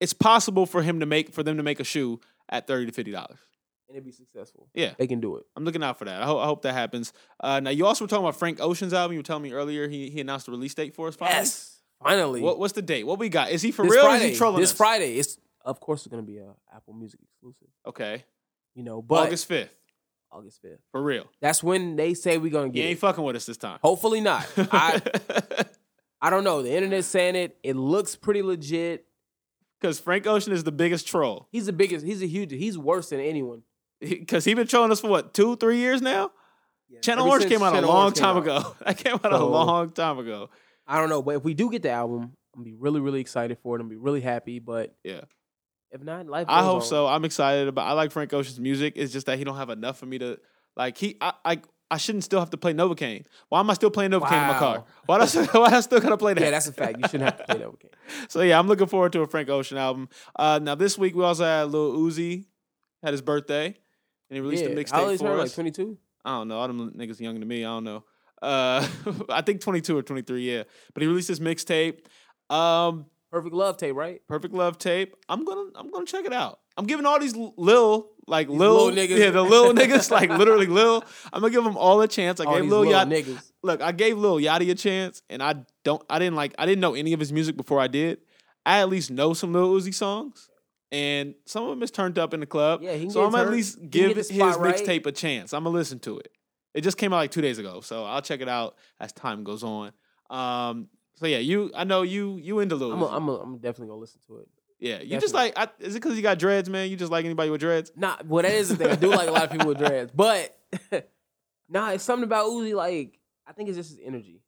it's 0.00 0.12
possible 0.12 0.66
for 0.66 0.82
him 0.82 1.00
to 1.00 1.06
make 1.06 1.32
for 1.32 1.42
them 1.42 1.56
to 1.56 1.62
make 1.62 1.78
a 1.80 1.84
shoe 1.84 2.20
at 2.48 2.66
thirty 2.66 2.86
to 2.86 2.92
fifty 2.92 3.12
dollars. 3.12 3.38
and 3.88 3.96
it'd 3.96 4.04
be 4.04 4.10
successful. 4.12 4.68
Yeah. 4.74 4.94
They 4.98 5.06
can 5.06 5.20
do 5.20 5.36
it. 5.36 5.44
I'm 5.54 5.64
looking 5.64 5.84
out 5.84 5.98
for 5.98 6.04
that. 6.06 6.20
I 6.20 6.24
hope, 6.26 6.40
I 6.40 6.46
hope 6.46 6.62
that 6.62 6.72
happens. 6.72 7.12
Uh, 7.38 7.60
now 7.60 7.70
you 7.70 7.86
also 7.86 8.04
were 8.04 8.08
talking 8.08 8.24
about 8.24 8.36
Frank 8.36 8.60
Ocean's 8.60 8.92
album. 8.94 9.12
You 9.12 9.20
were 9.20 9.24
telling 9.24 9.42
me 9.44 9.52
earlier 9.52 9.86
he 9.88 10.10
he 10.10 10.20
announced 10.20 10.46
the 10.46 10.52
release 10.52 10.74
date 10.74 10.94
for 10.96 11.06
us. 11.08 11.14
Finally? 11.16 11.36
Yes, 11.38 11.80
finally. 12.02 12.40
What, 12.40 12.58
what's 12.58 12.72
the 12.72 12.82
date? 12.82 13.04
What 13.06 13.20
we 13.20 13.28
got? 13.28 13.50
Is 13.52 13.62
he 13.62 13.70
for 13.70 13.82
this 13.84 13.92
real? 13.92 14.00
or 14.00 14.08
Friday. 14.08 14.24
is 14.26 14.30
he 14.32 14.36
trolling 14.38 14.60
this 14.60 14.72
us? 14.72 14.76
Friday. 14.76 15.16
It's 15.16 15.38
of 15.64 15.80
course 15.80 16.00
it's 16.00 16.10
gonna 16.10 16.22
be 16.22 16.38
a 16.38 16.52
Apple 16.74 16.94
Music 16.94 17.20
exclusive. 17.22 17.68
Okay. 17.86 18.24
You 18.74 18.82
know, 18.82 19.02
but 19.02 19.26
August 19.26 19.46
fifth. 19.46 19.74
August 20.30 20.60
fifth. 20.60 20.80
For 20.90 21.02
real. 21.02 21.26
That's 21.40 21.62
when 21.62 21.96
they 21.96 22.14
say 22.14 22.38
we're 22.38 22.50
gonna 22.50 22.68
get. 22.68 22.80
You 22.82 22.88
ain't 22.88 22.98
it. 22.98 23.00
fucking 23.00 23.22
with 23.22 23.36
us 23.36 23.46
this 23.46 23.56
time. 23.56 23.78
Hopefully 23.82 24.20
not. 24.20 24.46
I 24.56 25.00
I 26.20 26.30
don't 26.30 26.44
know. 26.44 26.62
The 26.62 26.74
internet's 26.74 27.06
saying 27.06 27.36
it. 27.36 27.56
It 27.62 27.76
looks 27.76 28.16
pretty 28.16 28.42
legit. 28.42 29.06
Because 29.80 30.00
Frank 30.00 30.26
Ocean 30.26 30.52
is 30.52 30.64
the 30.64 30.72
biggest 30.72 31.06
troll. 31.06 31.48
He's 31.52 31.66
the 31.66 31.72
biggest. 31.72 32.04
He's 32.04 32.22
a 32.22 32.26
huge. 32.26 32.50
He's 32.52 32.78
worse 32.78 33.10
than 33.10 33.20
anyone. 33.20 33.62
Because 34.00 34.44
he 34.44 34.54
been 34.54 34.66
trolling 34.66 34.90
us 34.90 35.00
for 35.00 35.08
what 35.08 35.34
two, 35.34 35.56
three 35.56 35.78
years 35.78 36.00
now. 36.00 36.30
Channel 37.02 37.24
Ever 37.24 37.30
Orange 37.32 37.48
came 37.48 37.62
out 37.62 37.74
Channel 37.74 37.90
a 37.90 37.92
long 37.92 38.02
Orange 38.04 38.16
time 38.16 38.36
ago. 38.36 38.76
That 38.84 38.96
came 38.96 39.14
out 39.14 39.32
a 39.32 39.44
long 39.44 39.90
time 39.90 40.18
ago. 40.18 40.50
I 40.86 40.98
don't 40.98 41.08
know, 41.08 41.22
but 41.22 41.36
if 41.36 41.44
we 41.44 41.54
do 41.54 41.70
get 41.70 41.82
the 41.82 41.90
album, 41.90 42.22
I'm 42.54 42.62
gonna 42.62 42.64
be 42.64 42.74
really, 42.74 43.00
really 43.00 43.20
excited 43.20 43.58
for 43.62 43.76
it. 43.76 43.80
I'm 43.80 43.88
gonna 43.88 43.98
be 43.98 44.02
really 44.02 44.20
happy. 44.20 44.58
But 44.58 44.94
Yeah. 45.04 45.22
If 45.94 46.02
not, 46.02 46.26
life. 46.26 46.46
I 46.48 46.64
hope 46.64 46.82
on. 46.82 46.82
so. 46.82 47.06
I'm 47.06 47.24
excited 47.24 47.68
about. 47.68 47.86
I 47.86 47.92
like 47.92 48.10
Frank 48.10 48.34
Ocean's 48.34 48.58
music. 48.58 48.94
It's 48.96 49.12
just 49.12 49.26
that 49.26 49.38
he 49.38 49.44
don't 49.44 49.56
have 49.56 49.70
enough 49.70 49.96
for 49.96 50.06
me 50.06 50.18
to 50.18 50.40
like. 50.76 50.98
He, 50.98 51.16
I, 51.20 51.32
I, 51.44 51.62
I 51.88 51.98
shouldn't 51.98 52.24
still 52.24 52.40
have 52.40 52.50
to 52.50 52.56
play 52.56 52.74
Novacane. 52.74 53.24
Why 53.48 53.60
am 53.60 53.70
I 53.70 53.74
still 53.74 53.92
playing 53.92 54.10
Novacane 54.10 54.42
in 54.42 54.48
my 54.48 54.58
car? 54.58 54.84
Why 55.06 55.24
do 55.24 55.40
I, 55.40 55.44
why 55.52 55.70
do 55.70 55.76
I 55.76 55.80
still 55.80 56.00
gotta 56.00 56.16
play 56.16 56.34
that? 56.34 56.42
Yeah, 56.42 56.50
that's 56.50 56.66
a 56.66 56.72
fact. 56.72 56.98
You 56.98 57.04
shouldn't 57.06 57.22
have 57.22 57.38
to 57.38 57.44
play 57.44 57.58
that. 57.58 57.68
Okay. 57.74 57.88
So 58.28 58.42
yeah, 58.42 58.58
I'm 58.58 58.66
looking 58.66 58.88
forward 58.88 59.12
to 59.12 59.20
a 59.20 59.26
Frank 59.28 59.48
Ocean 59.48 59.78
album. 59.78 60.08
Uh, 60.34 60.58
now 60.60 60.74
this 60.74 60.98
week 60.98 61.14
we 61.14 61.22
also 61.22 61.44
had 61.44 61.70
Lil 61.70 61.96
Uzi 61.96 62.46
had 63.04 63.12
his 63.12 63.22
birthday, 63.22 63.66
and 63.66 63.74
he 64.30 64.40
released 64.40 64.64
yeah. 64.64 64.70
a 64.70 64.74
mixtape 64.74 65.12
is 65.12 65.20
for 65.20 65.28
her? 65.28 65.34
us. 65.34 65.50
Like 65.50 65.54
22. 65.54 65.96
I 66.24 66.38
don't 66.38 66.48
know. 66.48 66.58
All 66.58 66.66
them 66.66 66.92
niggas 66.96 67.20
younger 67.20 67.38
than 67.38 67.46
me. 67.46 67.64
I 67.64 67.68
don't 67.68 67.84
know. 67.84 68.04
Uh, 68.42 68.86
I 69.28 69.42
think 69.42 69.60
22 69.60 69.96
or 69.96 70.02
23. 70.02 70.56
Yeah, 70.56 70.64
but 70.92 71.02
he 71.04 71.06
released 71.06 71.28
his 71.28 71.38
mixtape. 71.38 72.00
Um, 72.50 73.06
Perfect 73.34 73.54
love 73.56 73.76
tape, 73.78 73.96
right? 73.96 74.20
Perfect 74.28 74.54
Love 74.54 74.78
tape. 74.78 75.16
I'm 75.28 75.44
gonna 75.44 75.70
I'm 75.74 75.90
gonna 75.90 76.06
check 76.06 76.24
it 76.24 76.32
out. 76.32 76.60
I'm 76.76 76.86
giving 76.86 77.04
all 77.04 77.18
these 77.18 77.34
lil 77.34 78.10
like 78.28 78.46
These 78.46 78.56
lil, 78.56 78.86
little 78.86 78.90
niggas. 78.92 79.18
yeah 79.18 79.30
the 79.30 79.42
little 79.42 79.72
niggas 79.82 80.08
like 80.08 80.30
literally 80.30 80.66
lil. 80.66 81.02
I'm 81.32 81.40
gonna 81.40 81.52
give 81.52 81.64
them 81.64 81.76
all 81.76 82.00
a 82.00 82.06
chance. 82.06 82.38
I 82.38 82.44
All 82.44 82.54
gave 82.54 82.70
Lil 82.70 82.80
little 82.82 82.94
Yachty 82.94 83.24
niggas. 83.24 83.50
look. 83.64 83.82
I 83.82 83.90
gave 83.90 84.16
Lil 84.18 84.36
Yachty 84.36 84.70
a 84.70 84.76
chance, 84.76 85.22
and 85.28 85.42
I 85.42 85.56
don't 85.82 86.00
I 86.08 86.20
didn't 86.20 86.36
like 86.36 86.54
I 86.58 86.64
didn't 86.64 86.80
know 86.80 86.94
any 86.94 87.12
of 87.12 87.18
his 87.18 87.32
music 87.32 87.56
before 87.56 87.80
I 87.80 87.88
did. 87.88 88.18
I 88.64 88.78
at 88.78 88.88
least 88.88 89.10
know 89.10 89.34
some 89.34 89.52
Lil 89.52 89.74
Uzi 89.74 89.92
songs, 89.92 90.48
and 90.92 91.34
some 91.44 91.64
of 91.64 91.70
them 91.70 91.82
is 91.82 91.90
turned 91.90 92.20
up 92.20 92.34
in 92.34 92.38
the 92.40 92.46
club. 92.46 92.82
Yeah, 92.82 92.94
he 92.94 93.10
so 93.10 93.24
I'm 93.24 93.34
at 93.34 93.50
least 93.50 93.90
give 93.90 94.16
his 94.16 94.30
his 94.30 94.38
right. 94.56 94.76
mixtape 94.76 95.06
a 95.06 95.12
chance. 95.12 95.52
I'm 95.52 95.64
gonna 95.64 95.74
listen 95.76 95.98
to 96.00 96.18
it. 96.20 96.28
It 96.72 96.82
just 96.82 96.98
came 96.98 97.12
out 97.12 97.16
like 97.16 97.32
two 97.32 97.40
days 97.42 97.58
ago, 97.58 97.80
so 97.80 98.04
I'll 98.04 98.22
check 98.22 98.40
it 98.42 98.48
out 98.48 98.76
as 99.00 99.12
time 99.12 99.42
goes 99.42 99.64
on. 99.64 99.90
Um, 100.30 100.88
so 101.14 101.26
yeah, 101.26 101.38
you 101.38 101.70
I 101.74 101.84
know 101.84 102.02
you 102.02 102.36
you 102.36 102.60
into 102.60 102.74
Lil 102.74 102.92
I'm, 102.92 103.02
a, 103.02 103.06
I'm, 103.06 103.28
a, 103.28 103.34
I'm 103.36 103.54
definitely 103.56 103.88
gonna 103.88 104.00
listen 104.00 104.20
to 104.28 104.38
it. 104.38 104.48
Yeah, 104.80 105.00
you 105.00 105.18
just 105.18 105.34
like. 105.34 105.54
I, 105.56 105.68
is 105.78 105.94
it 105.94 106.02
because 106.02 106.16
you 106.16 106.22
got 106.22 106.38
dreads, 106.38 106.68
man? 106.68 106.90
You 106.90 106.96
just 106.96 107.10
like 107.10 107.24
anybody 107.24 107.48
with 107.48 107.60
dreads? 107.60 107.92
Nah, 107.96 108.16
well, 108.26 108.42
that 108.42 108.52
is 108.52 108.68
the 108.68 108.76
thing. 108.76 108.88
I 108.88 108.96
do 108.96 109.08
like 109.08 109.28
a 109.28 109.32
lot 109.32 109.44
of 109.44 109.50
people 109.50 109.68
with 109.68 109.78
dreads, 109.78 110.10
but 110.14 110.58
nah, 111.68 111.90
it's 111.90 112.04
something 112.04 112.24
about 112.24 112.48
Uzi. 112.48 112.74
Like, 112.74 113.18
I 113.46 113.52
think 113.52 113.68
it's 113.68 113.78
just 113.78 113.90
his 113.90 114.00
energy. 114.04 114.42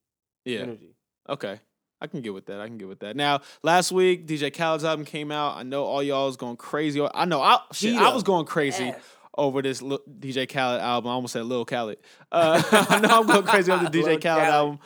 Yeah. 0.45 0.61
Energy. 0.61 0.95
Okay. 1.29 1.61
I 2.01 2.07
can 2.07 2.21
get 2.21 2.35
with 2.35 2.47
that. 2.47 2.61
I 2.61 2.67
can 2.67 2.77
get 2.77 2.89
with 2.89 3.01
that. 3.01 3.17
Now, 3.17 3.41
last 3.63 3.91
week, 3.91 4.27
DJ 4.27 4.53
Khaled's 4.53 4.85
album 4.85 5.07
came 5.07 5.33
out. 5.33 5.57
I 5.57 5.63
know 5.63 5.85
all 5.85 6.03
y'all 6.03 6.27
was 6.27 6.37
going 6.37 6.57
crazy. 6.57 7.01
I 7.15 7.25
know 7.25 7.41
I 7.41 7.59
shit, 7.73 7.97
I 7.97 8.13
was 8.13 8.23
going 8.23 8.45
crazy 8.45 8.93
over 9.39 9.63
this 9.63 9.81
DJ 9.81 10.49
Khaled 10.49 10.81
album. 10.81 11.11
I 11.11 11.15
almost 11.15 11.33
said 11.33 11.47
Lil 11.47 11.65
Khaled. 11.65 11.99
Uh, 12.31 12.63
I 12.91 13.01
know 13.01 13.21
I'm 13.21 13.27
going 13.27 13.45
crazy 13.45 13.73
over 13.73 13.85
the 13.85 13.91
DJ 13.91 14.21
Khaled 14.21 14.23
Khaled. 14.23 14.45
album. 14.45 14.79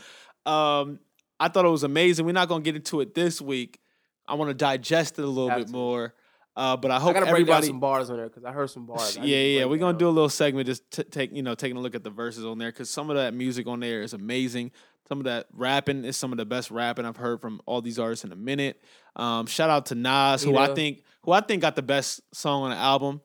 Um, 0.46 0.98
I 1.40 1.48
thought 1.48 1.64
it 1.64 1.70
was 1.70 1.82
amazing. 1.82 2.26
We're 2.26 2.32
not 2.32 2.48
going 2.48 2.62
to 2.62 2.64
get 2.64 2.76
into 2.76 3.00
it 3.00 3.14
this 3.14 3.40
week. 3.40 3.80
I 4.28 4.34
want 4.34 4.50
to 4.50 4.54
digest 4.54 5.18
it 5.18 5.24
a 5.24 5.26
little 5.26 5.50
bit 5.58 5.70
more. 5.70 6.14
Uh, 6.56 6.76
but 6.76 6.90
I 6.90 6.96
I 6.96 7.00
hope 7.00 7.14
gotta 7.14 7.26
break 7.26 7.46
down 7.46 7.56
everybody. 7.56 7.66
some 7.68 7.80
bars 7.80 8.10
on 8.10 8.16
there 8.16 8.28
because 8.28 8.44
I 8.44 8.52
heard 8.52 8.68
some 8.68 8.84
bars. 8.84 9.16
I 9.16 9.24
Yeah, 9.24 9.38
yeah, 9.38 9.64
we're 9.64 9.78
gonna 9.78 9.96
do 9.96 10.08
a 10.08 10.10
little 10.10 10.28
segment, 10.28 10.66
just 10.66 10.88
t- 10.90 11.04
take 11.04 11.34
you 11.34 11.42
know, 11.42 11.54
taking 11.54 11.76
a 11.76 11.80
look 11.80 11.94
at 11.94 12.04
the 12.04 12.10
verses 12.10 12.44
on 12.44 12.58
there, 12.58 12.70
because 12.70 12.90
some 12.90 13.08
of 13.08 13.16
that 13.16 13.32
music 13.34 13.66
on 13.66 13.80
there 13.80 14.02
is 14.02 14.12
amazing. 14.12 14.72
Some 15.08 15.18
of 15.18 15.24
that 15.24 15.46
rapping 15.52 16.04
is 16.04 16.16
some 16.16 16.32
of 16.32 16.38
the 16.38 16.44
best 16.44 16.70
rapping 16.70 17.06
I've 17.06 17.16
heard 17.16 17.40
from 17.40 17.60
all 17.66 17.80
these 17.80 17.98
artists 17.98 18.24
in 18.24 18.32
a 18.32 18.36
minute. 18.36 18.82
Um, 19.16 19.46
shout 19.46 19.70
out 19.70 19.86
to 19.86 19.94
Nas, 19.94 20.42
who 20.42 20.56
I 20.56 20.74
think 20.74 21.02
who 21.22 21.32
I 21.32 21.40
think 21.40 21.62
got 21.62 21.76
the 21.76 21.82
best 21.82 22.20
song 22.34 22.64
on 22.64 22.70
the 22.70 22.76
album. 22.76 23.20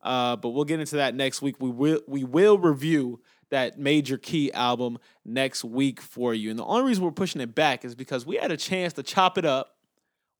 Uh, 0.00 0.36
but 0.36 0.50
we'll 0.50 0.64
get 0.64 0.80
into 0.80 0.96
that 0.96 1.14
next 1.14 1.42
week. 1.42 1.56
We 1.60 1.70
will 1.70 2.00
we 2.06 2.24
will 2.24 2.58
review 2.58 3.20
that 3.50 3.78
Major 3.78 4.18
Key 4.18 4.52
album 4.52 4.98
next 5.24 5.64
week 5.64 6.00
for 6.00 6.34
you. 6.34 6.50
And 6.50 6.58
the 6.58 6.64
only 6.64 6.88
reason 6.88 7.04
we're 7.04 7.10
pushing 7.10 7.40
it 7.40 7.54
back 7.54 7.84
is 7.84 7.94
because 7.94 8.26
we 8.26 8.36
had 8.36 8.50
a 8.50 8.56
chance 8.56 8.92
to 8.94 9.02
chop 9.02 9.38
it 9.38 9.44
up 9.44 9.76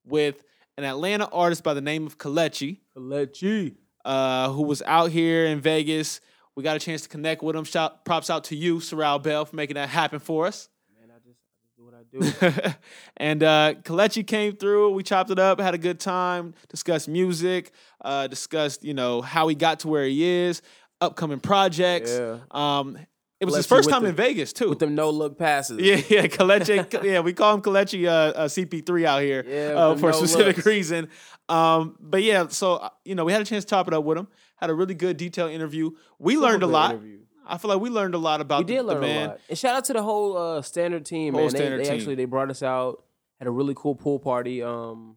with 0.05 0.43
an 0.77 0.83
Atlanta 0.83 1.25
artist 1.25 1.63
by 1.63 1.73
the 1.73 1.81
name 1.81 2.05
of 2.07 2.17
Kalechi 2.17 2.79
Kalechi. 2.95 3.75
uh, 4.05 4.49
who 4.51 4.63
was 4.63 4.81
out 4.83 5.11
here 5.11 5.45
in 5.45 5.59
Vegas. 5.59 6.21
We 6.55 6.63
got 6.63 6.75
a 6.75 6.79
chance 6.79 7.01
to 7.03 7.09
connect 7.09 7.41
with 7.41 7.55
him. 7.55 7.63
Shout, 7.63 8.03
props 8.05 8.29
out 8.29 8.45
to 8.45 8.55
you, 8.55 8.79
Sorrel 8.79 9.19
Bell, 9.19 9.45
for 9.45 9.55
making 9.55 9.75
that 9.75 9.89
happen 9.89 10.19
for 10.19 10.45
us. 10.45 10.67
Man, 10.99 11.09
I 11.09 11.19
just, 11.25 11.39
I 11.53 11.61
just 11.61 11.77
do 11.77 11.85
what 11.85 12.53
I 12.53 12.63
do. 12.69 12.73
and 13.17 13.43
uh, 13.43 13.73
Kalechi 13.83 14.25
came 14.25 14.55
through. 14.55 14.91
We 14.91 15.03
chopped 15.03 15.29
it 15.31 15.39
up, 15.39 15.59
had 15.59 15.73
a 15.73 15.77
good 15.77 15.99
time, 15.99 16.53
discussed 16.67 17.07
music, 17.07 17.71
uh, 18.01 18.27
discussed 18.27 18.83
you 18.83 18.93
know 18.93 19.21
how 19.21 19.47
he 19.47 19.55
got 19.55 19.81
to 19.81 19.87
where 19.87 20.05
he 20.05 20.23
is, 20.23 20.61
upcoming 21.01 21.39
projects. 21.39 22.11
Yeah. 22.17 22.39
Um, 22.51 22.97
it 23.39 23.45
was 23.45 23.55
his 23.55 23.65
first 23.65 23.89
time 23.89 24.03
the- 24.03 24.09
in 24.09 24.15
Vegas 24.15 24.51
too. 24.53 24.69
With 24.69 24.79
them 24.79 24.95
no 24.95 25.09
look 25.09 25.37
passes. 25.37 25.79
Yeah, 25.79 25.95
yeah, 26.09 26.27
Kalechi. 26.27 27.03
yeah, 27.03 27.21
we 27.21 27.31
call 27.33 27.53
him 27.55 27.61
Kalechi 27.61 28.05
uh, 28.05 28.09
uh, 28.09 28.47
CP3 28.49 29.05
out 29.05 29.21
here 29.21 29.45
Yeah, 29.47 29.75
uh, 29.79 29.95
for 29.95 30.09
a 30.09 30.13
specific 30.13 30.57
looks. 30.57 30.65
reason. 30.65 31.07
Um, 31.47 31.95
but 32.01 32.21
yeah, 32.21 32.47
so 32.49 32.73
uh, 32.75 32.89
you 33.05 33.15
know, 33.15 33.23
we 33.25 33.31
had 33.31 33.41
a 33.41 33.45
chance 33.45 33.63
to 33.63 33.69
top 33.69 33.87
it 33.87 33.93
up 33.93 34.03
with 34.03 34.17
him. 34.17 34.27
Had 34.57 34.69
a 34.69 34.73
really 34.73 34.93
good 34.93 35.15
detailed 35.15 35.51
interview. 35.51 35.91
We 36.19 36.33
Super 36.33 36.45
learned 36.47 36.63
a 36.63 36.67
lot. 36.67 36.91
interview. 36.91 37.19
I 37.47 37.57
feel 37.57 37.69
like 37.69 37.79
we 37.79 37.89
learned 37.89 38.13
a 38.13 38.17
lot 38.19 38.41
about 38.41 38.59
We 38.59 38.65
did 38.65 38.79
the 38.79 38.83
learn 38.83 39.01
man. 39.01 39.25
a 39.25 39.27
lot. 39.29 39.39
And 39.49 39.57
shout 39.57 39.75
out 39.77 39.85
to 39.85 39.93
the 39.93 40.03
whole 40.03 40.37
uh, 40.37 40.61
standard 40.61 41.05
team, 41.05 41.33
Whole 41.33 41.43
man. 41.45 41.53
They, 41.53 41.69
they 41.77 41.83
team. 41.85 41.93
actually 41.93 42.15
they 42.15 42.25
brought 42.25 42.51
us 42.51 42.61
out, 42.61 43.03
had 43.39 43.47
a 43.47 43.51
really 43.51 43.73
cool 43.75 43.95
pool 43.95 44.19
party. 44.19 44.61
Um, 44.61 45.15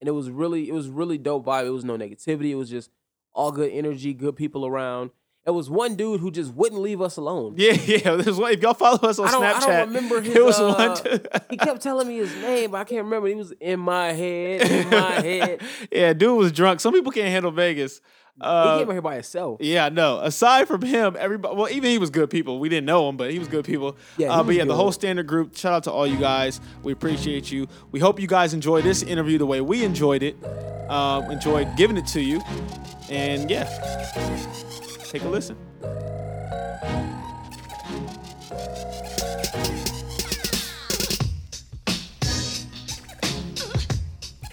and 0.00 0.08
it 0.08 0.10
was 0.12 0.28
really 0.28 0.68
it 0.68 0.74
was 0.74 0.88
really 0.88 1.16
dope 1.16 1.46
vibe. 1.46 1.64
It 1.66 1.70
was 1.70 1.84
no 1.84 1.96
negativity. 1.96 2.50
It 2.50 2.56
was 2.56 2.68
just 2.68 2.90
all 3.36 3.52
good 3.52 3.70
energy, 3.70 4.14
good 4.14 4.34
people 4.34 4.66
around. 4.66 5.10
It 5.46 5.50
was 5.52 5.70
one 5.70 5.94
dude 5.94 6.20
who 6.20 6.30
just 6.32 6.52
wouldn't 6.54 6.80
leave 6.80 7.00
us 7.00 7.16
alone. 7.16 7.54
Yeah, 7.56 7.72
yeah. 7.86 8.16
There's 8.16 8.36
one, 8.36 8.52
if 8.52 8.60
y'all 8.62 8.74
follow 8.74 8.98
us 9.08 9.18
on 9.20 9.28
I 9.28 9.30
don't, 9.30 9.42
Snapchat, 9.42 9.62
I 9.62 9.76
don't 9.78 9.86
remember 9.88 10.20
his. 10.20 10.34
it 10.34 10.44
was 10.44 10.58
uh, 10.58 10.98
one. 11.00 11.20
he 11.50 11.56
kept 11.56 11.80
telling 11.82 12.08
me 12.08 12.16
his 12.16 12.34
name, 12.36 12.72
but 12.72 12.78
I 12.78 12.84
can't 12.84 13.04
remember. 13.04 13.28
He 13.28 13.34
was 13.36 13.52
in 13.60 13.78
my 13.78 14.12
head, 14.12 14.62
in 14.70 14.90
my 14.90 15.10
head. 15.20 15.60
yeah, 15.92 16.12
dude 16.14 16.36
was 16.36 16.50
drunk. 16.50 16.80
Some 16.80 16.92
people 16.92 17.12
can't 17.12 17.28
handle 17.28 17.52
Vegas. 17.52 18.00
he 18.34 18.42
Uh, 18.42 18.78
came 18.78 18.88
out 18.88 18.92
here 18.92 19.00
by 19.02 19.14
himself. 19.14 19.60
Yeah, 19.62 19.88
no. 19.88 20.18
Aside 20.18 20.66
from 20.66 20.82
him, 20.82 21.16
everybody. 21.16 21.54
Well, 21.54 21.68
even 21.70 21.90
he 21.90 21.98
was 21.98 22.10
good 22.10 22.28
people. 22.28 22.58
We 22.58 22.68
didn't 22.68 22.86
know 22.86 23.08
him, 23.08 23.16
but 23.16 23.30
he 23.30 23.38
was 23.38 23.46
good 23.46 23.64
people. 23.64 23.96
Yeah, 24.18 24.26
he 24.26 24.32
uh, 24.40 24.42
but 24.42 24.54
yeah, 24.56 24.64
the 24.64 24.74
whole 24.74 24.90
standard 24.90 25.28
group. 25.28 25.56
Shout 25.56 25.72
out 25.72 25.84
to 25.84 25.92
all 25.92 26.08
you 26.08 26.18
guys. 26.18 26.60
We 26.82 26.90
appreciate 26.92 27.52
you. 27.52 27.68
We 27.92 28.00
hope 28.00 28.18
you 28.20 28.26
guys 28.26 28.52
enjoy 28.52 28.82
this 28.82 29.04
interview 29.04 29.38
the 29.38 29.46
way 29.46 29.60
we 29.60 29.84
enjoyed 29.84 30.24
it. 30.24 30.36
Um, 30.90 31.30
enjoyed 31.30 31.76
giving 31.76 31.96
it 31.96 32.06
to 32.08 32.20
you, 32.20 32.40
and 33.10 33.50
yeah, 33.50 33.64
take 35.18 35.26
a 35.26 35.30
listen. 35.30 35.56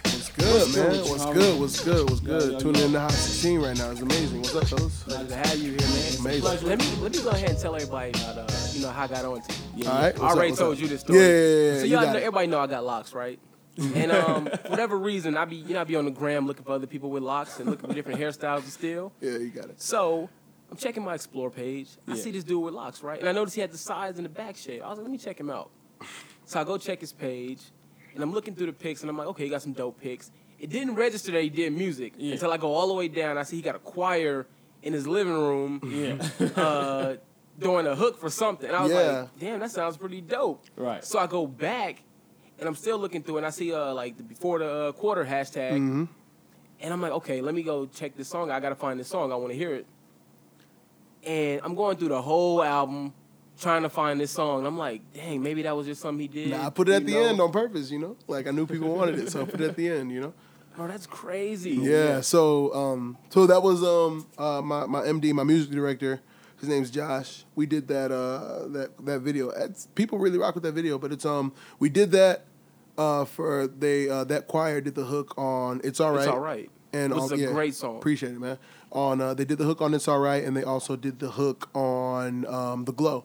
What's 0.04 0.30
good, 0.30 0.74
man? 0.74 1.08
What's 1.10 1.24
good? 1.26 1.60
What's 1.60 1.84
good? 1.84 2.08
What's 2.08 2.20
good? 2.20 2.60
Tuning 2.60 2.82
in 2.82 2.92
to 2.92 3.00
Hot 3.00 3.10
16 3.12 3.60
right 3.60 3.76
now 3.76 3.90
is 3.90 4.00
amazing. 4.00 4.40
What's 4.40 4.56
up, 4.56 4.66
fellas? 4.68 5.02
Pleasure 5.02 5.26
to 5.28 5.36
have 5.36 5.58
you 5.58 5.72
here, 5.72 5.80
man. 5.80 6.14
Amazing. 6.20 6.68
Let 6.68 6.78
me 6.78 6.86
let 7.02 7.12
me 7.12 7.22
go 7.22 7.30
ahead 7.30 7.50
and 7.50 7.58
tell 7.58 7.74
everybody 7.74 8.10
about 8.10 8.38
uh, 8.38 8.46
you 8.72 8.80
know 8.80 8.90
how 8.90 9.04
I 9.04 9.08
got 9.08 9.24
on 9.26 9.42
to 9.42 9.54
you. 9.76 9.86
All 9.86 9.94
right. 9.94 10.04
I 10.04 10.06
what's 10.06 10.20
up, 10.20 10.30
already 10.36 10.54
told 10.54 10.76
up? 10.76 10.80
you 10.80 10.88
this 10.88 11.00
story. 11.02 11.18
Yeah, 11.18 11.26
yeah, 11.26 11.32
yeah, 11.32 11.72
yeah, 11.72 11.78
So 11.78 11.84
you 11.84 11.90
y'all 11.92 12.04
got 12.04 12.12
know, 12.12 12.18
it. 12.18 12.22
everybody 12.22 12.46
know 12.46 12.60
I 12.60 12.66
got 12.68 12.84
locks, 12.84 13.12
right? 13.12 13.38
and 13.96 14.12
um, 14.12 14.46
for 14.46 14.68
whatever 14.68 14.96
reason, 14.96 15.36
I 15.36 15.44
be 15.44 15.56
you 15.56 15.74
know 15.74 15.80
I 15.82 15.84
be 15.84 15.96
on 15.96 16.06
the 16.06 16.10
gram 16.10 16.46
looking 16.46 16.64
for 16.64 16.72
other 16.72 16.86
people 16.86 17.10
with 17.10 17.22
locks 17.22 17.58
and 17.60 17.68
looking 17.68 17.88
for 17.88 17.94
different 17.94 18.18
hairstyles 18.18 18.60
and 18.62 18.68
still. 18.68 19.12
Yeah, 19.20 19.32
you 19.32 19.50
got 19.50 19.66
it. 19.66 19.82
So 19.82 20.30
I'm 20.74 20.78
checking 20.78 21.04
my 21.04 21.14
explore 21.14 21.50
page. 21.50 21.88
I 22.08 22.14
Yeah. 22.14 22.16
see 22.20 22.32
this 22.32 22.42
dude 22.42 22.60
with 22.60 22.74
locks, 22.74 23.00
right? 23.04 23.20
And 23.20 23.28
I 23.28 23.32
noticed 23.32 23.54
he 23.54 23.60
had 23.60 23.70
the 23.70 23.78
sides 23.78 24.18
and 24.18 24.24
the 24.24 24.28
back 24.28 24.56
shape. 24.56 24.82
I 24.82 24.88
was 24.88 24.98
like, 24.98 25.04
let 25.04 25.12
me 25.12 25.18
check 25.18 25.38
him 25.38 25.48
out. 25.48 25.70
So 26.46 26.60
I 26.60 26.64
go 26.64 26.76
check 26.78 27.00
his 27.00 27.12
page, 27.12 27.60
and 28.12 28.20
I'm 28.24 28.32
looking 28.32 28.56
through 28.56 28.66
the 28.66 28.72
pics, 28.72 29.02
and 29.02 29.08
I'm 29.08 29.16
like, 29.16 29.28
okay, 29.28 29.44
he 29.44 29.50
got 29.50 29.62
some 29.62 29.72
dope 29.72 30.00
pics. 30.00 30.32
It 30.58 30.70
didn't 30.70 30.96
register 30.96 31.30
that 31.30 31.42
he 31.44 31.48
did 31.48 31.72
music 31.72 32.14
Yeah. 32.16 32.32
until 32.32 32.50
I 32.52 32.56
go 32.56 32.72
all 32.74 32.88
the 32.88 32.94
way 32.94 33.06
down. 33.06 33.38
I 33.38 33.44
see 33.44 33.54
he 33.54 33.62
got 33.62 33.76
a 33.76 33.78
choir 33.78 34.48
in 34.82 34.92
his 34.92 35.06
living 35.06 35.32
room. 35.34 35.80
Yeah. 35.84 36.46
uh, 36.60 37.16
doing 37.60 37.86
a 37.86 37.94
hook 37.94 38.18
for 38.18 38.28
something. 38.28 38.66
And 38.66 38.76
I 38.76 38.82
was 38.82 38.90
Yeah. 38.90 39.20
like, 39.20 39.38
damn, 39.38 39.60
that 39.60 39.70
sounds 39.70 39.96
pretty 39.96 40.20
dope. 40.22 40.64
Right. 40.74 41.04
So 41.04 41.20
I 41.20 41.28
go 41.28 41.46
back 41.46 42.02
and 42.58 42.68
I'm 42.68 42.74
still 42.74 42.98
looking 42.98 43.22
through 43.22 43.36
and 43.36 43.46
I 43.46 43.50
see 43.50 43.72
uh 43.72 43.94
like 43.94 44.16
the 44.16 44.24
before 44.24 44.58
the 44.58 44.70
uh, 44.88 44.92
quarter 44.92 45.24
hashtag. 45.24 45.70
Mm-hmm. 45.74 46.04
And 46.80 46.92
I'm 46.92 47.00
like, 47.00 47.12
okay, 47.12 47.40
let 47.40 47.54
me 47.54 47.62
go 47.62 47.86
check 47.86 48.16
this 48.16 48.26
song. 48.28 48.50
I 48.50 48.58
gotta 48.58 48.74
find 48.74 48.98
this 48.98 49.06
song. 49.08 49.30
I 49.32 49.36
wanna 49.36 49.54
hear 49.54 49.72
it. 49.72 49.86
And 51.26 51.60
I'm 51.64 51.74
going 51.74 51.96
through 51.96 52.08
the 52.08 52.22
whole 52.22 52.62
album 52.62 53.12
trying 53.58 53.82
to 53.82 53.88
find 53.88 54.20
this 54.20 54.30
song. 54.30 54.58
And 54.58 54.66
I'm 54.66 54.78
like, 54.78 55.00
dang, 55.12 55.42
maybe 55.42 55.62
that 55.62 55.76
was 55.76 55.86
just 55.86 56.00
something 56.00 56.20
he 56.20 56.28
did. 56.28 56.50
Nah, 56.50 56.66
I 56.66 56.70
put 56.70 56.88
it 56.88 56.94
at 56.94 57.06
the 57.06 57.14
know? 57.14 57.24
end 57.24 57.40
on 57.40 57.52
purpose, 57.52 57.90
you 57.90 57.98
know? 57.98 58.16
Like 58.26 58.46
I 58.46 58.50
knew 58.50 58.66
people 58.66 58.94
wanted 58.94 59.18
it, 59.18 59.30
so 59.30 59.42
I 59.42 59.44
put 59.44 59.60
it 59.60 59.70
at 59.70 59.76
the 59.76 59.88
end, 59.88 60.10
you 60.12 60.20
know? 60.20 60.34
Bro, 60.76 60.88
that's 60.88 61.06
crazy. 61.06 61.70
Yeah, 61.70 62.20
so 62.20 62.74
um 62.74 63.16
so 63.28 63.46
that 63.46 63.62
was 63.62 63.84
um 63.84 64.26
uh 64.36 64.60
my, 64.60 64.86
my 64.86 65.02
MD, 65.02 65.32
my 65.32 65.44
music 65.44 65.70
director, 65.70 66.20
his 66.58 66.68
name's 66.68 66.90
Josh. 66.90 67.44
We 67.54 67.66
did 67.66 67.86
that 67.88 68.10
uh 68.10 68.66
that 68.68 68.90
that 69.06 69.20
video. 69.20 69.50
It's, 69.50 69.86
people 69.94 70.18
really 70.18 70.36
rock 70.36 70.54
with 70.54 70.64
that 70.64 70.72
video, 70.72 70.98
but 70.98 71.12
it's 71.12 71.24
um 71.24 71.52
we 71.78 71.88
did 71.88 72.10
that 72.10 72.46
uh 72.98 73.24
for 73.24 73.68
they 73.68 74.08
uh 74.08 74.24
that 74.24 74.48
choir 74.48 74.80
did 74.80 74.96
the 74.96 75.04
hook 75.04 75.38
on 75.38 75.80
It's 75.84 76.00
Alright. 76.00 76.22
It's 76.22 76.28
all 76.28 76.40
right. 76.40 76.68
And 76.92 77.12
It 77.12 77.16
was 77.16 77.32
a 77.32 77.38
yeah, 77.38 77.48
great 77.48 77.74
song. 77.74 77.96
Appreciate 77.98 78.32
it, 78.32 78.40
man. 78.40 78.58
On 78.94 79.20
uh, 79.20 79.34
they 79.34 79.44
did 79.44 79.58
the 79.58 79.64
hook 79.64 79.82
on 79.82 79.92
It's 79.92 80.06
Alright, 80.06 80.44
and 80.44 80.56
they 80.56 80.62
also 80.62 80.94
did 80.94 81.18
the 81.18 81.32
hook 81.32 81.68
on 81.74 82.46
um, 82.46 82.84
the 82.84 82.92
Glow. 82.92 83.24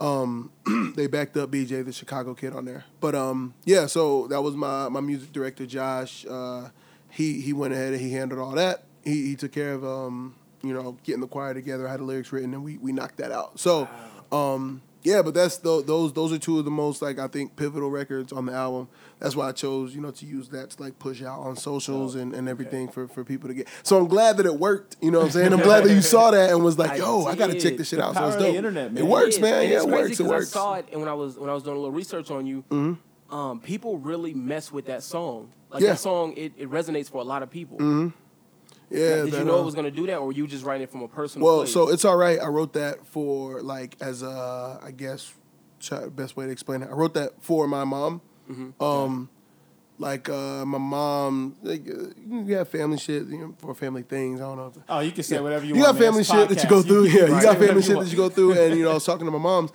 Um, 0.00 0.50
they 0.96 1.06
backed 1.06 1.36
up 1.36 1.50
BJ, 1.50 1.84
the 1.84 1.92
Chicago 1.92 2.34
kid, 2.34 2.52
on 2.52 2.64
there. 2.64 2.84
But 3.00 3.14
um, 3.14 3.54
yeah, 3.64 3.86
so 3.86 4.26
that 4.28 4.42
was 4.42 4.54
my 4.54 4.88
my 4.88 5.00
music 5.00 5.32
director, 5.32 5.66
Josh. 5.66 6.26
Uh, 6.26 6.68
he 7.10 7.40
he 7.40 7.52
went 7.52 7.72
ahead 7.72 7.92
and 7.92 8.00
he 8.00 8.12
handled 8.12 8.40
all 8.40 8.52
that. 8.52 8.84
He 9.04 9.28
he 9.28 9.36
took 9.36 9.52
care 9.52 9.72
of 9.72 9.84
um, 9.84 10.34
you 10.62 10.72
know 10.74 10.98
getting 11.04 11.20
the 11.20 11.28
choir 11.28 11.54
together, 11.54 11.88
had 11.88 12.00
the 12.00 12.04
lyrics 12.04 12.32
written, 12.32 12.52
and 12.54 12.64
we 12.64 12.76
we 12.78 12.92
knocked 12.92 13.16
that 13.18 13.32
out. 13.32 13.58
So. 13.58 13.88
Um, 14.30 14.82
yeah, 15.02 15.22
but 15.22 15.34
that's 15.34 15.56
tho- 15.58 15.80
those 15.82 16.12
those 16.12 16.32
are 16.32 16.38
two 16.38 16.58
of 16.58 16.64
the 16.64 16.70
most 16.70 17.00
like 17.02 17.18
I 17.18 17.28
think 17.28 17.56
pivotal 17.56 17.90
records 17.90 18.32
on 18.32 18.46
the 18.46 18.52
album. 18.52 18.88
That's 19.20 19.34
why 19.36 19.48
I 19.48 19.52
chose 19.52 19.94
you 19.94 20.00
know 20.00 20.10
to 20.12 20.26
use 20.26 20.48
that 20.50 20.70
to 20.70 20.82
like 20.82 20.98
push 20.98 21.22
out 21.22 21.40
on 21.40 21.56
socials 21.56 22.14
and, 22.14 22.34
and 22.34 22.48
everything 22.48 22.88
for, 22.88 23.06
for 23.08 23.24
people 23.24 23.48
to 23.48 23.54
get. 23.54 23.68
So 23.82 23.98
I'm 23.98 24.08
glad 24.08 24.36
that 24.38 24.46
it 24.46 24.58
worked. 24.58 24.96
You 25.00 25.10
know 25.10 25.18
what 25.18 25.26
I'm 25.26 25.30
saying? 25.32 25.52
I'm 25.52 25.60
glad 25.60 25.84
that 25.84 25.92
you 25.94 26.02
saw 26.02 26.30
that 26.30 26.50
and 26.50 26.62
was 26.64 26.78
like, 26.78 26.90
I 26.92 26.96
yo, 26.96 27.24
I 27.26 27.34
gotta 27.36 27.58
check 27.60 27.76
this 27.76 27.88
shit 27.88 27.98
The 27.98 28.04
out. 28.06 28.14
So 28.14 28.20
power 28.20 28.26
it's 28.28 28.36
of 28.36 28.42
the 28.42 28.48
dope. 28.48 28.56
internet, 28.56 28.92
man. 28.92 29.04
It 29.04 29.06
works, 29.08 29.36
is. 29.36 29.40
man. 29.40 29.54
And 29.62 29.70
yeah, 29.70 29.76
it's 29.76 29.84
it 29.86 29.90
works. 29.90 30.20
It 30.20 30.26
works. 30.26 30.56
I 30.56 30.58
saw 30.58 30.74
it, 30.74 30.86
and 30.92 31.00
when 31.00 31.08
I 31.08 31.14
was 31.14 31.38
when 31.38 31.50
I 31.50 31.54
was 31.54 31.62
doing 31.62 31.76
a 31.76 31.80
little 31.80 31.94
research 31.94 32.30
on 32.30 32.46
you, 32.46 32.64
Mm-hmm. 32.70 33.34
um, 33.34 33.60
people 33.60 33.98
really 33.98 34.34
mess 34.34 34.72
with 34.72 34.86
that 34.86 35.02
song. 35.02 35.50
Like 35.70 35.82
Yeah. 35.82 35.90
that 35.90 35.98
song, 35.98 36.32
it, 36.36 36.52
it 36.56 36.70
resonates 36.70 37.10
for 37.10 37.18
a 37.20 37.24
lot 37.24 37.42
of 37.42 37.50
people. 37.50 37.78
Yeah. 38.90 38.98
Did 39.24 39.32
that, 39.32 39.38
you 39.38 39.44
know 39.44 39.56
uh, 39.58 39.60
it 39.60 39.64
was 39.64 39.74
gonna 39.74 39.90
do 39.90 40.06
that, 40.06 40.16
or 40.18 40.26
were 40.26 40.32
you 40.32 40.46
just 40.46 40.64
writing 40.64 40.82
it 40.84 40.90
from 40.90 41.02
a 41.02 41.08
personal? 41.08 41.46
Well, 41.46 41.58
place? 41.60 41.72
so 41.72 41.90
it's 41.90 42.04
all 42.04 42.16
right. 42.16 42.38
I 42.40 42.46
wrote 42.48 42.72
that 42.74 43.06
for 43.06 43.60
like 43.62 43.96
as 44.00 44.22
a, 44.22 44.80
I 44.82 44.90
guess, 44.92 45.32
try, 45.80 46.06
best 46.08 46.36
way 46.36 46.46
to 46.46 46.52
explain 46.52 46.82
it. 46.82 46.88
I 46.90 46.92
wrote 46.94 47.14
that 47.14 47.42
for 47.42 47.66
my 47.68 47.84
mom. 47.84 48.20
Mm-hmm. 48.50 48.82
Um, 48.82 49.28
like 49.98 50.28
uh, 50.28 50.64
my 50.64 50.78
mom, 50.78 51.56
like 51.62 51.82
uh, 51.88 52.08
you 52.26 52.54
have 52.54 52.68
family 52.68 52.98
shit 52.98 53.26
you 53.26 53.38
know, 53.38 53.54
for 53.58 53.74
family 53.74 54.02
things. 54.02 54.40
I 54.40 54.44
don't 54.44 54.56
know. 54.56 54.66
If, 54.68 54.82
Oh, 54.88 55.00
you 55.00 55.10
can 55.10 55.24
say 55.24 55.40
whatever 55.40 55.64
you, 55.66 55.74
you 55.74 55.80
want. 55.82 55.98
got 55.98 56.04
family 56.04 56.12
man. 56.12 56.20
It's 56.20 56.30
shit 56.30 56.48
that 56.50 56.62
you 56.62 56.68
go 56.70 56.82
through. 56.82 57.08
can 57.08 57.16
Yeah, 57.18 57.26
say 57.26 57.34
you 57.36 57.42
got 57.42 57.58
family 57.58 57.82
shit 57.82 57.96
want. 57.96 58.06
that 58.06 58.12
you 58.12 58.16
go 58.16 58.28
through, 58.28 58.52
and 58.52 58.76
you 58.76 58.84
know, 58.84 58.92
I 58.92 58.94
was 58.94 59.04
talking 59.04 59.26
to 59.26 59.32
my 59.32 59.38
mom's. 59.38 59.72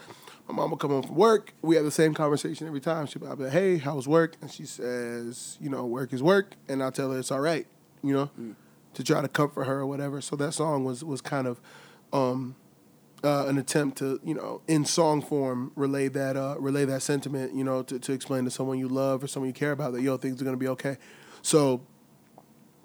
My 0.47 0.55
mom 0.55 0.71
will 0.71 0.77
come 0.77 0.91
home 0.91 1.03
from 1.03 1.15
work. 1.15 1.53
We 1.61 1.75
have 1.75 1.85
the 1.85 1.91
same 1.91 2.13
conversation 2.13 2.67
every 2.67 2.81
time. 2.81 3.05
She'll 3.05 3.21
be 3.21 3.27
I'll 3.27 3.35
be 3.35 3.43
like, 3.45 3.53
"Hey, 3.53 3.77
how 3.77 3.95
was 3.95 4.07
work?" 4.07 4.35
And 4.41 4.49
she 4.51 4.65
says, 4.65 5.57
"You 5.61 5.69
know, 5.69 5.85
work 5.85 6.11
is 6.13 6.21
work," 6.23 6.55
and 6.67 6.81
I 6.83 6.89
tell 6.89 7.11
her 7.11 7.19
it's 7.19 7.31
all 7.31 7.39
right. 7.39 7.65
You 8.01 8.13
know, 8.13 8.55
to 8.93 9.03
try 9.03 9.21
to 9.21 9.27
comfort 9.27 9.65
her 9.65 9.79
or 9.79 9.87
whatever. 9.87 10.21
So 10.21 10.35
that 10.37 10.53
song 10.53 10.85
was 10.85 11.03
was 11.03 11.21
kind 11.21 11.47
of. 11.47 11.61
Um, 12.11 12.55
uh, 13.23 13.45
an 13.47 13.57
attempt 13.57 13.97
to, 13.99 14.19
you 14.23 14.33
know, 14.33 14.61
in 14.67 14.83
song 14.83 15.21
form, 15.21 15.71
relay 15.75 16.09
that 16.09 16.35
uh, 16.35 16.55
relay 16.59 16.83
that 16.83 17.01
sentiment, 17.01 17.55
you 17.55 17.63
know, 17.63 17.81
to, 17.81 17.97
to 17.97 18.11
explain 18.11 18.43
to 18.43 18.51
someone 18.51 18.77
you 18.77 18.89
love 18.89 19.23
or 19.23 19.27
someone 19.27 19.47
you 19.47 19.53
care 19.53 19.71
about 19.71 19.93
that 19.93 20.01
yo 20.01 20.17
things 20.17 20.41
are 20.41 20.45
gonna 20.45 20.57
be 20.57 20.67
okay. 20.67 20.97
So 21.41 21.81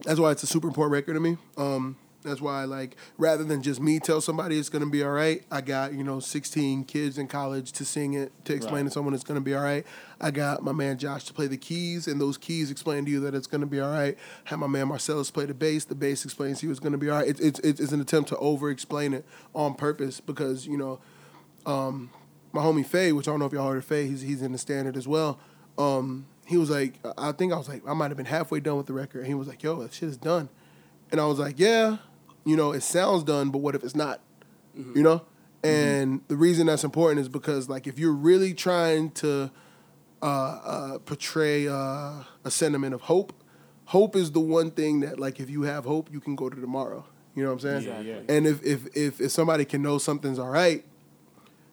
that's 0.05 0.21
why 0.21 0.31
it's 0.31 0.43
a 0.45 0.47
super 0.47 0.69
important 0.69 0.93
record 0.93 1.15
to 1.15 1.21
me. 1.21 1.39
Um, 1.57 1.97
that's 2.23 2.41
why, 2.41 2.65
like, 2.65 2.97
rather 3.17 3.45
than 3.45 3.63
just 3.63 3.81
me 3.81 4.01
tell 4.01 4.21
somebody 4.21 4.59
it's 4.59 4.69
gonna 4.69 4.87
be 4.87 5.03
all 5.03 5.11
right, 5.11 5.45
I 5.51 5.61
got 5.61 5.93
you 5.95 6.03
know 6.03 6.21
16 6.21 6.85
kids 6.85 7.17
in 7.19 7.29
college 7.29 7.73
to 7.73 7.85
sing 7.85 8.15
it 8.15 8.33
to 8.45 8.55
explain 8.55 8.75
Right. 8.77 8.85
to 8.85 8.91
someone 8.91 9.15
it's 9.15 9.25
gonna 9.25 9.41
be 9.41 9.55
all 9.55 9.63
right. 9.63 9.87
I 10.21 10.31
got 10.33 10.63
my 10.65 10.73
man 10.73 10.99
Josh 10.99 11.25
to 11.27 11.33
play 11.33 11.47
the 11.47 11.57
keys, 11.57 12.09
and 12.09 12.21
those 12.21 12.37
keys 12.37 12.71
explain 12.71 13.05
to 13.05 13.11
you 13.11 13.21
that 13.21 13.35
it's 13.35 13.47
gonna 13.47 13.67
be 13.67 13.81
all 13.81 13.91
right. 13.93 14.19
Have 14.45 14.59
my 14.59 14.67
man 14.67 14.89
Marcellus 14.89 15.31
play 15.31 15.47
the 15.47 15.55
bass. 15.55 15.85
The 15.85 15.95
bass 15.95 16.25
explains 16.25 16.61
to 16.61 16.67
you 16.67 16.71
it's 16.73 16.81
gonna 16.81 16.99
be 16.99 17.09
all 17.09 17.19
right. 17.19 17.29
It's 17.29 17.41
it's 17.61 17.81
it's 17.81 17.93
an 17.93 18.01
attempt 18.01 18.29
to 18.31 18.37
over 18.39 18.71
explain 18.71 19.15
it 19.15 19.25
on 19.55 19.75
purpose 19.75 20.21
because 20.21 20.67
you 20.67 20.77
know 20.77 20.99
um, 21.67 22.11
my 22.53 22.63
homie 22.63 22.85
Faye, 22.87 23.13
which 23.13 23.29
I 23.29 23.31
don't 23.31 23.41
know 23.41 23.47
if 23.47 23.53
y'all 23.53 23.69
heard 23.69 23.79
of 23.79 23.85
Faye, 23.85 24.07
he's 24.09 24.23
he's 24.23 24.43
in 24.43 24.53
the 24.53 24.59
standard 24.59 24.97
as 24.97 25.07
well. 25.07 25.39
Um, 25.77 26.27
he 26.47 26.57
was 26.57 26.71
like, 26.71 26.95
I 27.17 27.31
think 27.33 27.53
I 27.53 27.57
was 27.59 27.69
like, 27.69 27.87
I 27.87 27.93
might 27.95 28.09
have 28.11 28.17
been 28.17 28.27
halfway 28.27 28.59
done 28.59 28.77
with 28.79 28.87
the 28.87 28.93
record, 28.95 29.19
and 29.19 29.27
he 29.29 29.35
was 29.35 29.47
like, 29.47 29.63
Yo, 29.63 29.77
that 29.83 29.93
shit 29.93 30.09
is 30.09 30.17
done, 30.17 30.49
and 31.13 31.21
I 31.21 31.27
was 31.27 31.39
like, 31.39 31.59
Yeah, 31.59 31.99
you 32.45 32.57
know, 32.57 32.73
it 32.73 32.83
sounds 32.83 33.25
done, 33.25 33.51
but 33.51 33.59
what 33.59 33.75
if 33.75 33.85
it's 33.85 33.97
not? 33.97 34.21
You 34.95 35.03
know, 35.03 35.23
and 35.65 36.21
the 36.29 36.37
reason 36.37 36.67
that's 36.67 36.85
important 36.85 37.21
is 37.21 37.29
because 37.29 37.69
like 37.69 37.87
if 37.87 37.99
you're 37.99 38.13
really 38.13 38.55
trying 38.55 39.11
to 39.13 39.51
uh, 40.23 40.27
uh, 40.27 40.99
portray 40.99 41.67
uh, 41.67 42.23
a 42.45 42.51
sentiment 42.51 42.95
of 42.95 43.03
hope, 43.03 43.33
hope 43.87 44.15
is 44.15 44.31
the 44.33 44.41
one 44.41 44.71
thing 44.71 45.01
that 45.01 45.19
like 45.19 45.41
if 45.41 45.51
you 45.51 45.63
have 45.63 45.85
hope, 45.85 46.13
you 46.13 46.21
can 46.21 46.37
go 46.37 46.49
to 46.49 46.61
tomorrow. 46.61 47.05
You 47.35 47.43
know 47.43 47.51
what 47.51 47.65
I'm 47.65 47.83
saying? 47.83 47.85
Yeah, 47.85 48.01
yeah. 48.01 48.21
And 48.29 48.47
if 48.47 48.65
if 48.65 48.97
if 48.97 49.21
if 49.21 49.31
somebody 49.31 49.65
can 49.65 49.83
know 49.83 49.99
something's 49.99 50.39
all 50.39 50.49
right, 50.51 50.85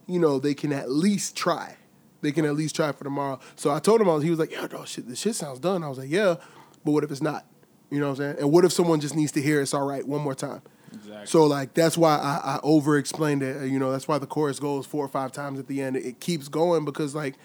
you 0.08 0.19
know, 0.19 0.39
they 0.39 0.54
can 0.54 0.73
at 0.73 0.89
least 0.89 1.36
try. 1.36 1.78
They 2.21 2.32
can 2.32 2.45
at 2.45 2.56
least 2.56 2.75
try 2.75 2.91
for 2.91 3.04
tomorrow. 3.04 3.39
So 3.56 3.71
I 3.71 3.80
told 3.80 4.01
him, 4.01 4.10
I 4.10 4.15
was, 4.15 4.23
he 4.23 4.32
was 4.32 4.39
like, 4.39 4.51
yeah, 4.51 4.67
no, 4.71 4.86
shit, 4.86 5.08
this 5.08 5.19
shit 5.19 5.36
sounds 5.36 5.60
done. 5.60 5.84
I 5.84 5.89
was 5.89 5.99
like, 5.99 6.10
yeah, 6.10 6.36
but 6.84 6.91
what 6.91 7.04
if 7.04 7.12
it's 7.12 7.21
not? 7.21 7.45
You 7.89 8.00
know 8.00 8.10
what 8.10 8.19
I'm 8.19 8.34
saying? 8.34 8.36
And 8.39 8.52
what 8.52 8.65
if 8.65 8.71
someone 8.71 9.00
just 9.00 9.15
needs 9.15 9.32
to 9.34 9.41
hear 9.41 9.62
it's 9.62 9.74
all 9.74 9.86
right 9.86 10.06
one 10.06 10.21
more 10.21 10.36
time? 10.36 10.62
Exactly. 10.93 11.26
So 11.28 11.45
like 11.45 11.74
that's 11.74 11.98
why 11.98 12.17
I, 12.17 12.56
I 12.56 12.60
over 12.63 12.98
explained 12.98 13.43
it. 13.43 13.69
You 13.69 13.80
know, 13.80 13.91
that's 13.91 14.08
why 14.08 14.17
the 14.17 14.28
chorus 14.28 14.60
goes 14.60 14.86
four 14.86 15.06
or 15.06 15.10
five 15.10 15.32
times 15.32 15.60
at 15.60 15.67
the 15.67 15.82
end. 15.82 15.98
It, 15.98 16.06
it 16.06 16.19
keeps 16.19 16.48
going 16.48 16.86
because 16.86 17.13
like 17.13 17.36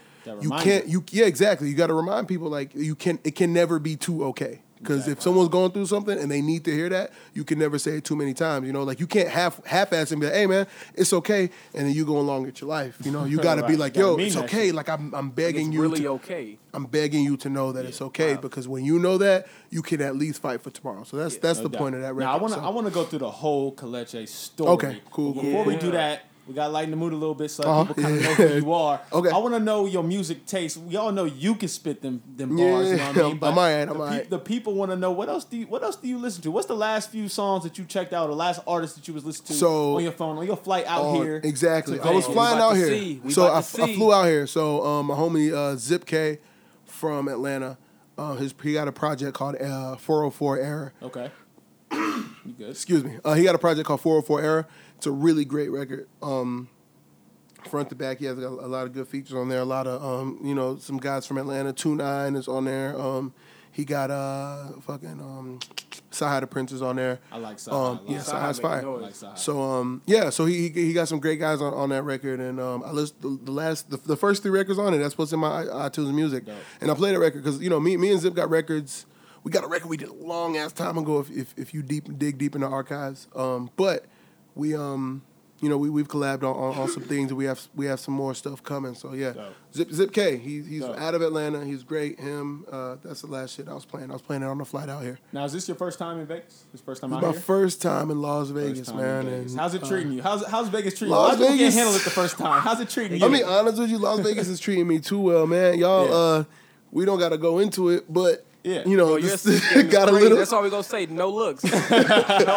you 0.40 0.50
can't 0.50 0.86
you 0.86 1.04
yeah 1.10 1.26
exactly. 1.26 1.68
You 1.68 1.74
got 1.74 1.88
to 1.88 1.94
remind 1.94 2.28
people 2.28 2.48
like 2.48 2.74
you 2.74 2.94
can 2.94 3.18
it 3.24 3.34
can 3.34 3.52
never 3.52 3.78
be 3.78 3.96
too 3.96 4.24
okay. 4.26 4.62
Because 4.80 5.06
if 5.08 5.20
someone's 5.20 5.50
going 5.50 5.72
through 5.72 5.86
something 5.86 6.18
and 6.18 6.30
they 6.30 6.40
need 6.40 6.64
to 6.64 6.70
hear 6.74 6.88
that, 6.88 7.12
you 7.34 7.44
can 7.44 7.58
never 7.58 7.78
say 7.78 7.98
it 7.98 8.04
too 8.04 8.16
many 8.16 8.32
times. 8.32 8.66
You 8.66 8.72
know, 8.72 8.82
like 8.82 8.98
you 8.98 9.06
can't 9.06 9.28
half 9.28 9.62
half 9.66 9.92
ass 9.92 10.10
and 10.10 10.20
be 10.20 10.26
like, 10.26 10.34
"Hey, 10.34 10.46
man, 10.46 10.66
it's 10.94 11.12
okay," 11.12 11.50
and 11.74 11.86
then 11.86 11.94
you 11.94 12.06
go 12.06 12.18
along 12.18 12.44
with 12.44 12.60
your 12.62 12.68
life. 12.70 12.96
You 13.04 13.10
know, 13.12 13.24
you 13.24 13.36
got 13.42 13.56
to 13.56 13.66
be 13.66 13.76
like, 13.76 13.94
"Yo, 13.96 14.16
it's 14.16 14.36
okay." 14.36 14.66
shit. 14.68 14.74
Like 14.74 14.88
I'm 14.88 15.14
I'm 15.14 15.26
It's 15.26 15.34
begging 15.36 15.70
you 15.72 15.82
It's 15.82 15.90
really 15.90 16.02
to, 16.04 16.08
okay. 16.14 16.58
I'm 16.72 16.86
begging 16.86 17.24
you 17.24 17.36
to 17.38 17.50
know 17.50 17.72
that 17.72 17.84
it's 17.84 18.00
okay 18.00 18.36
because 18.36 18.66
when 18.68 18.84
you 18.84 18.98
know 18.98 19.18
that, 19.18 19.48
you 19.70 19.82
can 19.82 20.00
at 20.00 20.16
least 20.16 20.40
fight 20.40 20.62
for 20.62 20.70
tomorrow. 20.70 21.04
So 21.04 21.16
that's 21.18 21.36
that's 21.36 21.58
No 21.58 21.64
the 21.64 21.68
doubt. 21.70 21.78
point 21.78 21.94
of 21.96 22.00
that 22.00 22.14
record. 22.14 22.28
Now 22.28 22.36
I 22.36 22.40
want 22.40 22.54
to 22.54 22.60
so. 22.60 22.64
I 22.64 22.68
want 22.70 22.86
to 22.86 22.92
go 22.92 23.04
through 23.04 23.18
the 23.20 23.30
whole 23.30 23.74
Kalechi 23.74 24.26
story. 24.26 24.70
Okay, 24.70 25.00
cool, 25.10 25.34
But 25.34 25.42
cool, 25.42 25.50
Before 25.50 25.64
we 25.64 25.76
do 25.76 25.90
that, 25.90 26.22
we 26.50 26.54
got 26.56 26.66
to 26.66 26.72
lighten 26.72 26.90
the 26.90 26.96
mood 26.96 27.12
a 27.12 27.16
little 27.16 27.34
bit 27.36 27.48
so 27.50 27.62
Uh-huh. 27.62 27.84
people 27.84 28.02
kind 28.02 28.16
of 28.16 28.22
know 28.24 28.34
who 28.34 28.54
you 28.56 28.72
are. 28.72 29.00
Okay. 29.12 29.30
I 29.30 29.38
want 29.38 29.54
to 29.54 29.60
know 29.60 29.86
your 29.86 30.02
music 30.02 30.44
taste. 30.46 30.76
We 30.78 30.96
all 30.96 31.12
know 31.12 31.24
you 31.24 31.54
can 31.54 31.68
spit 31.68 32.02
them 32.02 32.20
them 32.36 32.56
bars. 32.56 32.90
You 32.90 32.96
know 32.96 33.04
what 33.06 33.16
I 33.16 33.20
Yeah, 33.20 33.22
mean? 33.22 33.32
I'm 33.32 33.38
But 33.38 33.46
alright, 33.50 33.88
I'm 33.88 33.88
the, 33.88 33.94
alright. 34.02 34.30
the 34.30 34.38
people 34.40 34.74
want 34.74 34.90
to 34.90 34.96
know 34.96 35.12
what 35.12 35.28
else 35.28 35.44
do 35.44 35.56
you 35.58 35.66
what 35.68 35.82
else 35.84 35.94
do 35.96 36.08
you 36.08 36.18
listen 36.18 36.42
to? 36.42 36.50
What's 36.50 36.66
the 36.66 36.74
last 36.74 37.10
few 37.12 37.28
songs 37.28 37.62
that 37.62 37.78
you 37.78 37.84
checked 37.84 38.12
out, 38.12 38.28
or 38.28 38.34
last 38.34 38.60
artist 38.66 38.96
that 38.96 39.06
you 39.06 39.14
was 39.14 39.24
listening 39.24 39.46
to 39.46 39.52
So- 39.54 39.96
on 39.96 40.02
your 40.02 40.12
phone 40.12 40.36
on 40.38 40.44
your 40.46 40.56
flight 40.56 40.86
out 40.86 41.02
on- 41.04 41.16
here? 41.22 41.40
Exactly. 41.44 41.98
to 41.98 42.04
I 42.04 42.10
was 42.12 42.26
flying 42.26 42.58
out 42.58 42.74
here. 42.76 43.20
So 43.30 43.44
about 43.46 43.56
I, 43.56 43.76
to 43.76 43.82
I 43.84 43.94
flew 43.94 44.12
out 44.12 44.24
here. 44.26 44.46
So 44.48 44.84
um, 44.84 45.06
my 45.06 45.14
homie 45.14 45.52
uh, 45.54 45.76
Zip 45.76 46.04
K 46.04 46.40
from 46.84 47.28
Atlanta, 47.28 47.78
uh, 48.18 48.34
his 48.34 48.52
he 48.62 48.72
got 48.72 48.88
a 48.88 48.92
project 48.92 49.34
called 49.34 49.54
uh, 49.56 49.96
404 49.96 50.58
Error. 50.58 50.92
Okay. 51.02 51.30
you 51.92 52.54
good? 52.58 52.70
Excuse 52.70 53.02
me. 53.04 53.18
Uh, 53.24 53.34
he 53.34 53.42
got 53.44 53.54
a 53.54 53.58
project 53.58 53.86
called 53.86 54.00
404 54.00 54.40
Error. 54.42 54.68
It's 55.00 55.06
a 55.06 55.10
really 55.10 55.46
great 55.46 55.70
record. 55.70 56.08
Um, 56.22 56.68
front 57.70 57.88
to 57.88 57.94
back, 57.94 58.18
he 58.18 58.26
has 58.26 58.36
a, 58.36 58.46
a 58.46 58.68
lot 58.68 58.86
of 58.86 58.92
good 58.92 59.08
features 59.08 59.32
on 59.32 59.48
there. 59.48 59.60
A 59.60 59.64
lot 59.64 59.86
of 59.86 60.04
um, 60.04 60.38
you 60.44 60.54
know, 60.54 60.76
some 60.76 60.98
guys 60.98 61.24
from 61.24 61.38
Atlanta. 61.38 61.72
Two 61.72 61.94
Nine 61.94 62.36
is 62.36 62.48
on 62.48 62.66
there. 62.66 63.00
Um, 63.00 63.32
he 63.72 63.86
got 63.86 64.10
uh, 64.10 64.72
fucking 64.82 65.18
um, 65.18 65.58
Sahai 66.10 66.40
the 66.40 66.46
Prince 66.46 66.72
is 66.72 66.82
on 66.82 66.96
there. 66.96 67.18
I 67.32 67.38
like 67.38 67.56
Sahai. 67.56 67.92
Um, 67.92 68.00
yeah. 68.08 68.18
Sahai's 68.18 68.60
fire. 68.60 68.82
noise. 68.82 69.00
Like 69.00 69.14
Sahai. 69.14 69.38
So 69.38 69.62
um 69.62 70.02
yeah, 70.04 70.28
so 70.28 70.44
he 70.44 70.68
he, 70.68 70.92
got 70.92 71.08
some 71.08 71.18
great 71.18 71.40
guys 71.40 71.62
on, 71.62 71.72
on 71.72 71.88
that 71.88 72.02
record, 72.02 72.38
and 72.38 72.60
um 72.60 72.82
I 72.84 72.90
listened 72.90 73.22
the, 73.22 73.46
the 73.46 73.52
last 73.52 73.88
the, 73.88 73.96
the 73.96 74.16
first 74.16 74.42
three 74.42 74.52
records 74.52 74.78
on 74.78 74.92
it. 74.92 74.98
That's 74.98 75.16
what's 75.16 75.32
in 75.32 75.40
my 75.40 75.64
iTunes 75.64 76.12
music, 76.12 76.44
Dope. 76.44 76.56
and 76.82 76.90
I 76.90 76.94
played 76.94 77.14
that 77.14 77.20
record 77.20 77.42
because 77.42 77.58
you 77.62 77.70
know 77.70 77.80
me 77.80 77.96
me 77.96 78.12
and 78.12 78.20
Zip 78.20 78.34
got 78.34 78.50
records. 78.50 79.06
We 79.44 79.50
got 79.50 79.64
a 79.64 79.66
record 79.66 79.88
we 79.88 79.96
did 79.96 80.10
a 80.10 80.12
long 80.12 80.58
ass 80.58 80.74
time 80.74 80.98
ago. 80.98 81.20
If 81.20 81.30
if, 81.30 81.54
if 81.56 81.72
you 81.72 81.82
deep 81.82 82.18
dig 82.18 82.36
deep 82.36 82.54
in 82.54 82.60
the 82.60 82.66
archives, 82.66 83.26
um 83.34 83.70
but 83.78 84.04
we 84.60 84.74
um 84.76 85.22
you 85.62 85.68
know 85.68 85.76
we 85.76 85.90
we've 85.90 86.08
collabed 86.08 86.42
on, 86.42 86.56
on, 86.56 86.78
on 86.78 86.88
some 86.88 87.02
things, 87.02 87.28
and 87.30 87.36
we 87.36 87.44
have 87.44 87.60
we 87.74 87.84
have 87.86 88.00
some 88.00 88.14
more 88.14 88.34
stuff 88.34 88.62
coming. 88.62 88.94
So 88.94 89.12
yeah, 89.12 89.32
Dope. 89.32 89.54
Zip 89.74 89.90
Zip 89.92 90.12
K, 90.12 90.38
he, 90.38 90.62
he's 90.62 90.80
Dope. 90.80 90.96
out 90.98 91.14
of 91.14 91.20
Atlanta. 91.20 91.64
He's 91.66 91.82
great. 91.82 92.18
Him, 92.18 92.64
uh, 92.72 92.96
that's 93.04 93.20
the 93.20 93.26
last 93.26 93.56
shit 93.56 93.68
I 93.68 93.74
was 93.74 93.84
playing. 93.84 94.08
I 94.10 94.14
was 94.14 94.22
playing 94.22 94.42
it 94.42 94.46
on 94.46 94.56
the 94.56 94.64
flight 94.64 94.88
out 94.88 95.02
here. 95.02 95.18
Now, 95.34 95.44
is 95.44 95.52
this 95.52 95.68
your 95.68 95.76
first 95.76 95.98
time 95.98 96.18
in 96.18 96.26
Vegas? 96.26 96.64
This 96.72 96.80
first 96.80 97.02
time 97.02 97.12
It's 97.12 97.18
out 97.18 97.22
my 97.26 97.32
here? 97.32 97.40
first 97.40 97.82
time 97.82 98.10
in 98.10 98.22
Las 98.22 98.48
Vegas, 98.48 98.90
man. 98.94 99.26
Vegas. 99.26 99.50
and, 99.52 99.60
How's 99.60 99.74
it 99.74 99.82
uh, 99.82 99.88
treating 99.88 100.12
you? 100.12 100.22
How's 100.22 100.46
how's 100.46 100.68
Vegas 100.68 100.94
treating 100.96 101.14
Las 101.14 101.20
you? 101.20 101.24
A 101.26 101.28
lot 101.28 101.32
of 101.34 101.38
people 101.40 101.56
Vegas- 101.58 101.74
can't 101.74 101.84
handle 101.84 101.94
it 102.00 102.04
the 102.04 102.10
first 102.10 102.38
time. 102.38 102.62
How's 102.62 102.80
it 102.80 102.88
treating 102.88 103.20
you? 103.20 103.26
I 103.26 103.28
mean, 103.28 103.44
honest 103.44 103.78
with 103.78 103.90
you, 103.90 103.98
Las 103.98 104.20
Vegas 104.20 104.48
is 104.48 104.60
treating 104.60 104.86
me 104.88 104.98
too 104.98 105.20
well, 105.20 105.46
man. 105.46 105.78
Y'all, 105.78 106.06
Yeah. 106.06 106.14
uh, 106.14 106.44
we 106.90 107.04
don't 107.04 107.18
got 107.18 107.28
to 107.30 107.38
go 107.38 107.58
into 107.58 107.90
it, 107.90 108.10
but 108.12 108.46
Yeah. 108.62 108.82
you 108.86 108.96
know, 108.96 109.06
Bro, 109.06 109.16
you're 109.16 109.30
this- 109.36 109.70
getting 109.70 109.88
got 109.90 110.08
a 110.08 110.12
little, 110.12 110.36
That's 110.36 110.52
all 110.52 110.62
we 110.62 110.68
gonna 110.70 110.82
say. 110.82 111.06
No 111.06 111.30
looks. 111.30 111.64
no 111.64 111.70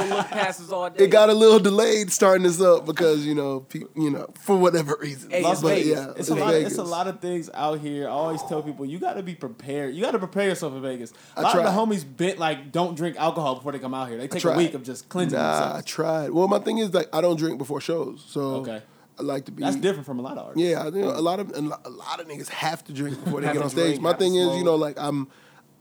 look 0.09 0.27
passes 0.27 0.71
all 0.71 0.89
day. 0.89 1.05
it 1.05 1.07
got 1.07 1.29
a 1.29 1.33
little 1.33 1.59
delayed 1.59 2.11
starting 2.11 2.43
this 2.43 2.59
up 2.61 2.85
because 2.85 3.25
you 3.25 3.33
know, 3.35 3.61
pe- 3.61 3.83
you 3.95 4.09
know, 4.09 4.27
for 4.41 4.57
whatever 4.57 4.97
reason. 4.99 5.31
Hey, 5.31 5.41
Las 5.43 5.61
it's 5.61 5.69
Vegas. 5.69 5.87
yeah, 5.87 6.11
it's 6.17 6.29
a 6.29 6.35
lot. 6.35 6.51
Vegas. 6.51 6.71
It's 6.73 6.79
a 6.79 6.83
lot 6.83 7.07
of 7.07 7.19
things 7.21 7.49
out 7.53 7.79
here. 7.79 8.07
I 8.07 8.11
always 8.11 8.41
tell 8.43 8.61
people 8.61 8.85
you 8.85 8.99
got 8.99 9.13
to 9.13 9.23
be 9.23 9.35
prepared. 9.35 9.95
You 9.95 10.01
got 10.01 10.11
to 10.11 10.19
prepare 10.19 10.49
yourself 10.49 10.73
in 10.73 10.81
Vegas. 10.81 11.13
A 11.37 11.39
I 11.39 11.43
lot 11.43 11.57
of 11.57 11.63
the 11.63 11.69
homies 11.69 12.03
bent 12.05 12.37
like 12.37 12.71
don't 12.71 12.95
drink 12.95 13.15
alcohol 13.17 13.55
before 13.55 13.71
they 13.71 13.79
come 13.79 13.93
out 13.93 14.09
here. 14.09 14.17
They 14.17 14.27
take 14.27 14.43
a 14.43 14.51
week 14.57 14.73
of 14.73 14.83
just 14.83 15.07
cleansing 15.09 15.39
Nah, 15.39 15.77
I 15.77 15.81
tried. 15.81 16.31
Well, 16.31 16.47
my 16.47 16.59
thing 16.59 16.79
is 16.79 16.93
like 16.93 17.07
I 17.13 17.21
don't 17.21 17.37
drink 17.37 17.57
before 17.57 17.79
shows, 17.81 18.23
so 18.27 18.41
Okay. 18.57 18.81
I 19.19 19.21
like 19.21 19.45
to 19.45 19.51
be. 19.51 19.61
That's 19.63 19.75
different 19.75 20.05
from 20.05 20.19
a 20.19 20.21
lot 20.23 20.37
of 20.37 20.47
artists. 20.47 20.67
Yeah, 20.69 20.81
I 20.81 20.91
think 20.91 21.05
a 21.05 21.21
lot 21.21 21.39
of 21.39 21.51
a 21.55 21.61
lot 21.61 22.19
of 22.19 22.27
niggas 22.27 22.49
have 22.49 22.83
to 22.85 22.93
drink 22.93 23.23
before 23.23 23.41
they 23.41 23.53
get 23.53 23.61
on 23.61 23.69
stage. 23.69 23.85
drink, 23.91 24.01
My 24.01 24.13
thing 24.13 24.35
is, 24.35 24.57
you 24.57 24.63
know, 24.63 24.75
like 24.75 24.97
I'm, 24.99 25.27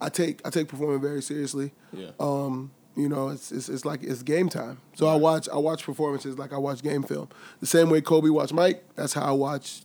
I 0.03 0.09
take 0.09 0.41
I 0.45 0.51
take 0.51 0.69
performing 0.69 1.01
very 1.01 1.23
seriously. 1.23 1.73
Yeah. 1.93 2.11
Um, 2.19 2.73
you 2.97 3.09
know, 3.09 3.29
it's, 3.29 3.53
it's 3.53 3.69
it's 3.69 3.85
like 3.85 4.03
it's 4.03 4.23
game 4.23 4.49
time. 4.49 4.79
So 4.95 5.07
I 5.07 5.15
watch 5.15 5.49
I 5.49 5.57
watch 5.57 5.85
performances 5.85 6.39
like 6.39 6.53
I 6.53 6.59
watch 6.59 6.83
game 6.83 7.03
film. 7.03 7.29
The 7.61 7.67
same 7.67 7.89
way 7.89 8.01
Kobe 8.01 8.29
watched 8.29 8.53
Mike. 8.53 8.85
That's 8.97 9.15
how 9.15 9.23
I 9.23 9.31
watch 9.31 9.83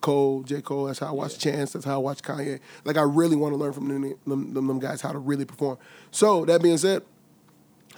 Cole, 0.00 0.42
J 0.42 0.62
Cole. 0.62 0.86
That's 0.86 0.98
how 0.98 1.08
I 1.08 1.12
watch 1.12 1.38
Chance. 1.38 1.74
That's 1.74 1.84
how 1.84 1.94
I 1.94 1.98
watch 1.98 2.22
Kanye. 2.22 2.60
Like 2.84 2.96
I 2.96 3.02
really 3.02 3.36
want 3.36 3.52
to 3.52 3.56
learn 3.56 3.72
from 3.72 3.88
them, 3.88 4.14
them, 4.26 4.54
them, 4.54 4.66
them 4.66 4.78
guys 4.78 5.00
how 5.00 5.12
to 5.12 5.18
really 5.18 5.44
perform. 5.44 5.78
So 6.10 6.44
that 6.46 6.62
being 6.62 6.78
said. 6.78 7.02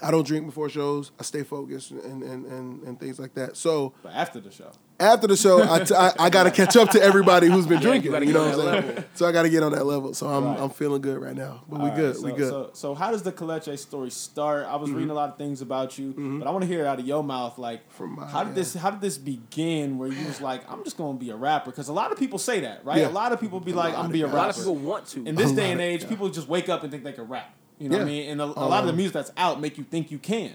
I 0.02 0.10
don't 0.10 0.26
drink 0.26 0.46
before 0.46 0.70
shows. 0.70 1.12
I 1.20 1.24
stay 1.24 1.42
focused 1.42 1.90
and, 1.90 2.22
and, 2.22 2.46
and, 2.46 2.82
and 2.84 2.98
things 2.98 3.18
like 3.20 3.34
that. 3.34 3.54
So 3.54 3.92
But 4.02 4.14
after 4.14 4.40
the 4.40 4.50
show, 4.50 4.72
after 5.00 5.26
the 5.26 5.36
show, 5.36 5.62
I, 5.62 5.82
t- 5.84 5.94
I, 5.94 6.12
I 6.18 6.30
got 6.30 6.44
to 6.44 6.50
catch 6.50 6.76
up 6.76 6.90
to 6.90 7.02
everybody 7.02 7.48
who's 7.48 7.66
been 7.66 7.80
Yeah, 7.82 7.94
you 7.94 8.00
drinking. 8.10 8.28
You, 8.28 8.34
know 8.34 8.40
what 8.46 8.54
I'm 8.54 8.60
saying? 8.60 8.86
level. 8.86 9.04
So 9.14 9.26
I 9.26 9.32
got 9.32 9.42
to 9.42 9.48
get 9.50 9.62
on 9.62 9.72
that 9.72 9.84
level. 9.86 10.14
So 10.14 10.26
I'm 10.28 10.44
Right. 10.44 10.60
I'm 10.60 10.70
feeling 10.70 11.00
good 11.02 11.18
right 11.18 11.34
now. 11.34 11.62
But 11.68 11.76
All 11.78 11.84
we 11.84 11.90
right, 11.90 11.96
good. 11.96 12.16
so, 12.16 12.22
we 12.26 12.32
good. 12.32 12.48
So, 12.50 12.70
so 12.74 12.94
how 12.94 13.10
does 13.10 13.22
the 13.22 13.32
Kalechi 13.32 13.78
story 13.78 14.10
start? 14.10 14.66
I 14.66 14.76
was 14.76 14.88
Mm-hmm. 14.88 14.96
reading 14.98 15.10
a 15.10 15.14
lot 15.14 15.30
of 15.30 15.38
things 15.38 15.62
about 15.62 15.98
you, 15.98 16.12
but 16.38 16.46
I 16.46 16.50
want 16.50 16.62
to 16.62 16.68
hear 16.68 16.80
it 16.80 16.86
out 16.86 16.98
of 17.00 17.06
your 17.06 17.22
mouth. 17.24 17.58
Like, 17.58 17.90
From 17.92 18.16
my- 18.16 18.26
how 18.26 18.44
did 18.44 18.54
this? 18.54 18.74
How 18.74 18.90
did 18.90 19.00
this 19.00 19.18
begin? 19.18 19.98
Where 19.98 20.08
you 20.08 20.26
was 20.26 20.40
like, 20.40 20.70
I'm 20.70 20.84
just 20.84 20.96
going 20.96 21.18
to 21.18 21.24
be 21.24 21.30
a 21.30 21.36
rapper? 21.36 21.70
Because 21.70 21.88
a 21.88 21.92
lot 21.92 22.12
of 22.12 22.18
people 22.18 22.38
say 22.38 22.60
that, 22.60 22.84
right? 22.84 22.98
Yeah. 22.98 23.08
A 23.08 23.10
lot 23.10 23.32
of 23.32 23.40
people 23.40 23.60
be 23.60 23.72
like, 23.72 23.94
I'm 23.94 24.02
gonna 24.02 24.12
be 24.12 24.22
a 24.22 24.26
rapper. 24.26 24.36
a 24.36 24.40
lot 24.40 24.50
of 24.50 24.56
people 24.56 24.76
want 24.76 25.06
to. 25.08 25.24
In 25.26 25.34
this 25.34 25.52
day 25.52 25.70
and 25.72 25.80
age, 25.80 26.08
people 26.08 26.28
just 26.28 26.48
wake 26.48 26.68
up 26.68 26.82
and 26.82 26.90
think 26.90 27.04
they 27.04 27.12
can 27.12 27.28
rap. 27.28 27.54
You 27.78 27.88
know 27.88 27.96
what 27.96 28.02
I 28.02 28.06
mean? 28.06 28.30
And 28.30 28.40
a, 28.40 28.44
a 28.44 28.46
lot 28.68 28.80
of 28.80 28.86
the 28.86 28.90
Um, 28.90 28.96
music 28.96 29.14
that's 29.14 29.32
out 29.38 29.60
make 29.60 29.78
you 29.78 29.84
think 29.84 30.10
you 30.10 30.18
can. 30.18 30.54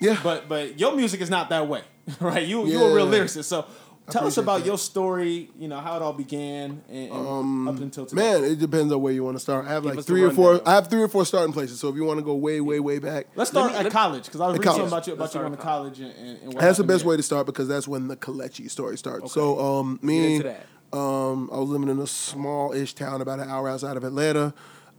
Yeah. 0.00 0.18
But 0.24 0.48
but 0.48 0.78
your 0.80 0.96
music 0.96 1.20
is 1.20 1.30
not 1.30 1.50
that 1.50 1.68
way, 1.68 1.82
right? 2.20 2.44
You 2.44 2.66
you 2.66 2.82
a 2.82 2.92
real 2.92 3.06
lyricist. 3.06 3.44
So 3.44 3.60
I 3.60 3.64
Tell 4.10 4.26
us 4.26 4.36
about 4.36 4.60
that. 4.60 4.66
your 4.66 4.76
story. 4.76 5.50
You 5.58 5.68
know 5.68 5.80
how 5.80 5.96
it 5.96 6.02
all 6.02 6.12
began 6.12 6.82
and, 6.90 7.10
and 7.10 7.68
up 7.68 7.78
until 7.80 8.04
today. 8.06 8.34
Um, 8.34 8.42
Man, 8.42 8.50
it 8.52 8.58
depends 8.58 8.92
on 8.92 9.00
where 9.00 9.12
you 9.12 9.24
want 9.24 9.36
to 9.36 9.40
start. 9.40 9.66
I 9.66 9.70
have 9.70 9.84
like 9.84 10.04
three 10.04 10.22
or 10.22 10.30
four. 10.30 10.50
rundown. 10.52 10.66
I 10.68 10.74
have 10.74 10.88
three 10.88 11.02
or 11.02 11.08
four 11.08 11.24
starting 11.24 11.52
places. 11.54 11.80
So 11.80 11.88
if 11.88 11.94
you 11.96 12.04
want 12.04 12.18
to 12.18 12.24
go 12.24 12.34
way, 12.34 12.60
way, 12.60 12.80
way 12.80 12.98
back, 12.98 13.28
Let's 13.34 13.50
start 13.50 13.72
me- 13.72 13.78
at 13.78 13.84
let- 13.84 13.92
college 13.92 14.24
because 14.26 14.40
I 14.40 14.46
was 14.48 14.56
At 14.56 14.58
reading 14.60 14.64
college. 14.64 14.90
something 14.90 14.92
about 14.92 15.06
you 15.06 15.12
about 15.14 15.34
you 15.34 15.40
going 15.40 15.52
to 15.52 15.58
college 15.58 16.00
and, 16.00 16.12
and, 16.12 16.38
and 16.42 16.54
what 16.54 16.60
that's 16.60 16.78
the 16.78 16.84
best 16.84 17.00
there. 17.04 17.10
way 17.10 17.16
to 17.16 17.22
start 17.22 17.46
because 17.46 17.66
that's 17.68 17.88
when 17.88 18.08
the 18.08 18.16
Kalechi 18.16 18.70
story 18.70 18.98
starts. 18.98 19.32
So 19.32 19.58
um, 19.58 19.98
me, 20.02 20.44
um, 20.92 21.48
I 21.52 21.56
was 21.58 21.70
living 21.70 21.88
in 21.88 21.98
a 21.98 22.06
small-ish 22.06 22.94
town 22.94 23.20
about 23.20 23.40
an 23.40 23.48
hour 23.48 23.68
outside 23.68 23.96
of 23.96 24.04
Atlanta. 24.04 24.52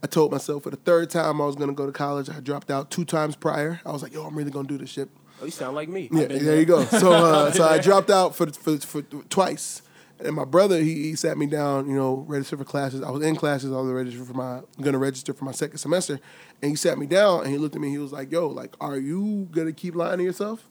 I 0.04 0.08
told 0.08 0.32
myself 0.32 0.64
for 0.64 0.70
the 0.70 0.76
third 0.78 1.10
time 1.10 1.42
I 1.42 1.46
was 1.46 1.56
gonna 1.56 1.74
go 1.74 1.86
to 1.86 1.92
college. 1.92 2.30
I 2.30 2.40
dropped 2.40 2.70
out 2.72 2.92
two 2.92 3.06
times 3.06 3.36
prior. 3.36 3.80
I 3.86 3.92
was 3.92 4.04
like, 4.04 4.14
yo, 4.14 4.24
I'm 4.26 4.36
really 4.38 4.52
gonna 4.52 4.68
do 4.68 4.78
this 4.78 4.90
shit. 4.90 5.10
Oh, 5.42 5.46
you 5.46 5.52
sound 5.52 5.76
like 5.76 5.90
me. 5.90 6.10
Yeah, 6.12 6.26
there 6.28 6.60
you 6.60 6.66
go. 6.66 6.84
So, 6.86 7.12
uh, 7.12 7.52
so 7.52 7.64
I 7.64 7.78
dropped 7.82 8.10
out 8.10 8.36
for, 8.36 8.48
for 8.52 8.78
for 8.78 9.02
twice, 9.02 9.82
and 10.20 10.36
my 10.36 10.46
brother 10.46 10.80
he, 10.80 11.04
he 11.04 11.16
sat 11.16 11.38
me 11.38 11.46
down. 11.46 11.90
You 11.90 11.96
know, 11.96 12.26
register 12.28 12.58
for 12.58 12.64
classes. 12.64 13.02
I 13.02 13.10
was 13.10 13.24
in 13.24 13.36
classes. 13.36 13.72
I 13.72 13.76
was 13.76 13.92
registered 13.92 14.28
for 14.28 14.34
my 14.34 14.62
gonna 14.82 14.98
register 14.98 15.34
for 15.34 15.46
my 15.46 15.52
second 15.52 15.78
semester, 15.78 16.20
and 16.62 16.72
he 16.72 16.76
sat 16.76 16.98
me 16.98 17.06
down 17.06 17.42
and 17.42 17.50
he 17.50 17.58
looked 17.58 17.76
at 17.76 17.82
me. 17.82 17.90
He 17.90 17.98
was 17.98 18.12
like, 18.14 18.32
"Yo, 18.32 18.48
like, 18.48 18.76
are 18.80 18.98
you 18.98 19.48
gonna 19.52 19.74
keep 19.74 19.96
lying 19.96 20.20
to 20.20 20.24
yourself?" 20.24 20.70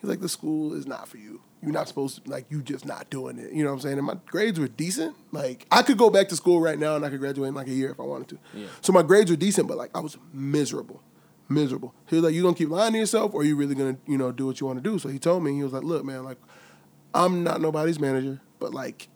He's 0.00 0.08
like, 0.08 0.20
"The 0.20 0.28
school 0.28 0.74
is 0.74 0.86
not 0.86 1.08
for 1.08 1.18
you. 1.18 1.42
You're 1.60 1.72
not 1.72 1.88
supposed 1.88 2.24
to 2.24 2.30
like. 2.30 2.46
You 2.50 2.62
just 2.62 2.86
not 2.86 3.10
doing 3.10 3.38
it. 3.38 3.52
You 3.52 3.62
know 3.62 3.70
what 3.70 3.76
I'm 3.76 3.80
saying?" 3.80 3.98
And 3.98 4.06
my 4.06 4.16
grades 4.26 4.58
were 4.58 4.68
decent. 4.68 5.16
Like, 5.32 5.66
I 5.70 5.82
could 5.82 5.98
go 5.98 6.08
back 6.08 6.28
to 6.30 6.36
school 6.36 6.60
right 6.60 6.78
now 6.78 6.96
and 6.96 7.04
I 7.04 7.10
could 7.10 7.20
graduate 7.20 7.48
in 7.48 7.54
like 7.54 7.66
a 7.66 7.72
year 7.72 7.90
if 7.90 8.00
I 8.00 8.04
wanted 8.04 8.28
to. 8.28 8.38
Yeah. 8.54 8.66
So 8.80 8.92
my 8.92 9.02
grades 9.02 9.30
were 9.30 9.36
decent, 9.36 9.68
but 9.68 9.76
like 9.76 9.90
I 9.94 10.00
was 10.00 10.16
miserable 10.32 11.02
miserable. 11.48 11.94
He 12.06 12.16
was 12.16 12.24
like, 12.24 12.34
"You 12.34 12.42
gonna 12.42 12.54
keep 12.54 12.68
lying 12.70 12.92
to 12.92 12.98
yourself, 12.98 13.34
or 13.34 13.40
are 13.40 13.44
you 13.44 13.56
really 13.56 13.74
gonna, 13.74 13.96
you 14.06 14.18
know, 14.18 14.32
do 14.32 14.46
what 14.46 14.60
you 14.60 14.66
want 14.66 14.82
to 14.82 14.90
do?" 14.90 14.98
So 14.98 15.08
he 15.08 15.18
told 15.18 15.42
me, 15.42 15.54
he 15.54 15.62
was 15.62 15.72
like, 15.72 15.82
"Look, 15.82 16.04
man, 16.04 16.24
like, 16.24 16.38
I'm 17.14 17.42
not 17.44 17.60
nobody's 17.60 17.98
manager, 17.98 18.40
but 18.58 18.72
like, 18.74 19.08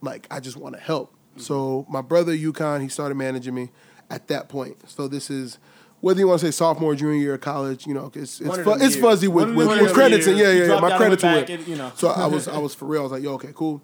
like 0.00 0.26
I 0.30 0.40
just 0.40 0.56
want 0.56 0.74
to 0.74 0.80
help." 0.80 1.14
So 1.36 1.86
my 1.88 2.00
brother 2.00 2.34
Yukon, 2.34 2.80
he 2.80 2.88
started 2.88 3.16
managing 3.16 3.54
me 3.54 3.70
at 4.10 4.28
that 4.28 4.48
point. 4.48 4.88
So 4.88 5.08
this 5.08 5.30
is. 5.30 5.58
Whether 6.02 6.20
you 6.20 6.28
want 6.28 6.40
to 6.40 6.46
say 6.46 6.50
sophomore, 6.50 6.94
junior 6.94 7.14
year 7.16 7.34
of 7.34 7.40
college, 7.40 7.86
you 7.86 7.94
know, 7.94 8.12
it's 8.14 8.38
it's, 8.38 8.56
fu- 8.58 8.72
it's 8.74 8.96
fuzzy 8.96 9.28
with, 9.28 9.54
with, 9.54 9.66
with 9.66 9.80
years. 9.80 9.92
credits 9.92 10.26
and 10.26 10.36
yeah, 10.38 10.52
yeah, 10.52 10.66
yeah. 10.66 10.80
My 10.80 10.94
credits 10.94 11.22
were 11.22 11.28
and, 11.30 11.66
you 11.66 11.74
know. 11.74 11.90
So 11.96 12.08
I 12.08 12.26
was 12.26 12.46
I 12.56 12.58
was 12.58 12.74
for 12.74 12.84
real. 12.84 13.00
I 13.00 13.02
was 13.04 13.12
like, 13.12 13.22
yo, 13.22 13.32
okay, 13.34 13.52
cool. 13.54 13.80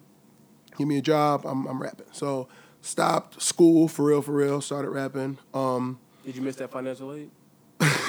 Give 0.77 0.87
me 0.87 0.99
a 0.99 1.01
job. 1.01 1.43
I'm 1.43 1.65
I'm 1.65 1.81
rapping. 1.81 2.05
So 2.11 2.47
stopped 2.81 3.41
school 3.41 3.87
for 3.87 4.05
real, 4.05 4.21
for 4.21 4.31
real. 4.31 4.61
Started 4.61 4.91
rapping. 4.91 5.39
Um, 5.55 5.99
Did 6.23 6.35
you 6.35 6.43
miss 6.43 6.55
that 6.57 6.71
financial 6.71 7.11
aid? 7.13 7.31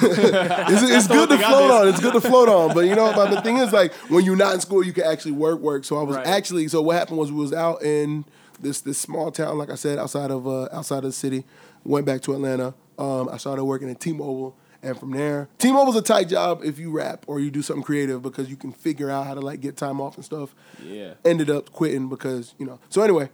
It's, 0.02 0.82
it's 0.82 1.06
good 1.08 1.28
to 1.28 1.38
float 1.38 1.70
on. 1.70 1.88
It's 1.88 2.00
good 2.00 2.12
to 2.14 2.20
float 2.20 2.48
on. 2.48 2.74
But 2.74 2.86
you 2.86 2.94
know, 2.94 3.12
but 3.14 3.30
the 3.30 3.40
thing 3.42 3.58
is, 3.58 3.72
like 3.72 3.92
when 4.10 4.24
you're 4.24 4.36
not 4.36 4.54
in 4.54 4.60
school, 4.60 4.84
you 4.84 4.92
can 4.92 5.04
actually 5.04 5.32
work, 5.32 5.60
work. 5.60 5.84
So 5.84 5.96
I 5.98 6.02
was 6.02 6.16
Right. 6.16 6.26
actually. 6.26 6.68
So 6.68 6.80
what 6.82 6.96
happened 6.96 7.18
was 7.18 7.32
we 7.32 7.40
was 7.40 7.52
out 7.52 7.82
in 7.82 8.24
this 8.60 8.80
this 8.80 8.98
small 8.98 9.30
town, 9.30 9.58
like 9.58 9.70
I 9.70 9.74
said, 9.74 9.98
outside 9.98 10.30
of 10.30 10.46
uh, 10.46 10.68
outside 10.72 10.98
of 10.98 11.04
the 11.04 11.12
city. 11.12 11.44
Went 11.84 12.06
back 12.06 12.22
to 12.22 12.32
Atlanta. 12.32 12.74
Um, 12.98 13.28
I 13.28 13.36
started 13.36 13.64
working 13.64 13.90
at 13.90 14.00
T-Mobile, 14.00 14.56
and 14.82 14.98
from 14.98 15.10
there, 15.10 15.48
T-Mobile's 15.58 15.96
a 15.96 16.02
tight 16.02 16.28
job 16.28 16.62
if 16.64 16.78
you 16.78 16.90
rap 16.90 17.24
or 17.26 17.40
you 17.40 17.50
do 17.50 17.60
something 17.60 17.82
creative 17.82 18.22
because 18.22 18.48
you 18.48 18.56
can 18.56 18.72
figure 18.72 19.10
out 19.10 19.26
how 19.26 19.34
to 19.34 19.40
like 19.40 19.60
get 19.60 19.76
time 19.76 20.00
off 20.00 20.14
and 20.16 20.24
stuff. 20.24 20.54
Yeah. 20.82 21.14
Ended 21.24 21.50
up 21.50 21.72
quitting 21.72 22.08
because 22.08 22.54
you 22.58 22.64
know. 22.66 22.78
So 22.88 23.02
anyway, 23.02 23.28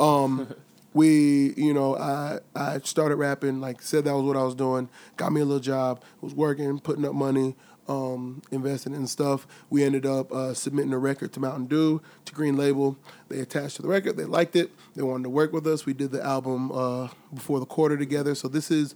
um, 0.00 0.54
we, 0.94 1.54
you 1.56 1.72
know, 1.72 1.96
I 1.96 2.40
I 2.54 2.78
started 2.80 3.16
rapping, 3.16 3.60
like 3.60 3.82
said 3.82 4.04
that 4.04 4.14
was 4.14 4.24
what 4.24 4.36
I 4.36 4.42
was 4.42 4.54
doing. 4.54 4.88
Got 5.16 5.32
me 5.32 5.40
a 5.40 5.44
little 5.44 5.60
job, 5.60 6.02
was 6.20 6.34
working, 6.34 6.78
putting 6.80 7.04
up 7.04 7.14
money, 7.14 7.56
um, 7.88 8.42
investing 8.50 8.94
in 8.94 9.06
stuff. 9.06 9.46
We 9.70 9.84
ended 9.84 10.06
up 10.06 10.32
uh, 10.32 10.54
submitting 10.54 10.92
a 10.92 10.98
record 10.98 11.32
to 11.34 11.40
Mountain 11.40 11.66
Dew, 11.66 12.02
to 12.26 12.32
Green 12.32 12.56
Label. 12.56 12.96
They 13.28 13.40
attached 13.40 13.76
to 13.76 13.82
the 13.82 13.88
record, 13.88 14.16
they 14.16 14.24
liked 14.24 14.56
it, 14.56 14.70
they 14.94 15.02
wanted 15.02 15.24
to 15.24 15.30
work 15.30 15.52
with 15.52 15.66
us. 15.66 15.86
We 15.86 15.94
did 15.94 16.12
the 16.12 16.22
album 16.22 16.70
uh, 16.72 17.08
before 17.32 17.60
the 17.60 17.66
quarter 17.66 17.96
together. 17.96 18.34
So 18.34 18.48
this 18.48 18.70
is 18.70 18.94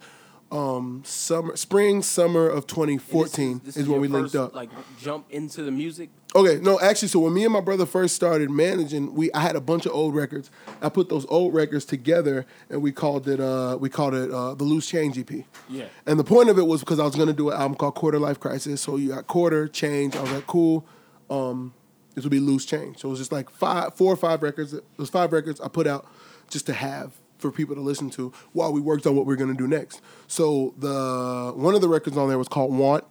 um, 0.52 1.02
summer, 1.04 1.56
spring, 1.56 2.02
summer 2.02 2.48
of 2.48 2.66
2014 2.66 3.62
This 3.64 3.76
is, 3.76 3.88
when 3.88 4.00
we 4.00 4.09
linked 4.09 4.32
first, 4.32 4.37
up. 4.37 4.54
Like 4.54 4.70
jump 5.00 5.26
into 5.30 5.62
the 5.62 5.70
music. 5.70 6.11
Okay, 6.35 6.61
no, 6.62 6.78
actually, 6.80 7.09
so 7.09 7.20
when 7.20 7.32
me 7.35 7.44
and 7.44 7.52
my 7.52 7.61
brother 7.61 7.87
first 7.87 8.14
started 8.14 8.50
managing, 8.50 9.14
we 9.14 9.32
I 9.32 9.40
had 9.40 9.56
a 9.56 9.61
bunch 9.61 9.87
of 9.87 9.92
old 9.92 10.14
records. 10.14 10.50
I 10.82 10.88
put 10.88 11.09
those 11.09 11.26
old 11.28 11.54
records 11.54 11.85
together, 11.85 12.46
and 12.68 12.82
we 12.82 12.92
called 12.92 13.26
it 13.26 13.40
uh, 13.40 13.78
we 13.80 13.88
called 13.88 14.14
it 14.14 14.30
uh, 14.30 14.54
the 14.54 14.64
Loose 14.64 14.87
Change 14.88 15.18
EP. 15.18 15.44
Yeah. 15.68 15.87
And 16.04 16.18
the 16.18 16.24
point 16.24 16.48
of 16.48 16.59
it 16.59 16.66
was 16.66 16.80
because 16.80 17.00
I 17.00 17.04
was 17.04 17.16
gonna 17.16 17.32
do 17.32 17.50
an 17.50 17.56
album 17.56 17.76
called 17.76 17.94
Quarter 17.94 18.18
Life 18.18 18.38
Crisis. 18.38 18.80
So 18.80 18.96
you 18.96 19.09
got 19.11 19.26
quarter 19.26 19.66
change. 19.66 20.14
I 20.14 20.22
was 20.22 20.32
like, 20.32 20.46
cool. 20.46 20.87
Um, 21.30 21.74
this 22.14 22.24
would 22.24 22.30
be 22.30 22.40
loose 22.40 22.64
change. 22.64 22.98
So 22.98 23.09
it 23.09 23.11
was 23.11 23.18
just 23.18 23.32
like 23.32 23.50
five, 23.50 23.94
four 23.94 24.12
or 24.12 24.16
five 24.16 24.42
records. 24.42 24.72
It 24.74 24.85
was 24.96 25.11
five 25.11 25.32
records 25.32 25.61
I 25.61 25.68
put 25.68 25.87
out 25.87 26.06
just 26.48 26.66
to 26.66 26.72
have 26.72 27.12
for 27.38 27.51
people 27.51 27.75
to 27.75 27.81
listen 27.81 28.11
to 28.11 28.33
while 28.53 28.72
we 28.72 28.81
worked 28.81 29.07
on 29.07 29.16
what 29.16 29.27
we 29.27 29.35
are 29.35 29.37
gonna 29.37 29.55
do 29.55 29.66
next. 29.66 30.01
So 30.27 30.75
the 30.79 31.53
one 31.55 31.75
of 31.75 31.81
the 31.81 31.88
records 31.88 32.16
on 32.16 32.29
there 32.29 32.38
was 32.38 32.49
called 32.49 32.77
Want. 32.77 33.05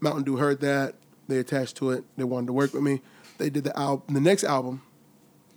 Mountain 0.00 0.24
Dew 0.24 0.36
heard 0.36 0.60
that. 0.60 0.94
They 1.26 1.38
attached 1.38 1.76
to 1.76 1.90
it. 1.90 2.04
They 2.16 2.24
wanted 2.24 2.46
to 2.46 2.52
work 2.52 2.72
with 2.72 2.82
me. 2.82 3.00
They 3.38 3.50
did 3.50 3.64
the 3.64 3.78
album. 3.78 4.14
The 4.14 4.20
next 4.20 4.44
album. 4.44 4.82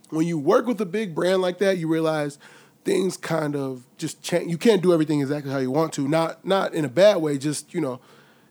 When 0.10 0.28
you 0.28 0.38
work 0.38 0.65
with 0.65 0.82
a 0.82 0.86
big 0.86 1.15
brand 1.15 1.41
like 1.41 1.60
that, 1.60 1.78
you 1.78 1.88
realize 1.88 2.38
things 2.84 3.15
kind 3.17 3.56
of 3.56 3.86
just 3.97 4.21
change. 4.21 4.50
You 4.50 4.58
can't 4.58 4.82
do 4.82 4.93
everything 4.93 5.21
exactly 5.21 5.52
how 5.52 5.60
you 5.60 5.71
want 5.71 5.93
to. 5.93 6.08
Not 6.08 6.45
not 6.45 6.74
in 6.74 6.84
a 6.86 6.89
bad 6.89 7.17
way. 7.17 7.38
Just 7.38 7.74
you 7.74 7.82
know, 7.82 8.02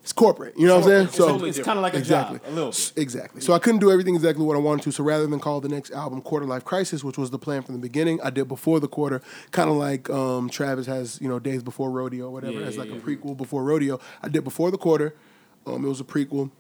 it's 0.03 0.13
corporate. 0.13 0.55
You 0.59 0.67
know 0.67 0.77
what 0.77 0.85
I'm 0.85 0.89
saying? 0.89 1.07
It's, 1.09 1.17
totally- 1.17 1.51
it's 1.51 1.59
kind 1.59 1.79
of 1.79 1.83
like 1.83 1.95
a 1.95 1.99
Exactly. 1.99 2.39
job, 2.39 2.49
a 2.49 2.53
little 2.55 2.71
bit. 2.71 2.93
Exactly. 2.97 3.41
So 3.43 3.53
I 3.53 3.59
couldn't 3.59 3.81
do 3.81 3.91
everything 3.91 4.15
exactly 4.15 4.45
what 4.45 4.57
I 4.57 4.59
wanted 4.61 4.83
to. 4.85 4.93
So 4.93 5.05
rather 5.05 5.27
than 5.27 5.41
call 5.41 5.61
the 5.61 5.69
next 5.69 5.91
album 5.91 6.23
Quarter 6.23 6.47
Life 6.47 6.65
Crisis, 6.65 7.05
which 7.05 7.19
was 7.19 7.31
the 7.31 7.39
plan 7.39 7.63
from 7.63 7.75
the 7.75 7.81
beginning, 7.81 8.19
I 8.23 8.31
did 8.31 8.49
before 8.49 8.81
the 8.81 8.89
quarter, 8.89 9.21
kind 9.51 9.69
of 9.69 9.77
like 9.77 10.09
um, 10.09 10.49
Travis 10.49 10.87
has, 10.87 11.21
you 11.21 11.29
know, 11.29 11.39
Days 11.39 11.63
Before 11.63 11.91
Rodeo 11.91 12.27
or 12.27 12.31
whatever, 12.31 12.61
Yeah, 12.61 12.67
as 12.67 12.79
like 12.79 12.89
yeah, 12.89 12.97
a 12.97 13.01
prequel 13.01 13.37
before 13.37 13.63
Rodeo. 13.63 14.01
I 14.23 14.29
did 14.29 14.43
before 14.43 14.71
the 14.71 14.79
quarter. 14.79 15.15
Um, 15.67 15.85
it 15.85 15.89
was 15.89 16.01
a 16.01 16.05
prequel. 16.05 16.51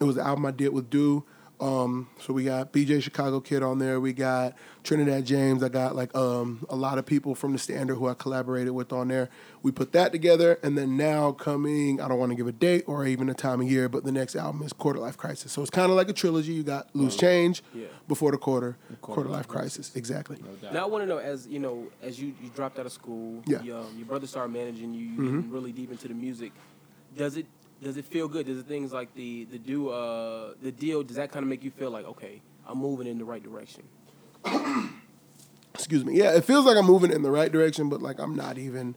It 0.00 0.04
was 0.04 0.16
the 0.16 0.22
album 0.22 0.46
I 0.46 0.50
did 0.52 0.72
with 0.72 0.90
Dew. 0.90 1.24
Um, 1.60 2.08
so 2.20 2.32
we 2.32 2.44
got 2.44 2.72
BJ 2.72 3.02
Chicago 3.02 3.40
Kid 3.40 3.62
on 3.62 3.78
there. 3.78 4.00
We 4.00 4.12
got 4.12 4.54
Trinidad 4.82 5.24
James. 5.24 5.62
I 5.62 5.68
got 5.68 5.94
like 5.94 6.14
um, 6.14 6.66
a 6.68 6.74
lot 6.76 6.98
of 6.98 7.06
people 7.06 7.34
from 7.34 7.52
the 7.52 7.58
Standard 7.58 7.94
who 7.94 8.08
I 8.08 8.14
collaborated 8.14 8.72
with 8.72 8.92
on 8.92 9.08
there. 9.08 9.30
We 9.62 9.70
put 9.70 9.92
that 9.92 10.12
together, 10.12 10.58
and 10.62 10.76
then 10.76 10.96
now 10.96 11.32
coming, 11.32 12.00
I 12.00 12.08
don't 12.08 12.18
want 12.18 12.32
to 12.32 12.36
give 12.36 12.46
a 12.48 12.52
date 12.52 12.84
or 12.86 13.06
even 13.06 13.30
a 13.30 13.34
time 13.34 13.60
of 13.60 13.70
year, 13.70 13.88
but 13.88 14.04
the 14.04 14.12
next 14.12 14.36
album 14.36 14.62
is 14.62 14.72
Quarter 14.72 14.98
Life 14.98 15.16
Crisis. 15.16 15.52
So 15.52 15.62
it's 15.62 15.70
kind 15.70 15.90
of 15.90 15.96
like 15.96 16.08
a 16.08 16.12
trilogy. 16.12 16.52
You 16.52 16.64
got 16.64 16.94
Loose 16.94 17.16
Change, 17.16 17.62
Yeah. 17.72 17.86
Before 18.08 18.30
the 18.32 18.36
Quarter, 18.38 18.76
Quarter 19.00 19.00
Quarter, 19.00 19.30
Life 19.30 19.38
Life 19.38 19.48
Crisis. 19.48 19.92
Exactly. 19.94 20.38
Now 20.72 20.82
I 20.84 20.86
want 20.86 21.02
to 21.02 21.06
know, 21.06 21.18
as 21.18 21.46
you 21.46 21.60
know, 21.60 21.86
as 22.02 22.20
you, 22.20 22.34
you 22.42 22.50
dropped 22.54 22.78
out 22.78 22.86
of 22.86 22.92
school, 22.92 23.42
Yeah. 23.46 23.58
Mm-hmm. 23.58 23.66
you, 23.66 23.76
um, 23.76 23.94
your 23.96 24.06
brother 24.06 24.26
started 24.26 24.52
managing 24.52 24.92
you, 24.92 25.06
you 25.06 25.16
getting 25.16 25.50
really 25.50 25.72
deep 25.72 25.90
into 25.90 26.08
the 26.08 26.14
music. 26.14 26.52
Does 27.16 27.36
it 27.36 27.46
does 27.84 27.96
it 27.96 28.04
feel 28.06 28.26
good? 28.26 28.46
Does 28.46 28.58
it 28.58 28.66
things 28.66 28.92
like 28.92 29.14
the 29.14 29.44
the 29.44 29.58
do 29.58 29.90
uh 29.90 30.54
the 30.62 30.72
deal? 30.72 31.02
Does 31.02 31.16
that 31.16 31.30
kind 31.30 31.42
of 31.44 31.48
make 31.48 31.62
you 31.62 31.70
feel 31.70 31.90
like 31.90 32.06
okay, 32.06 32.40
I'm 32.66 32.78
moving 32.78 33.06
in 33.06 33.18
the 33.18 33.24
right 33.24 33.42
direction? 33.42 33.84
Excuse 35.74 36.04
me. 36.04 36.16
Yeah, 36.16 36.32
it 36.34 36.44
feels 36.44 36.64
like 36.66 36.76
I'm 36.76 36.86
moving 36.86 37.12
in 37.12 37.22
the 37.22 37.30
right 37.30 37.50
direction, 37.52 37.88
but 37.88 38.00
like 38.02 38.18
I'm 38.18 38.34
not 38.34 38.58
even 38.58 38.94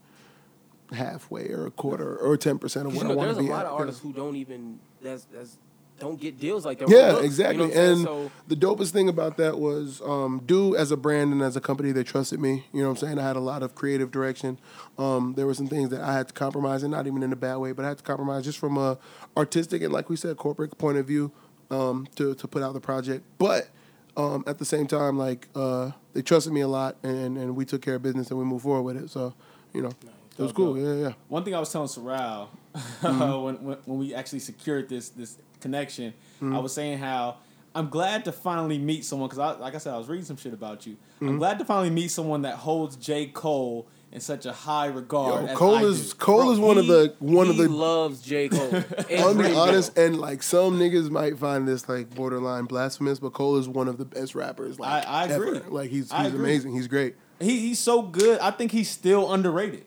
halfway 0.93 1.49
or 1.49 1.65
a 1.65 1.71
quarter 1.71 2.15
or 2.17 2.37
ten 2.37 2.57
percent 2.59 2.87
of 2.87 2.93
where 2.93 3.03
you 3.03 3.05
I 3.05 3.09
know, 3.09 3.17
want 3.17 3.27
there's 3.27 3.37
to 3.37 3.43
a 3.43 3.45
be. 3.45 3.49
lot 3.51 3.65
at. 3.65 3.71
of 3.71 3.79
artists 3.79 4.01
who 4.01 4.13
don't 4.13 4.35
even 4.35 4.79
that's 5.01 5.25
that's 5.25 5.57
don't 5.99 6.19
get 6.19 6.39
deals 6.39 6.65
like 6.65 6.79
that. 6.79 6.89
Yeah, 6.89 7.13
Look, 7.13 7.23
exactly. 7.25 7.67
You 7.67 7.73
know 7.73 7.91
and 7.91 8.01
so 8.03 8.31
the 8.47 8.55
dopest 8.55 8.91
thing 8.91 9.09
about 9.09 9.37
that 9.37 9.59
was 9.59 10.01
um, 10.01 10.41
Dew 10.45 10.75
as 10.75 10.91
a 10.91 10.97
brand 10.97 11.33
and 11.33 11.41
as 11.41 11.55
a 11.55 11.61
company, 11.61 11.91
they 11.91 12.03
trusted 12.03 12.39
me. 12.39 12.65
You 12.73 12.81
know 12.81 12.89
what 12.89 13.01
I'm 13.01 13.07
saying? 13.07 13.19
I 13.19 13.23
had 13.23 13.35
a 13.35 13.41
lot 13.41 13.63
of 13.63 13.75
creative 13.75 14.11
direction. 14.11 14.59
Um, 14.97 15.33
there 15.35 15.45
were 15.45 15.53
some 15.53 15.67
things 15.67 15.89
that 15.89 16.01
I 16.01 16.13
had 16.13 16.27
to 16.27 16.33
compromise, 16.33 16.83
and 16.83 16.91
not 16.91 17.07
even 17.07 17.23
in 17.23 17.33
a 17.33 17.35
bad 17.37 17.57
way, 17.57 17.71
but 17.71 17.85
I 17.85 17.89
had 17.89 17.97
to 17.97 18.03
compromise 18.03 18.43
just 18.43 18.57
from 18.59 18.77
a 18.77 18.97
artistic 19.35 19.81
and, 19.81 19.91
like 19.91 20.09
we 20.09 20.15
said, 20.15 20.37
corporate 20.37 20.77
point 20.77 20.97
of 20.97 21.05
view 21.07 21.31
um, 21.71 22.07
to 22.15 22.35
to 22.35 22.47
put 22.47 22.63
out 22.63 22.73
the 22.73 22.79
project. 22.79 23.25
But 23.37 23.69
um, 24.15 24.43
at 24.47 24.57
the 24.57 24.65
same 24.65 24.87
time, 24.87 25.17
like 25.17 25.47
uh, 25.55 25.91
they 26.13 26.21
trusted 26.21 26.53
me 26.53 26.61
a 26.61 26.67
lot, 26.67 26.97
and 27.03 27.37
and 27.37 27.55
we 27.55 27.65
took 27.65 27.81
care 27.81 27.95
of 27.95 28.03
business 28.03 28.29
and 28.29 28.39
we 28.39 28.45
moved 28.45 28.63
forward 28.63 28.83
with 28.83 29.03
it. 29.03 29.09
So 29.09 29.33
you 29.73 29.81
know, 29.81 29.91
it 30.37 30.41
was 30.43 30.51
cool. 30.51 30.77
Yeah, 30.77 31.07
yeah. 31.07 31.13
One 31.27 31.43
thing 31.43 31.55
I 31.55 31.59
was 31.59 31.71
telling 31.71 31.87
Sorrel 31.87 32.49
Mm-hmm. 33.01 33.43
when, 33.43 33.55
when 33.63 33.77
when 33.85 33.99
we 33.99 34.13
actually 34.13 34.39
secured 34.39 34.87
this 34.87 35.09
this 35.09 35.37
connection, 35.61 36.13
Mm-hmm. 36.41 36.55
I 36.55 36.59
was 36.59 36.71
saying 36.71 36.99
how 36.99 37.37
I'm 37.73 37.89
glad 37.89 38.25
to 38.25 38.31
finally 38.31 38.77
meet 38.77 39.05
someone 39.05 39.27
because 39.27 39.39
I 39.39 39.57
like 39.59 39.73
I 39.73 39.79
said 39.79 39.93
I 39.93 39.97
was 39.97 40.07
reading 40.07 40.25
some 40.25 40.37
shit 40.37 40.53
about 40.53 40.85
you. 40.85 40.93
Mm-hmm. 41.15 41.29
I'm 41.29 41.37
glad 41.39 41.57
to 41.59 41.65
finally 41.65 41.89
meet 41.89 42.09
someone 42.09 42.43
that 42.43 42.55
holds 42.55 42.95
J 42.95 43.25
Cole 43.27 43.87
in 44.11 44.21
such 44.21 44.45
a 44.45 44.51
high 44.53 44.85
regard. 44.85 45.45
Yo, 45.45 45.49
as 45.49 45.57
Cole 45.57 45.75
I 45.75 45.81
is 45.83 46.11
do. 46.13 46.17
Cole 46.19 46.43
Bro, 46.43 46.51
is 46.51 46.59
one 46.59 46.77
of 46.77 46.85
the 46.87 47.15
one 47.19 47.49
of 47.49 47.57
the 47.57 47.67
loves 47.67 48.21
J 48.21 48.49
Cole. 48.49 48.71
I'll 49.17 49.33
be 49.35 49.51
honest, 49.51 49.97
and 49.97 50.19
like 50.19 50.43
some 50.43 50.77
niggas 50.79 51.09
might 51.09 51.39
find 51.39 51.67
this 51.67 51.89
like 51.89 52.13
borderline 52.13 52.65
blasphemous, 52.65 53.17
but 53.19 53.33
Cole 53.33 53.57
is 53.57 53.67
one 53.67 53.87
of 53.87 53.97
the 53.97 54.05
best 54.05 54.35
rappers. 54.35 54.79
Like 54.79 55.05
I- 55.07 55.23
I 55.23 55.25
agree. 55.25 55.57
ever. 55.57 55.69
Like 55.71 55.89
he's 55.89 56.11
he's 56.11 56.33
amazing. 56.35 56.73
He's 56.73 56.87
great. 56.87 57.15
He, 57.39 57.59
he's 57.61 57.79
so 57.79 58.03
good. 58.03 58.39
I 58.39 58.51
think 58.51 58.71
he's 58.71 58.89
still 58.89 59.31
underrated. 59.33 59.85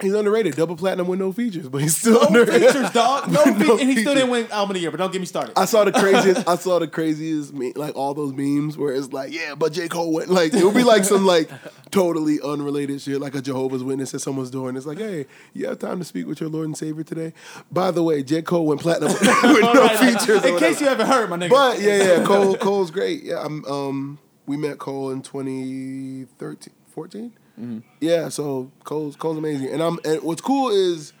He's 0.00 0.12
underrated, 0.12 0.56
double 0.56 0.76
platinum 0.76 1.06
with 1.06 1.20
no 1.20 1.30
features, 1.32 1.68
but 1.68 1.80
he's 1.80 1.96
still 1.96 2.20
No 2.20 2.26
underrated. 2.42 2.72
features, 2.72 2.90
dog. 2.90 3.28
No, 3.30 3.44
No 3.44 3.76
fe- 3.76 3.82
and 3.82 3.90
he 3.90 3.96
still 4.00 4.14
didn't 4.14 4.30
win 4.30 4.46
album 4.50 4.70
of 4.70 4.74
the 4.74 4.80
year. 4.80 4.90
But 4.90 4.96
don't 4.98 5.12
get 5.12 5.20
me 5.20 5.26
started. 5.26 5.56
I 5.56 5.66
saw 5.66 5.84
the 5.84 5.92
craziest. 6.00 6.48
I 6.48 6.56
saw 6.56 6.80
the 6.80 6.88
craziest, 6.88 7.54
me- 7.54 7.72
like 7.74 7.94
all 7.94 8.12
those 8.12 8.32
memes 8.32 8.76
where 8.76 8.92
it's 8.94 9.12
like, 9.12 9.32
yeah, 9.32 9.54
but 9.54 9.72
J 9.72 9.86
Cole 9.88 10.12
went 10.12 10.30
like 10.30 10.52
it 10.52 10.64
would 10.64 10.74
be 10.74 10.82
like 10.82 11.04
some 11.04 11.24
like 11.24 11.48
totally 11.92 12.40
unrelated 12.40 13.00
shit, 13.00 13.20
like 13.20 13.34
a 13.36 13.40
Jehovah's 13.40 13.84
Witness 13.84 14.12
at 14.14 14.20
someone's 14.20 14.50
door, 14.50 14.68
and 14.68 14.76
it's 14.76 14.86
like, 14.86 14.98
hey, 14.98 15.26
you 15.52 15.66
have 15.68 15.78
time 15.78 16.00
to 16.00 16.04
speak 16.04 16.26
with 16.26 16.40
your 16.40 16.50
Lord 16.50 16.66
and 16.66 16.76
Savior 16.76 17.04
today. 17.04 17.32
By 17.70 17.92
the 17.92 18.02
way, 18.02 18.22
J 18.24 18.42
Cole 18.42 18.66
went 18.66 18.80
platinum 18.80 19.12
with 19.12 19.22
no 19.22 19.72
right, 19.74 19.96
features. 20.18 20.44
in 20.44 20.58
case 20.58 20.80
you 20.80 20.88
haven't 20.88 21.06
heard, 21.06 21.30
my 21.30 21.36
nigga. 21.36 21.50
But 21.50 21.80
yeah, 21.80 22.02
yeah, 22.18 22.24
Cole 22.24 22.56
Cole's 22.56 22.90
great. 22.90 23.22
Yeah, 23.22 23.44
I'm, 23.44 23.64
um, 23.66 24.18
we 24.46 24.56
met 24.56 24.78
Cole 24.78 25.10
in 25.10 25.22
2013, 25.22 26.74
14. 26.88 27.32
Mm-hmm. 27.60 27.80
Yeah, 28.00 28.28
so 28.28 28.70
Cole's 28.82 29.16
Cole's 29.16 29.38
amazing, 29.38 29.68
and 29.68 29.82
I'm 29.82 29.98
and 30.04 30.22
what's 30.22 30.40
cool 30.40 30.70
is 30.70 31.12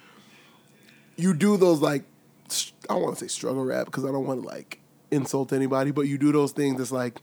you 1.16 1.34
do 1.34 1.56
those 1.56 1.80
like 1.80 2.04
I 2.88 2.94
don't 2.94 3.02
want 3.02 3.18
to 3.18 3.24
say 3.24 3.28
struggle 3.28 3.64
rap 3.64 3.86
because 3.86 4.04
I 4.04 4.08
don't 4.08 4.26
want 4.26 4.42
to 4.42 4.48
like 4.48 4.80
insult 5.10 5.52
anybody, 5.52 5.90
but 5.90 6.02
you 6.02 6.18
do 6.18 6.32
those 6.32 6.52
things 6.52 6.78
that's 6.78 6.92
like 6.92 7.20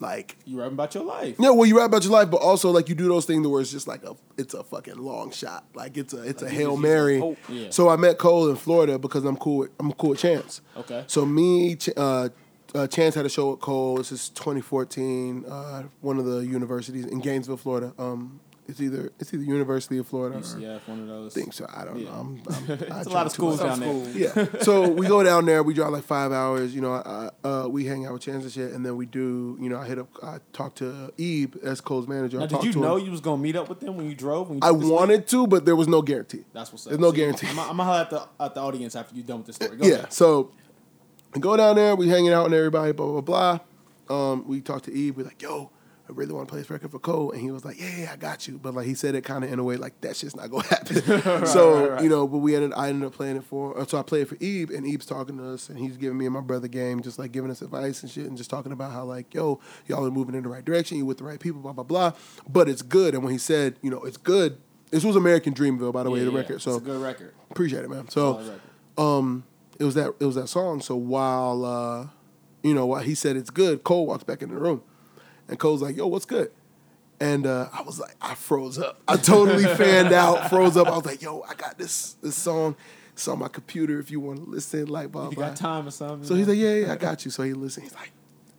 like 0.00 0.36
you 0.44 0.58
rapping 0.58 0.74
about 0.74 0.94
your 0.94 1.04
life. 1.04 1.36
yeah, 1.38 1.50
well, 1.50 1.66
you 1.66 1.78
rap 1.78 1.86
about 1.86 2.02
your 2.04 2.12
life, 2.12 2.30
but 2.30 2.38
also 2.38 2.70
like 2.70 2.88
you 2.88 2.94
do 2.94 3.08
those 3.08 3.24
things 3.26 3.46
where 3.46 3.60
it's 3.60 3.70
just 3.70 3.86
like 3.86 4.04
a, 4.04 4.14
it's 4.36 4.54
a 4.54 4.64
fucking 4.64 4.96
long 4.96 5.30
shot, 5.30 5.64
like 5.74 5.96
it's 5.96 6.12
a, 6.12 6.22
it's 6.22 6.42
a 6.42 6.48
hail 6.48 6.76
mary. 6.76 7.36
Yeah. 7.48 7.70
So 7.70 7.88
I 7.88 7.96
met 7.96 8.18
Cole 8.18 8.50
in 8.50 8.56
Florida 8.56 8.98
because 8.98 9.24
I'm 9.24 9.36
cool. 9.36 9.58
With, 9.58 9.70
I'm 9.78 9.92
cool 9.92 10.10
with 10.10 10.18
Chance. 10.20 10.60
Okay. 10.76 11.04
So 11.06 11.24
me, 11.24 11.76
uh, 11.96 12.28
uh, 12.74 12.86
Chance 12.86 13.14
had 13.14 13.26
a 13.26 13.28
show 13.28 13.52
at 13.52 13.60
Cole. 13.60 13.96
This 13.96 14.12
is 14.12 14.28
2014. 14.30 15.44
Uh, 15.48 15.82
one 16.00 16.18
of 16.18 16.24
the 16.24 16.38
universities 16.44 17.04
in 17.06 17.20
Gainesville, 17.20 17.56
Florida. 17.56 17.92
Um, 17.98 18.40
it's 18.66 18.80
either 18.80 19.12
it's 19.20 19.34
either 19.34 19.44
University 19.44 19.98
of 19.98 20.06
Florida. 20.06 20.38
Or, 20.38 20.40
UCF, 20.40 20.80
one 20.88 21.00
of 21.00 21.06
those. 21.06 21.36
I 21.36 21.40
think 21.40 21.52
so. 21.52 21.66
I 21.70 21.84
don't 21.84 21.98
Yeah. 21.98 22.06
know. 22.06 22.12
I'm, 22.12 22.42
I'm, 22.48 22.70
It's 22.98 23.06
a 23.06 23.10
lot 23.10 23.26
of 23.26 23.32
schools 23.32 23.60
much. 23.60 23.78
down 23.78 23.80
there. 23.80 24.08
Yeah. 24.16 24.46
So 24.62 24.88
we 25.00 25.06
go 25.06 25.22
down 25.22 25.44
there. 25.44 25.62
We 25.62 25.74
drive 25.74 25.92
like 25.92 26.04
five 26.04 26.32
hours. 26.32 26.74
You 26.74 26.80
know, 26.80 26.94
uh, 26.94 27.30
uh, 27.44 27.68
we 27.68 27.84
hang 27.84 28.06
out 28.06 28.14
with 28.14 28.22
Chance 28.22 28.44
and 28.44 28.52
shit, 28.52 28.72
and 28.72 28.84
then 28.84 28.96
we 28.96 29.04
do. 29.04 29.58
You 29.60 29.68
know, 29.68 29.76
I 29.78 29.84
hit 29.86 29.98
up. 29.98 30.08
I 30.22 30.38
talked 30.54 30.78
to 30.78 31.12
Ib 31.18 31.58
as 31.62 31.82
Cole's 31.82 32.08
manager. 32.08 32.38
I 32.38 32.46
Now, 32.46 32.46
did 32.46 32.64
you 32.64 32.72
to 32.72 32.78
know 32.80 32.96
him. 32.96 33.04
you 33.04 33.10
was 33.12 33.20
gonna 33.20 33.42
meet 33.42 33.54
up 33.54 33.68
with 33.68 33.80
them 33.80 33.98
when 33.98 34.08
you 34.08 34.14
drove? 34.14 34.48
When 34.48 34.56
you 34.56 34.60
I 34.66 34.70
took 34.70 34.80
this 34.80 34.88
week? 34.88 34.98
wanted 34.98 35.28
to, 35.28 35.46
but 35.46 35.66
there 35.66 35.76
was 35.76 35.86
no 35.86 36.00
guarantee. 36.00 36.44
That's 36.54 36.72
what's 36.72 36.86
up. 36.86 36.90
There's 36.92 37.00
no 37.00 37.10
See, 37.10 37.18
guarantee. 37.18 37.48
I'm, 37.48 37.58
I'm 37.60 37.66
gonna 37.76 37.84
holler 37.84 38.00
at 38.00 38.10
the 38.10 38.26
at 38.40 38.54
the 38.54 38.60
audience 38.62 38.96
after 38.96 39.14
you're 39.14 39.26
done 39.26 39.38
with 39.44 39.48
the 39.48 39.52
story. 39.52 39.76
Go 39.76 39.86
yeah. 39.86 39.94
ahead. 39.94 40.12
So 40.14 40.52
we 41.34 41.40
go 41.40 41.56
down 41.56 41.76
there. 41.76 41.94
We 41.96 42.08
hanging 42.08 42.32
out 42.32 42.46
and 42.46 42.54
everybody. 42.54 42.92
Blah 42.92 43.20
blah 43.20 43.58
blah. 44.08 44.24
Um, 44.32 44.46
we 44.46 44.60
talked 44.60 44.84
to 44.86 44.92
Ib, 45.08 45.16
We're 45.16 45.24
like, 45.24 45.40
yo. 45.42 45.70
I 46.06 46.12
really 46.12 46.34
want 46.34 46.46
to 46.46 46.52
play 46.52 46.60
this 46.60 46.68
record 46.68 46.90
for 46.90 46.98
Cole, 46.98 47.30
and 47.32 47.40
he 47.40 47.50
was 47.50 47.64
like, 47.64 47.80
"Yeah, 47.80 47.96
yeah, 47.96 48.10
I 48.12 48.16
got 48.16 48.46
you." 48.46 48.58
But 48.62 48.74
like 48.74 48.84
he 48.86 48.92
said 48.92 49.14
it 49.14 49.22
kind 49.24 49.42
of 49.42 49.50
in 49.50 49.58
a 49.58 49.64
way 49.64 49.78
like 49.78 49.98
that 50.02 50.14
shit's 50.14 50.36
not 50.36 50.50
gonna 50.50 50.64
happen. 50.68 50.96
so 51.46 51.80
right, 51.80 51.90
right. 51.92 52.02
you 52.02 52.10
know, 52.10 52.28
but 52.28 52.38
we 52.38 52.54
ended. 52.54 52.74
I 52.76 52.90
ended 52.90 53.06
up 53.06 53.14
playing 53.14 53.36
it 53.38 53.44
for. 53.44 53.78
uh, 53.78 53.86
So 53.86 53.96
I 53.98 54.02
played 54.02 54.20
it 54.20 54.28
for 54.28 54.34
Ib 54.34 54.68
and 54.68 54.86
Ib's 54.86 55.06
talking 55.06 55.38
to 55.38 55.54
us, 55.54 55.70
and 55.70 55.78
he's 55.78 55.96
giving 55.96 56.18
me 56.18 56.26
and 56.26 56.34
my 56.34 56.42
brother 56.42 56.68
game, 56.68 57.00
just 57.00 57.18
like 57.18 57.32
giving 57.32 57.50
us 57.50 57.62
advice 57.62 58.02
and 58.02 58.12
shit, 58.12 58.26
and 58.26 58.36
just 58.36 58.50
talking 58.50 58.70
about 58.70 58.92
how 58.92 59.04
like, 59.04 59.32
yo, 59.32 59.60
y'all 59.86 60.04
are 60.06 60.10
moving 60.10 60.34
in 60.34 60.42
the 60.42 60.50
right 60.50 60.62
direction. 60.62 60.98
You 60.98 61.06
with 61.06 61.16
the 61.16 61.24
right 61.24 61.40
people, 61.40 61.62
blah 61.62 61.72
blah 61.72 61.84
blah. 61.84 62.12
But 62.46 62.68
it's 62.68 62.82
good. 62.82 63.14
And 63.14 63.24
when 63.24 63.32
he 63.32 63.38
said, 63.38 63.76
you 63.80 63.90
know, 63.90 64.02
it's 64.04 64.18
good. 64.18 64.58
This 64.90 65.04
was 65.04 65.16
American 65.16 65.54
Dreamville, 65.54 65.94
by 65.94 66.02
the 66.02 66.10
way, 66.10 66.22
the 66.22 66.30
yeah, 66.30 66.36
record. 66.36 66.60
So 66.60 66.72
it's 66.74 66.82
a 66.82 66.84
good 66.84 67.00
record. 67.00 67.32
appreciate 67.50 67.82
it, 67.82 67.88
man. 67.88 68.10
So 68.10 68.44
um, 68.98 69.44
it 69.78 69.84
was 69.84 69.94
that 69.94 70.14
it 70.20 70.24
was 70.24 70.34
that 70.36 70.48
song. 70.48 70.80
So 70.80 70.96
while 70.96 71.64
uh, 71.64 72.06
you 72.62 72.74
know, 72.74 72.86
while 72.86 73.02
he 73.02 73.14
said 73.14 73.36
it's 73.36 73.50
good, 73.50 73.84
Cole 73.84 74.06
walks 74.06 74.24
back 74.24 74.42
into 74.42 74.54
the 74.54 74.60
room, 74.60 74.82
and 75.48 75.58
Cole's 75.58 75.82
like, 75.82 75.96
"Yo, 75.96 76.06
what's 76.06 76.26
good?" 76.26 76.50
And 77.20 77.46
uh, 77.46 77.68
I 77.72 77.82
was 77.82 78.00
like, 78.00 78.16
I 78.20 78.34
froze 78.34 78.78
up. 78.78 79.00
I 79.06 79.16
totally 79.16 79.64
fanned 79.76 80.12
out, 80.12 80.50
froze 80.50 80.76
up. 80.76 80.88
I 80.88 80.96
was 80.96 81.06
like, 81.06 81.22
"Yo, 81.22 81.42
I 81.48 81.54
got 81.54 81.78
this 81.78 82.14
this 82.22 82.34
song. 82.36 82.76
It's 83.12 83.28
on 83.28 83.38
my 83.38 83.48
computer. 83.48 84.00
If 84.00 84.10
you 84.10 84.18
want 84.18 84.44
to 84.44 84.50
listen, 84.50 84.86
like 84.86 85.12
blah 85.12 85.26
If 85.26 85.32
you 85.32 85.36
blah." 85.36 85.48
got 85.48 85.56
time 85.56 85.86
or 85.86 85.92
something. 85.92 86.26
So 86.26 86.34
he's 86.34 86.48
like, 86.48 86.58
yeah, 86.58 86.74
yeah, 86.74 86.92
I 86.92 86.96
got 86.96 87.24
you. 87.24 87.30
So 87.30 87.44
he 87.44 87.52
listened. 87.52 87.84
He's 87.84 87.94
like, 87.94 88.10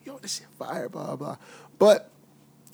yo, 0.05 0.17
this 0.19 0.37
shit 0.37 0.47
fire, 0.57 0.87
blah, 0.87 1.17
blah. 1.17 1.35
But 1.77 2.09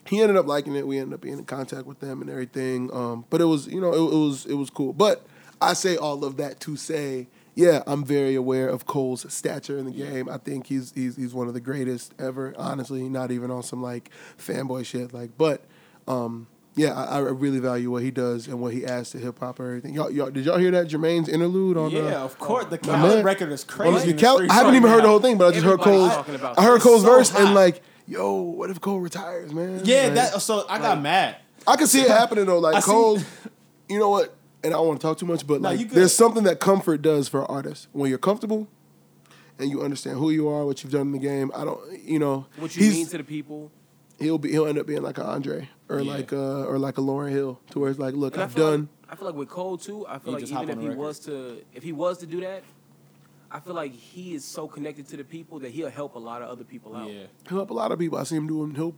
he 0.06 0.22
ended 0.22 0.38
up 0.38 0.46
liking 0.46 0.76
it. 0.76 0.86
We 0.86 1.00
ended 1.00 1.16
up 1.16 1.22
being 1.22 1.40
in 1.40 1.46
contact 1.46 1.88
with 1.88 2.00
them 2.00 2.22
and 2.22 2.30
everything. 2.30 2.94
Um, 2.94 3.26
but 3.32 3.42
it 3.42 3.46
was, 3.46 3.68
you 3.68 3.82
know, 3.82 3.92
it, 3.94 3.98
it 3.98 4.18
was 4.18 4.46
it 4.46 4.54
was 4.54 4.70
cool. 4.70 4.94
But 4.94 5.26
I 5.60 5.74
say 5.74 5.98
all 5.98 6.24
of 6.24 6.38
that 6.38 6.60
to 6.62 6.76
say, 6.76 7.28
yeah, 7.56 7.84
I'm 7.88 8.06
very 8.06 8.36
aware 8.36 8.68
of 8.70 8.86
Cole's 8.86 9.32
stature 9.34 9.78
in 9.78 9.86
the 9.86 9.92
game. 9.92 10.30
I 10.30 10.38
think 10.38 10.68
he's 10.68 10.92
he's 10.94 11.16
he's 11.16 11.34
one 11.34 11.48
of 11.48 11.54
the 11.54 11.60
greatest 11.62 12.14
ever. 12.20 12.54
Honestly, 12.58 13.08
not 13.10 13.32
even 13.32 13.52
on 13.52 13.64
some 13.64 13.82
like 13.82 14.10
fanboy 14.38 14.86
shit. 14.86 15.14
Like, 15.14 15.38
but 15.38 15.64
um, 16.08 16.48
yeah, 16.76 16.94
I, 16.94 17.18
I 17.18 17.20
really 17.20 17.60
value 17.60 17.92
what 17.92 18.04
he 18.04 18.12
does 18.12 18.48
and 18.48 18.62
what 18.62 18.74
he 18.74 18.86
adds 18.86 19.10
to 19.12 19.18
hip 19.20 19.40
hop 19.40 19.60
and 19.60 19.68
everything. 19.68 19.94
Y'all, 19.94 20.10
y'all, 20.10 20.30
did 20.32 20.46
y'all 20.46 20.58
hear 20.58 20.72
that 20.72 20.88
Jermaine's 20.88 21.28
interlude 21.28 21.76
on? 21.78 21.92
yeah, 21.92 22.22
uh, 22.22 22.26
of 22.26 22.40
course. 22.40 22.66
The 22.66 22.78
Khaled 22.78 23.26
record 23.26 23.52
is 23.52 23.64
crazy. 23.66 24.14
Cal- 24.14 24.42
I 24.50 24.54
haven't 24.54 24.76
even 24.76 24.90
heard 24.90 25.04
the 25.04 25.10
whole 25.10 25.20
thing, 25.20 25.38
but 25.38 25.48
I 25.48 25.52
just 25.52 25.66
heard 25.66 25.82
Cole's. 25.82 26.12
I 26.12 26.64
heard. 26.64 26.82
Cole's 26.82 27.02
So 27.04 27.08
verse 27.10 27.30
hot. 27.30 27.42
and 27.42 27.54
like, 27.54 27.82
yo, 28.08 28.36
what 28.36 28.70
if 28.70 28.80
Cole 28.80 29.00
retires, 29.02 29.54
man? 29.54 29.82
Yeah, 29.84 30.04
Like, 30.04 30.14
that. 30.14 30.42
So 30.42 30.66
I 30.70 30.78
got 30.80 31.02
mad. 31.02 31.36
I 31.68 31.76
can 31.76 31.88
see 31.88 32.02
it 32.02 32.08
happening 32.20 32.46
though. 32.46 32.60
Like 32.60 32.84
Cole, 32.84 33.20
you 33.90 34.00
know 34.00 34.10
what? 34.10 34.34
And 34.64 34.74
I 34.74 34.78
don't 34.78 34.88
want 34.88 35.02
to 35.02 35.08
talk 35.08 35.18
too 35.18 35.26
much, 35.26 35.46
but 35.48 35.62
No, 35.62 35.70
like, 35.70 35.90
there's 35.90 36.14
something 36.14 36.44
that 36.44 36.60
comfort 36.60 37.02
does 37.02 37.28
for 37.28 37.50
artists 37.50 37.88
when 37.94 38.10
you're 38.10 38.20
comfortable 38.20 38.68
and 39.58 39.70
you 39.70 39.82
understand 39.82 40.18
who 40.20 40.30
you 40.30 40.48
are, 40.50 40.66
what 40.66 40.84
you've 40.84 40.92
done 40.92 41.02
in 41.08 41.12
the 41.14 41.20
game. 41.20 41.52
I 41.56 41.66
don't, 41.66 41.80
you 42.04 42.20
know, 42.20 42.46
What 42.58 42.76
you 42.76 42.90
mean 42.90 43.08
to 43.08 43.18
the 43.18 43.24
people. 43.24 43.72
he'll 44.20 44.38
be 44.38 44.52
he'll 44.52 44.68
end 44.68 44.78
up 44.78 44.86
being 44.86 45.02
like 45.02 45.18
an 45.18 45.26
Andre 45.26 45.68
or 45.90 46.00
Yeah. 46.02 46.12
like 46.14 46.32
uh 46.34 46.66
or 46.66 46.78
like 46.78 46.98
a 46.98 47.02
Lauryn 47.02 47.32
Hill, 47.32 47.60
to 47.72 47.80
where 47.80 47.90
it's 47.90 48.00
like, 48.00 48.14
look, 48.14 48.34
And 48.34 48.44
I 48.44 48.46
I've 48.46 48.54
feel 48.54 48.72
done. 48.72 48.80
Like, 48.82 49.14
I 49.14 49.16
feel 49.16 49.28
like 49.28 49.36
with 49.36 49.50
Cole 49.50 49.78
too. 49.78 50.06
I 50.08 50.20
feel 50.20 50.36
He 50.36 50.46
like 50.46 50.52
even 50.64 50.70
if 50.70 50.80
he 50.80 50.88
record. 50.90 50.98
was 51.00 51.20
to, 51.22 51.64
if 51.74 51.82
he 51.84 51.92
was 51.92 52.20
to 52.20 52.26
do 52.28 52.40
that, 52.42 52.64
I 53.50 53.60
feel 53.60 53.74
like 53.74 53.92
he 53.94 54.36
is 54.36 54.46
so 54.46 54.68
connected 54.68 55.08
to 55.10 55.18
the 55.18 55.24
people 55.26 55.60
that 55.60 55.72
he'll 55.72 55.90
help 55.90 56.16
a 56.16 56.20
lot 56.20 56.42
of 56.44 56.50
other 56.50 56.64
people 56.64 56.96
out. 56.96 57.12
Yeah. 57.12 57.24
He'll 57.50 57.58
help 57.58 57.72
a 57.72 57.74
lot 57.74 57.92
of 57.92 58.00
people. 58.00 58.18
I 58.20 58.24
see 58.24 58.36
him 58.38 58.48
doing. 58.48 58.76
He'll. 58.76 58.94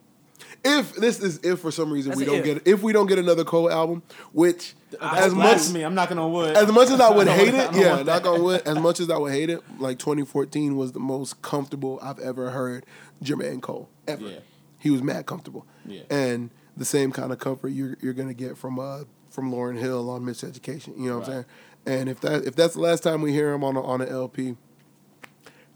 If 0.65 0.95
this 0.95 1.19
is 1.19 1.39
if 1.43 1.59
for 1.59 1.71
some 1.71 1.91
reason 1.91 2.11
That's 2.11 2.19
we 2.19 2.25
don't 2.25 2.37
if. 2.37 2.43
get 2.43 2.67
if 2.67 2.81
we 2.83 2.93
don't 2.93 3.07
get 3.07 3.19
another 3.19 3.43
Cole 3.43 3.69
album, 3.71 4.01
which 4.31 4.75
That's 4.91 5.27
as 5.27 5.33
much 5.33 5.43
blasphemy. 5.45 5.83
I'm 5.83 5.93
knocking 5.95 6.17
on 6.17 6.31
wood. 6.31 6.55
as 6.55 6.71
much 6.71 6.89
as 6.89 6.99
I 7.01 7.09
would 7.09 7.25
don't 7.25 7.37
hate 7.37 7.53
want- 7.53 7.55
I 7.55 7.63
it, 7.65 7.71
don't 7.73 7.81
yeah, 7.81 7.95
want 7.95 8.05
knock 8.05 8.25
on 8.25 8.43
wood. 8.43 8.61
As 8.65 8.77
much 8.79 8.99
as 9.01 9.09
I 9.09 9.17
would 9.17 9.31
hate 9.33 9.49
it, 9.49 9.61
like 9.79 9.99
2014 9.99 10.75
was 10.77 10.93
the 10.93 10.99
most 10.99 11.41
comfortable 11.41 11.99
I've 12.01 12.19
ever 12.19 12.51
heard 12.51 12.85
Jermaine 13.23 13.61
Cole 13.61 13.89
ever. 14.07 14.25
Yeah. 14.25 14.39
He 14.79 14.89
was 14.89 15.01
mad 15.03 15.25
comfortable. 15.25 15.65
Yeah. 15.85 16.01
And 16.09 16.49
the 16.77 16.85
same 16.85 17.11
kind 17.11 17.31
of 17.31 17.39
comfort 17.39 17.69
you're 17.69 17.97
you're 18.01 18.13
gonna 18.13 18.33
get 18.33 18.57
from 18.57 18.79
uh 18.79 19.03
from 19.29 19.51
Lauryn 19.51 19.77
Hill 19.79 20.09
on 20.09 20.21
Miseducation. 20.23 20.97
You 20.97 21.09
know 21.09 21.19
what 21.19 21.27
I'm 21.27 21.33
saying? 21.33 21.45
And 21.85 22.09
if 22.09 22.21
that 22.21 22.45
if 22.45 22.55
that's 22.55 22.75
the 22.75 22.79
last 22.81 23.03
time 23.03 23.21
we 23.21 23.33
hear 23.33 23.51
him 23.51 23.63
on 23.63 23.75
a, 23.75 23.81
on 23.83 23.99
an 24.01 24.07
LP, 24.09 24.55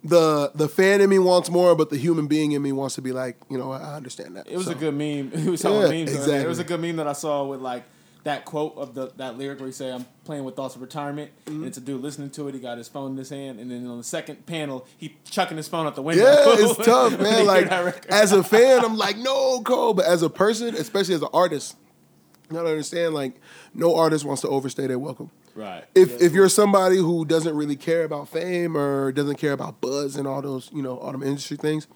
the 0.04 0.52
the 0.56 0.68
fan 0.70 1.02
in 1.02 1.10
me 1.10 1.20
wants 1.20 1.50
more, 1.50 1.76
but 1.76 1.90
the 1.90 1.98
human 1.98 2.28
being 2.28 2.52
in 2.54 2.62
me 2.62 2.72
wants 2.72 2.96
to 2.96 3.02
be 3.02 3.12
like, 3.12 3.38
you 3.50 3.58
know, 3.58 3.72
I 3.72 3.96
understand 3.96 4.36
that. 4.38 4.48
It 4.48 4.58
was 4.58 4.66
So, 4.68 4.72
a 4.72 4.76
good 4.76 4.94
meme. 4.94 5.32
It 5.46 5.50
was 5.50 5.64
Yeah, 5.64 5.72
memes. 5.72 6.12
exactly. 6.12 6.36
It 6.36 6.48
was 6.48 6.60
a 6.60 6.64
good 6.64 6.80
meme 6.80 6.96
that 6.98 7.08
I 7.08 7.14
saw 7.14 7.44
with 7.46 7.62
like 7.62 7.84
that 8.24 8.44
quote 8.46 8.74
of 8.78 8.94
the 8.94 9.12
that 9.18 9.38
lyric 9.38 9.60
where 9.60 9.68
he 9.68 9.74
said, 9.74 9.94
"I'm 9.94 10.06
playing 10.26 10.44
with 10.44 10.56
thoughts 10.56 10.76
of 10.76 10.82
retirement." 10.82 11.32
Mm-hmm. 11.46 11.58
And 11.60 11.66
it's 11.66 11.78
a 11.78 11.82
dude 11.82 12.02
listening 12.02 12.30
to 12.32 12.48
it. 12.48 12.54
He 12.54 12.60
got 12.60 12.78
his 12.78 12.88
phone 12.90 13.12
in 13.12 13.18
his 13.18 13.30
hand, 13.30 13.60
and 13.60 13.72
then 13.72 13.88
on 13.88 13.98
the 13.98 14.04
second 14.04 14.46
panel, 14.46 14.86
he 14.98 15.16
chucking 15.30 15.56
his 15.58 15.68
phone 15.70 15.88
out 15.88 15.96
the 15.96 16.02
window. 16.02 16.24
Yeah, 16.26 16.44
it's 16.66 16.76
tough, 16.86 17.20
man. 17.20 17.46
Like 17.46 18.06
as 18.10 18.34
a 18.34 18.44
fan, 18.44 18.84
I'm 18.84 18.98
like, 19.06 19.18
no, 19.18 19.62
Cole. 19.62 19.94
But 19.94 20.06
as 20.06 20.22
a 20.24 20.30
person, 20.30 20.76
especially 20.76 21.16
as 21.16 21.22
an 21.22 21.30
artist, 21.34 21.76
you 22.50 22.56
gotta 22.58 22.70
understand, 22.70 23.14
like, 23.14 23.40
no 23.74 23.96
artist 23.96 24.26
wants 24.26 24.42
to 24.42 24.50
overstay 24.50 24.88
their 24.88 25.00
welcome. 25.00 25.32
Right. 25.58 25.84
If 25.96 26.22
if 26.22 26.34
you're 26.34 26.50
somebody 26.50 26.98
who 26.98 27.26
doesn't 27.26 27.56
really 27.56 27.76
care 27.76 28.04
about 28.04 28.30
fame 28.30 28.78
or 28.78 29.12
doesn't 29.12 29.38
care 29.38 29.52
about 29.54 29.82
buzz 29.82 30.16
and 30.16 30.28
all 30.28 30.42
those, 30.42 30.70
you 30.74 30.82
know, 30.82 30.98
all 30.98 31.12
them 31.12 31.24
industry 31.24 31.58
things, 31.58 31.88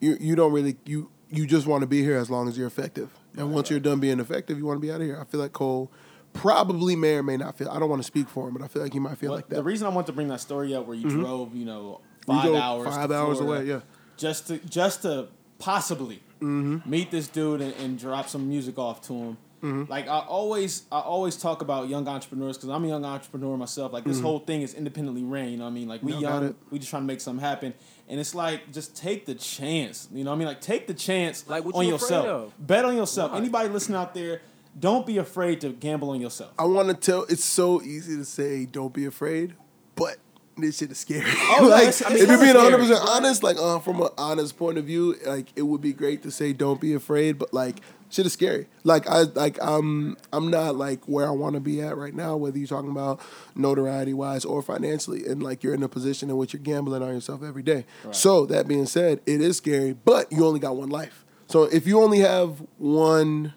you 0.00 0.16
you 0.20 0.34
don't 0.34 0.52
really 0.52 0.76
you 0.86 1.10
you 1.30 1.46
just 1.46 1.66
want 1.66 1.82
to 1.82 1.86
be 1.86 2.02
here 2.02 2.16
as 2.16 2.28
long 2.30 2.48
as 2.48 2.58
you're 2.58 2.66
effective. 2.66 3.10
And 3.36 3.52
once 3.54 3.70
you're 3.70 3.78
done 3.78 4.00
being 4.00 4.18
effective, 4.18 4.58
you 4.58 4.66
want 4.66 4.78
to 4.78 4.80
be 4.84 4.90
out 4.90 5.00
of 5.00 5.06
here. 5.06 5.18
I 5.20 5.24
feel 5.24 5.38
like 5.40 5.52
Cole 5.52 5.92
probably 6.32 6.96
may 6.96 7.14
or 7.14 7.22
may 7.22 7.36
not 7.36 7.56
feel. 7.56 7.68
I 7.70 7.78
don't 7.78 7.88
want 7.88 8.00
to 8.02 8.06
speak 8.06 8.28
for 8.28 8.48
him, 8.48 8.54
but 8.54 8.62
I 8.62 8.68
feel 8.68 8.82
like 8.82 8.92
he 8.92 8.98
might 8.98 9.18
feel 9.18 9.30
Well, 9.30 9.38
like 9.38 9.48
that. 9.50 9.56
The 9.56 9.62
reason 9.62 9.86
I 9.86 9.90
want 9.90 10.06
to 10.08 10.12
bring 10.12 10.28
that 10.28 10.40
story 10.40 10.74
up, 10.74 10.86
where 10.86 10.96
you 10.96 11.08
drove, 11.08 11.54
you 11.54 11.64
know, 11.64 12.00
five 12.26 12.44
go 12.44 12.56
hours, 12.56 12.88
five 12.88 13.08
to 13.08 13.14
hours 13.14 13.38
Florida, 13.38 13.62
away, 13.62 13.70
yeah. 13.70 13.80
just 14.16 14.48
to 14.48 14.58
just 14.58 15.02
to 15.02 15.28
possibly 15.58 16.22
Mm-hmm. 16.40 16.88
meet 16.90 17.10
this 17.10 17.28
dude 17.28 17.60
and, 17.60 17.74
and 17.74 17.98
drop 17.98 18.26
some 18.26 18.48
music 18.48 18.78
off 18.78 19.02
to 19.02 19.12
him. 19.12 19.36
Mm-hmm. 19.62 19.90
Like 19.90 20.08
I 20.08 20.20
always, 20.20 20.84
I 20.90 21.00
always 21.00 21.36
talk 21.36 21.60
about 21.62 21.88
young 21.88 22.08
entrepreneurs 22.08 22.56
because 22.56 22.70
I'm 22.70 22.84
a 22.84 22.88
young 22.88 23.04
entrepreneur 23.04 23.56
myself. 23.56 23.92
Like 23.92 24.04
this 24.04 24.20
whole 24.20 24.38
thing 24.38 24.62
is 24.62 24.72
independently 24.74 25.22
ran. 25.22 25.50
You 25.50 25.58
know 25.58 25.64
what 25.64 25.70
I 25.70 25.74
mean? 25.74 25.88
Like 25.88 26.02
we 26.02 26.12
Mm-hmm. 26.12 26.22
No, 26.22 26.28
young, 26.40 26.54
we 26.70 26.78
just 26.78 26.90
trying 26.90 27.02
to 27.02 27.06
make 27.06 27.20
something 27.20 27.44
happen. 27.44 27.74
And 28.08 28.18
it's 28.18 28.34
like 28.34 28.72
just 28.72 28.96
take 28.96 29.26
the 29.26 29.34
chance. 29.34 30.08
You 30.12 30.24
know 30.24 30.30
what 30.30 30.36
I 30.36 30.38
mean? 30.38 30.48
Like 30.48 30.60
take 30.60 30.86
the 30.86 30.94
chance 30.94 31.46
Like, 31.48 31.64
on 31.66 31.84
you 31.84 31.92
yourself. 31.92 32.26
of? 32.26 32.66
Bet 32.66 32.84
on 32.84 32.96
yourself. 32.96 33.32
Why? 33.32 33.38
Anybody 33.38 33.68
listening 33.68 33.96
out 33.98 34.14
there, 34.14 34.40
don't 34.78 35.04
be 35.06 35.18
afraid 35.18 35.60
to 35.62 35.70
gamble 35.70 36.10
on 36.10 36.20
yourself. 36.20 36.52
I 36.58 36.64
want 36.64 36.88
to 36.88 36.94
tell. 36.94 37.24
It's 37.24 37.44
so 37.44 37.82
easy 37.82 38.16
to 38.16 38.24
say, 38.24 38.64
"Don't 38.66 38.94
be 38.94 39.04
afraid," 39.04 39.54
but 39.96 40.16
this 40.56 40.78
shit 40.78 40.90
is 40.92 40.98
scary. 40.98 41.24
Oh, 41.26 41.66
like, 41.70 41.82
it's- 41.88 42.02
I 42.04 42.10
mean, 42.14 42.22
if 42.22 42.28
you're 42.28 42.38
being 42.38 42.54
100 42.54 42.78
percent 42.78 43.00
honest, 43.08 43.42
like 43.42 43.56
uh, 43.58 43.78
from 43.80 44.00
an 44.00 44.08
honest 44.16 44.56
point 44.56 44.78
of 44.78 44.84
view, 44.84 45.16
like 45.26 45.48
it 45.56 45.62
would 45.62 45.80
be 45.80 45.92
great 45.92 46.22
to 46.22 46.30
say, 46.30 46.52
"Don't 46.52 46.80
be 46.80 46.94
afraid," 46.94 47.38
but 47.38 47.52
like 47.52 47.80
Shit 48.10 48.26
is 48.26 48.32
scary. 48.32 48.66
Like 48.82 49.08
I 49.08 49.20
like 49.22 49.56
I'm 49.62 50.16
I'm 50.32 50.50
not 50.50 50.74
like 50.74 51.04
where 51.06 51.26
I 51.26 51.30
want 51.30 51.54
to 51.54 51.60
be 51.60 51.80
at 51.80 51.96
right 51.96 52.14
now. 52.14 52.36
Whether 52.36 52.58
you're 52.58 52.66
talking 52.66 52.90
about 52.90 53.20
notoriety 53.54 54.12
wise 54.12 54.44
or 54.44 54.62
financially, 54.62 55.26
and 55.26 55.42
like 55.42 55.62
you're 55.62 55.74
in 55.74 55.82
a 55.84 55.88
position 55.88 56.28
in 56.28 56.36
which 56.36 56.52
you're 56.52 56.60
gambling 56.60 57.02
on 57.02 57.14
yourself 57.14 57.42
every 57.44 57.62
day. 57.62 57.86
So 58.10 58.46
that 58.46 58.66
being 58.66 58.86
said, 58.86 59.20
it 59.26 59.40
is 59.40 59.58
scary, 59.58 59.92
but 59.92 60.30
you 60.32 60.44
only 60.44 60.58
got 60.58 60.76
one 60.76 60.88
life. 60.88 61.24
So 61.46 61.64
if 61.64 61.86
you 61.86 62.02
only 62.02 62.18
have 62.18 62.62
one, 62.78 63.54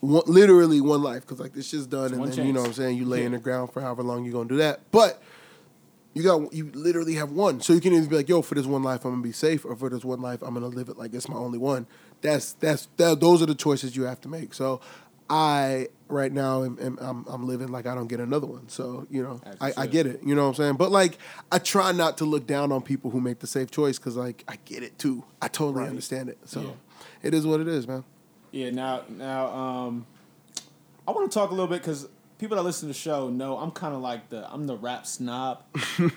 one 0.00 0.22
literally 0.26 0.82
one 0.82 1.02
life, 1.02 1.22
because 1.22 1.40
like 1.40 1.54
this 1.54 1.68
shit's 1.68 1.86
done, 1.86 2.12
and 2.12 2.20
one 2.20 2.30
then 2.30 2.46
you 2.46 2.52
know 2.52 2.60
what 2.60 2.68
I'm 2.68 2.74
saying, 2.74 2.98
you 2.98 3.06
lay 3.06 3.24
in 3.24 3.32
the 3.32 3.38
ground 3.38 3.72
for 3.72 3.80
however 3.80 4.02
long 4.02 4.24
you're 4.24 4.34
gonna 4.34 4.48
do 4.48 4.58
that. 4.58 4.80
But 4.90 5.22
you 6.14 6.22
got 6.22 6.52
you 6.52 6.70
literally 6.74 7.14
have 7.14 7.32
one, 7.32 7.60
so 7.60 7.72
you 7.72 7.80
can 7.80 7.92
either 7.92 8.06
be 8.06 8.16
like, 8.16 8.28
"Yo, 8.28 8.40
for 8.40 8.54
this 8.54 8.66
one 8.66 8.82
life, 8.82 9.04
I'm 9.04 9.12
gonna 9.12 9.22
be 9.22 9.32
safe," 9.32 9.64
or 9.64 9.74
for 9.74 9.90
this 9.90 10.04
one 10.04 10.20
life, 10.20 10.42
I'm 10.42 10.54
gonna 10.54 10.68
live 10.68 10.88
it 10.88 10.96
like 10.96 11.12
it's 11.12 11.28
my 11.28 11.36
only 11.36 11.58
one. 11.58 11.86
That's 12.24 12.54
that's 12.54 12.88
that. 12.96 13.20
Those 13.20 13.42
are 13.42 13.46
the 13.46 13.54
choices 13.54 13.94
you 13.94 14.04
have 14.04 14.18
to 14.22 14.28
make. 14.28 14.54
So, 14.54 14.80
I 15.28 15.88
right 16.08 16.32
now 16.32 16.64
am, 16.64 16.78
am 16.80 16.98
I'm, 16.98 17.24
I'm 17.28 17.46
living 17.46 17.68
like 17.68 17.84
I 17.86 17.94
don't 17.94 18.06
get 18.06 18.18
another 18.18 18.46
one. 18.46 18.66
So 18.70 19.06
you 19.10 19.22
know, 19.22 19.42
I, 19.60 19.72
I 19.76 19.86
get 19.86 20.06
it. 20.06 20.20
You 20.24 20.34
know 20.34 20.44
what 20.44 20.48
I'm 20.48 20.54
saying? 20.54 20.74
But 20.76 20.90
like, 20.90 21.18
I 21.52 21.58
try 21.58 21.92
not 21.92 22.16
to 22.18 22.24
look 22.24 22.46
down 22.46 22.72
on 22.72 22.80
people 22.80 23.10
who 23.10 23.20
make 23.20 23.40
the 23.40 23.46
safe 23.46 23.70
choice 23.70 23.98
because 23.98 24.16
like 24.16 24.42
I 24.48 24.56
get 24.64 24.82
it 24.82 24.98
too. 24.98 25.22
I 25.42 25.48
totally 25.48 25.86
understand 25.86 26.30
it. 26.30 26.38
So, 26.46 26.62
Yeah. 26.62 26.68
it 27.22 27.34
is 27.34 27.46
what 27.46 27.60
it 27.60 27.68
is, 27.68 27.86
man. 27.86 28.04
Yeah, 28.52 28.70
now 28.70 29.02
now 29.10 29.48
um 29.48 30.06
I 31.06 31.10
want 31.10 31.30
to 31.30 31.34
talk 31.38 31.50
a 31.50 31.52
little 31.54 31.68
bit 31.68 31.82
cuz 31.82 32.06
people 32.38 32.56
that 32.56 32.62
listen 32.62 32.88
to 32.88 32.94
the 32.94 32.98
show 32.98 33.28
know 33.28 33.58
I'm 33.58 33.70
kind 33.70 33.94
of 33.94 34.00
like 34.00 34.30
the 34.30 34.50
I'm 34.50 34.66
the 34.66 34.78
rap 34.78 35.06
snob. 35.06 35.62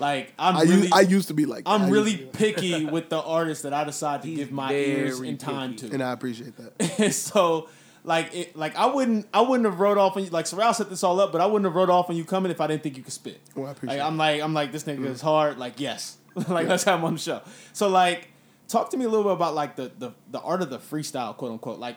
like 0.00 0.32
I'm 0.38 0.56
I 0.56 0.62
really 0.62 0.76
used, 0.82 0.92
I 0.94 1.00
used 1.02 1.28
to 1.28 1.34
be 1.34 1.46
like 1.46 1.64
that. 1.64 1.70
I 1.70 1.74
I'm 1.74 1.80
used 1.82 1.92
really 1.92 2.16
picky 2.16 2.84
with 2.86 3.08
the 3.10 3.20
artists 3.20 3.62
that 3.64 3.72
I 3.74 3.84
decide 3.84 4.22
to 4.22 4.28
He's 4.28 4.38
give 4.38 4.52
my 4.52 4.72
ears 4.72 5.20
and 5.20 5.38
time 5.38 5.74
picky. 5.74 5.88
to. 5.88 5.94
and 5.94 6.02
I 6.02 6.12
appreciate 6.12 6.54
that. 6.56 7.12
so 7.12 7.68
like 8.02 8.34
it, 8.34 8.56
like 8.56 8.74
I 8.76 8.86
wouldn't 8.86 9.28
I 9.32 9.42
wouldn't 9.42 9.66
have 9.68 9.78
wrote 9.78 9.98
off 9.98 10.16
on 10.16 10.24
you 10.24 10.30
like 10.30 10.46
Sorrel 10.46 10.72
set 10.72 10.88
this 10.90 11.04
all 11.04 11.20
up, 11.20 11.32
but 11.32 11.40
I 11.40 11.46
wouldn't 11.46 11.66
have 11.66 11.74
wrote 11.74 11.90
off 11.90 12.08
on 12.10 12.16
you 12.16 12.24
coming 12.24 12.50
if 12.50 12.60
I 12.60 12.66
didn't 12.66 12.82
think 12.82 12.96
you 12.96 13.02
could 13.02 13.12
spit. 13.12 13.40
Well, 13.54 13.66
I 13.66 13.72
appreciate 13.72 13.98
Like 13.98 14.06
I'm 14.06 14.16
like 14.16 14.40
I'm 14.42 14.54
like 14.54 14.72
this 14.72 14.84
nigga 14.84 15.04
is 15.06 15.20
hard. 15.20 15.58
Like 15.58 15.78
yes, 15.78 16.16
like 16.48 16.66
let's 16.66 16.84
have 16.84 16.98
him 17.00 17.04
on 17.04 17.12
the 17.14 17.20
show. 17.20 17.42
So 17.74 17.88
like, 17.88 18.28
talk 18.68 18.90
to 18.90 18.96
me 18.96 19.04
a 19.04 19.08
little 19.08 19.24
bit 19.24 19.32
about 19.34 19.54
like 19.54 19.76
the 19.76 19.92
the 19.98 20.12
the 20.30 20.40
art 20.40 20.62
of 20.62 20.70
the 20.70 20.78
freestyle, 20.78 21.36
quote 21.36 21.52
unquote. 21.52 21.78
Like, 21.78 21.96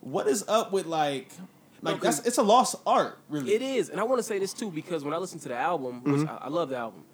what 0.00 0.26
is 0.26 0.44
up 0.48 0.72
with 0.72 0.86
like 0.86 1.28
like 1.82 1.96
No, 1.98 2.00
that's 2.02 2.16
'cause- 2.18 2.26
it's 2.26 2.38
a 2.38 2.42
lost 2.42 2.74
art, 2.86 3.18
really. 3.28 3.52
It 3.54 3.62
is, 3.62 3.90
and 3.90 4.00
I 4.00 4.04
want 4.04 4.18
to 4.18 4.22
say 4.24 4.38
this 4.40 4.52
too 4.54 4.70
because 4.70 5.04
when 5.04 5.14
I 5.14 5.18
listen 5.18 5.38
to 5.40 5.48
the 5.48 5.56
album, 5.56 6.02
which 6.02 6.14
Mm-hmm. 6.22 6.28
I, 6.30 6.46
I 6.46 6.48
love 6.48 6.70
the 6.70 6.76
album, 6.78 7.04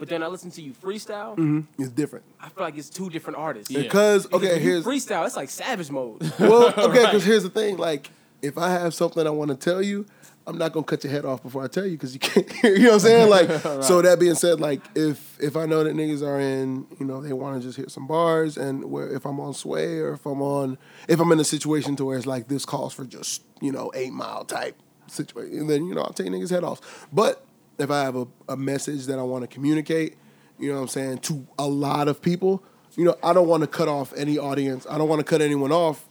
but 0.00 0.08
then 0.08 0.22
I 0.24 0.26
listen 0.26 0.50
to 0.52 0.62
you 0.62 0.72
freestyle, 0.72 1.36
mm-hmm. 1.36 1.60
It's 1.78 1.90
different 1.90 2.24
I 2.40 2.48
feel 2.48 2.64
like 2.64 2.76
it's 2.76 2.90
two 2.90 3.08
different 3.10 3.38
artists. 3.38 3.70
Yeah. 3.70 3.82
because 3.82 4.26
okay, 4.32 4.58
here's 4.58 4.84
freestyle. 4.84 5.24
It's 5.26 5.36
like 5.36 5.50
Savage 5.50 5.90
Mode. 5.90 6.20
Well, 6.40 6.68
okay, 6.76 6.86
because 7.04 7.12
Right. 7.14 7.22
here's 7.22 7.42
the 7.44 7.50
thing. 7.50 7.76
Like, 7.76 8.10
if 8.42 8.58
I 8.58 8.70
have 8.70 8.94
something 8.94 9.24
I 9.26 9.30
want 9.30 9.50
to 9.50 9.56
tell 9.56 9.82
you, 9.82 10.06
I'm 10.46 10.56
not 10.58 10.72
gonna 10.72 10.84
cut 10.84 11.04
your 11.04 11.12
head 11.12 11.24
off 11.26 11.42
before 11.42 11.62
I 11.62 11.68
tell 11.68 11.84
you 11.84 11.92
because 11.92 12.14
you 12.14 12.20
can't 12.30 12.50
hear. 12.50 12.74
You 12.74 12.84
know 12.84 12.88
what 12.92 12.94
I'm 12.94 13.00
saying? 13.00 13.28
Like, 13.30 13.82
so 13.84 14.00
that 14.02 14.18
being 14.18 14.34
said, 14.34 14.58
like, 14.58 14.80
if 14.94 15.38
if 15.40 15.54
I 15.56 15.66
know 15.66 15.84
that 15.84 15.94
niggas 15.94 16.26
are 16.26 16.40
in, 16.40 16.86
you 16.98 17.04
know, 17.06 17.20
they 17.20 17.32
want 17.34 17.60
to 17.60 17.68
just 17.68 17.76
hit 17.76 17.90
some 17.90 18.06
bars, 18.06 18.56
and 18.56 18.90
where 18.90 19.08
if 19.14 19.26
I'm 19.26 19.38
on 19.38 19.52
sway 19.54 19.98
or 19.98 20.14
if 20.14 20.24
I'm 20.26 20.40
on, 20.42 20.78
if 21.08 21.20
I'm 21.20 21.30
in 21.30 21.38
a 21.38 21.44
situation 21.44 21.94
to 21.96 22.04
where 22.06 22.16
it's 22.16 22.26
like 22.26 22.48
this 22.48 22.64
calls 22.64 22.94
for 22.94 23.04
just 23.04 23.42
you 23.60 23.70
know 23.70 23.92
eight 23.94 24.12
mile 24.12 24.44
type 24.46 24.76
situation, 25.08 25.58
and 25.60 25.70
then 25.70 25.84
you 25.86 25.94
know 25.94 26.02
I'll 26.02 26.12
take 26.14 26.28
niggas 26.28 26.50
head 26.50 26.64
off. 26.64 27.06
But 27.12 27.44
if 27.80 27.90
I 27.90 28.02
have 28.02 28.16
a, 28.16 28.26
a 28.48 28.56
message 28.56 29.06
that 29.06 29.18
I 29.18 29.22
want 29.22 29.42
to 29.42 29.48
communicate, 29.48 30.16
you 30.58 30.68
know 30.68 30.76
what 30.76 30.82
I'm 30.82 30.88
saying, 30.88 31.18
to 31.18 31.46
a 31.58 31.66
lot 31.66 32.08
of 32.08 32.20
people, 32.20 32.62
you 32.96 33.04
know, 33.04 33.16
I 33.22 33.32
don't 33.32 33.48
want 33.48 33.62
to 33.62 33.66
cut 33.66 33.88
off 33.88 34.12
any 34.16 34.38
audience. 34.38 34.86
I 34.90 34.98
don't 34.98 35.08
want 35.08 35.20
to 35.20 35.24
cut 35.24 35.40
anyone 35.40 35.72
off 35.72 36.06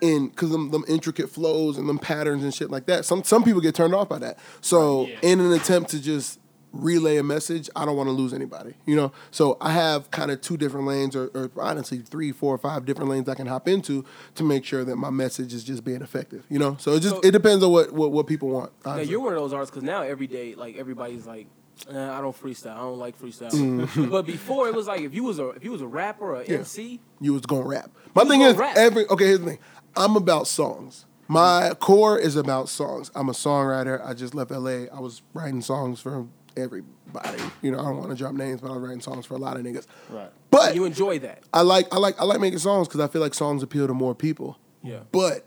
in 0.00 0.28
because 0.28 0.50
them, 0.50 0.70
them 0.70 0.84
intricate 0.86 1.28
flows 1.30 1.76
and 1.78 1.88
them 1.88 1.98
patterns 1.98 2.44
and 2.44 2.54
shit 2.54 2.70
like 2.70 2.86
that. 2.86 3.04
Some 3.04 3.24
some 3.24 3.42
people 3.42 3.60
get 3.60 3.74
turned 3.74 3.94
off 3.94 4.08
by 4.08 4.18
that. 4.20 4.38
So 4.60 5.06
Yeah. 5.06 5.16
in 5.22 5.40
an 5.40 5.52
attempt 5.52 5.90
to 5.90 6.00
just 6.00 6.38
relay 6.72 7.16
a 7.16 7.22
message, 7.22 7.68
I 7.74 7.84
don't 7.84 7.96
want 7.96 8.08
to 8.08 8.12
lose 8.12 8.32
anybody. 8.32 8.74
You 8.86 8.96
know, 8.96 9.12
so 9.30 9.56
I 9.60 9.72
have 9.72 10.10
kind 10.10 10.30
of 10.30 10.40
two 10.40 10.56
different 10.56 10.86
lanes, 10.86 11.16
or, 11.16 11.28
or 11.34 11.50
honestly 11.58 11.98
three, 11.98 12.32
four, 12.32 12.54
or 12.54 12.58
five 12.58 12.84
different 12.84 13.10
lanes 13.10 13.28
I 13.28 13.34
can 13.34 13.46
hop 13.46 13.68
into 13.68 14.04
to 14.34 14.44
make 14.44 14.64
sure 14.64 14.84
that 14.84 14.96
my 14.96 15.10
message 15.10 15.54
is 15.54 15.64
just 15.64 15.84
being 15.84 16.02
effective. 16.02 16.44
You 16.48 16.58
know, 16.58 16.76
so 16.78 16.92
it 16.92 17.00
just 17.00 17.16
So- 17.16 17.20
it 17.22 17.30
depends 17.32 17.64
on 17.64 17.72
what 17.72 17.92
what, 17.92 18.12
what 18.12 18.26
people 18.26 18.48
want. 18.50 18.72
Honestly. 18.84 19.10
you're 19.10 19.20
one 19.20 19.32
of 19.32 19.38
those 19.40 19.52
artists 19.52 19.70
because 19.74 19.84
now 19.84 20.02
every 20.02 20.26
day, 20.26 20.54
like 20.54 20.76
everybody's 20.76 21.26
like, 21.26 21.46
eh, 21.90 22.10
I 22.10 22.20
don't 22.20 22.36
freestyle. 22.40 22.72
I 22.74 22.78
don't 22.80 22.98
like 22.98 23.18
freestyle. 23.18 23.50
Mm-hmm. 23.50 24.10
but 24.10 24.26
before 24.26 24.68
it 24.68 24.74
was 24.74 24.86
like 24.86 25.00
if 25.00 25.14
you 25.14 25.24
was 25.24 25.38
a 25.38 25.48
if 25.50 25.64
you 25.64 25.70
was 25.72 25.80
a 25.80 25.86
rapper 25.86 26.32
or 26.34 26.42
a 26.42 26.44
MC, 26.44 27.00
you 27.20 27.32
was 27.32 27.42
gonna 27.46 27.66
rap. 27.66 27.90
My 28.14 28.24
thing 28.24 28.42
is 28.42 28.56
rap. 28.56 28.76
every 28.76 29.06
okay. 29.08 29.26
Here's 29.26 29.40
the 29.40 29.46
thing. 29.46 29.58
I'm 29.96 30.16
about 30.16 30.46
songs. 30.46 31.06
My 31.30 31.74
core 31.78 32.18
is 32.18 32.36
about 32.36 32.70
songs. 32.70 33.10
I'm 33.14 33.28
a 33.28 33.32
songwriter. 33.32 34.00
I 34.02 34.14
just 34.14 34.34
left 34.34 34.50
LA. 34.50 34.84
I 34.90 34.98
was 35.00 35.20
writing 35.34 35.60
songs 35.60 36.00
for 36.00 36.26
everybody. 36.58 37.42
You 37.62 37.70
know, 37.70 37.80
I 37.80 37.84
don't 37.84 37.98
want 37.98 38.10
to 38.10 38.16
drop 38.16 38.34
names, 38.34 38.60
but 38.60 38.70
I 38.70 38.74
was 38.74 38.82
writing 38.82 39.00
songs 39.00 39.26
for 39.26 39.34
a 39.34 39.38
lot 39.38 39.56
of 39.56 39.62
niggas. 39.62 39.86
Right. 40.08 40.30
But 40.50 40.74
you 40.74 40.84
enjoy 40.84 41.18
that. 41.20 41.42
I 41.52 41.62
like 41.62 41.92
I 41.92 41.98
like 41.98 42.20
I 42.20 42.24
like 42.24 42.40
making 42.40 42.58
songs 42.58 42.88
because 42.88 43.00
I 43.00 43.08
feel 43.08 43.20
like 43.22 43.34
songs 43.34 43.62
appeal 43.62 43.86
to 43.86 43.94
more 43.94 44.14
people. 44.14 44.58
Yeah. 44.82 45.00
But 45.12 45.46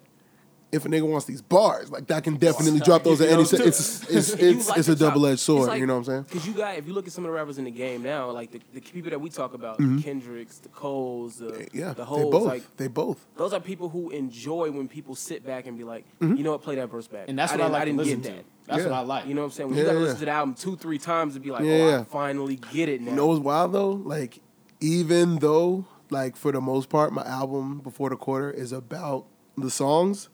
if 0.71 0.85
a 0.85 0.87
nigga 0.89 1.09
wants 1.09 1.25
these 1.25 1.41
bars, 1.41 1.91
like 1.91 2.07
that 2.07 2.23
can 2.23 2.37
definitely 2.37 2.79
drop 2.79 3.03
those 3.03 3.19
at 3.21 3.27
any. 3.27 3.37
those 3.37 3.49
too. 3.51 3.57
It's 3.63 4.03
it's 4.09 4.29
it's, 4.33 4.69
like 4.69 4.79
it's 4.79 4.87
a 4.87 4.95
double 4.95 5.25
edged 5.25 5.39
sword. 5.41 5.67
like- 5.67 5.79
you 5.79 5.85
know 5.85 5.93
what 5.95 5.99
I'm 5.99 6.05
saying? 6.05 6.23
Because 6.23 6.47
you 6.47 6.53
got, 6.53 6.77
if 6.77 6.87
you 6.87 6.93
look 6.93 7.07
at 7.07 7.13
some 7.13 7.25
of 7.25 7.29
the 7.29 7.35
rappers 7.35 7.57
in 7.57 7.65
the 7.65 7.71
game 7.71 8.01
now, 8.03 8.31
like 8.31 8.51
the, 8.51 8.61
the 8.73 8.79
people 8.81 9.09
that 9.11 9.19
we 9.19 9.29
talk 9.29 9.53
about, 9.53 9.79
Mm-hmm. 9.79 9.97
the 9.97 10.03
Kendricks, 10.03 10.57
the 10.59 10.69
Coles, 10.69 11.37
the, 11.37 11.67
Yeah, 11.73 11.89
the 11.89 11.95
they 11.95 12.03
Hoes, 12.03 12.31
both. 12.31 12.45
like 12.45 12.77
they 12.77 12.87
both. 12.87 13.25
those 13.35 13.51
are 13.53 13.59
people 13.59 13.89
who 13.89 14.09
enjoy 14.11 14.71
when 14.71 14.87
people 14.87 15.13
sit 15.15 15.45
back 15.45 15.67
and 15.67 15.77
be 15.77 15.83
like, 15.83 16.05
Mm-hmm. 16.19 16.35
you 16.35 16.43
know 16.43 16.51
what, 16.51 16.61
play 16.61 16.75
that 16.75 16.89
verse 16.89 17.07
back. 17.07 17.25
And 17.27 17.37
that's 17.37 17.51
what 17.51 17.59
I, 17.61 17.67
like 17.67 17.81
I 17.81 17.85
didn't 17.85 17.97
to 17.99 18.03
listen 18.05 18.21
get 18.21 18.29
to. 18.29 18.35
that. 18.37 18.45
That's 18.67 18.83
Yeah. 18.83 18.89
what 18.91 18.95
I 18.95 19.01
like. 19.01 19.27
You 19.27 19.33
know 19.33 19.41
what 19.41 19.45
I'm 19.47 19.51
saying? 19.51 19.69
When 19.69 19.77
Yeah, 19.77 19.83
you 19.83 19.87
gotta 19.89 19.99
yeah. 19.99 20.03
listen 20.05 20.19
to 20.19 20.25
the 20.25 20.31
album 20.31 20.55
two, 20.55 20.77
three 20.77 20.97
times 20.99 21.33
to 21.33 21.39
be 21.41 21.51
like, 21.51 21.63
Yeah, 21.65 21.71
oh, 21.73 21.89
yeah. 21.89 21.99
I 21.99 22.03
finally 22.05 22.55
get 22.71 22.87
it 22.87 23.01
now. 23.01 23.09
You 23.09 23.15
know 23.17 23.27
what's 23.27 23.41
wild 23.41 23.73
though? 23.73 23.91
Like, 23.91 24.39
even 24.79 25.39
though, 25.39 25.85
like, 26.09 26.35
for 26.35 26.51
the 26.51 26.61
most 26.61 26.89
part, 26.89 27.11
my 27.13 27.23
album 27.23 27.79
Before 27.79 28.09
the 28.09 28.15
Quarter 28.15 28.51
is 28.51 28.71
about 28.71 29.25
the 29.57 29.69
songs, 29.69 30.29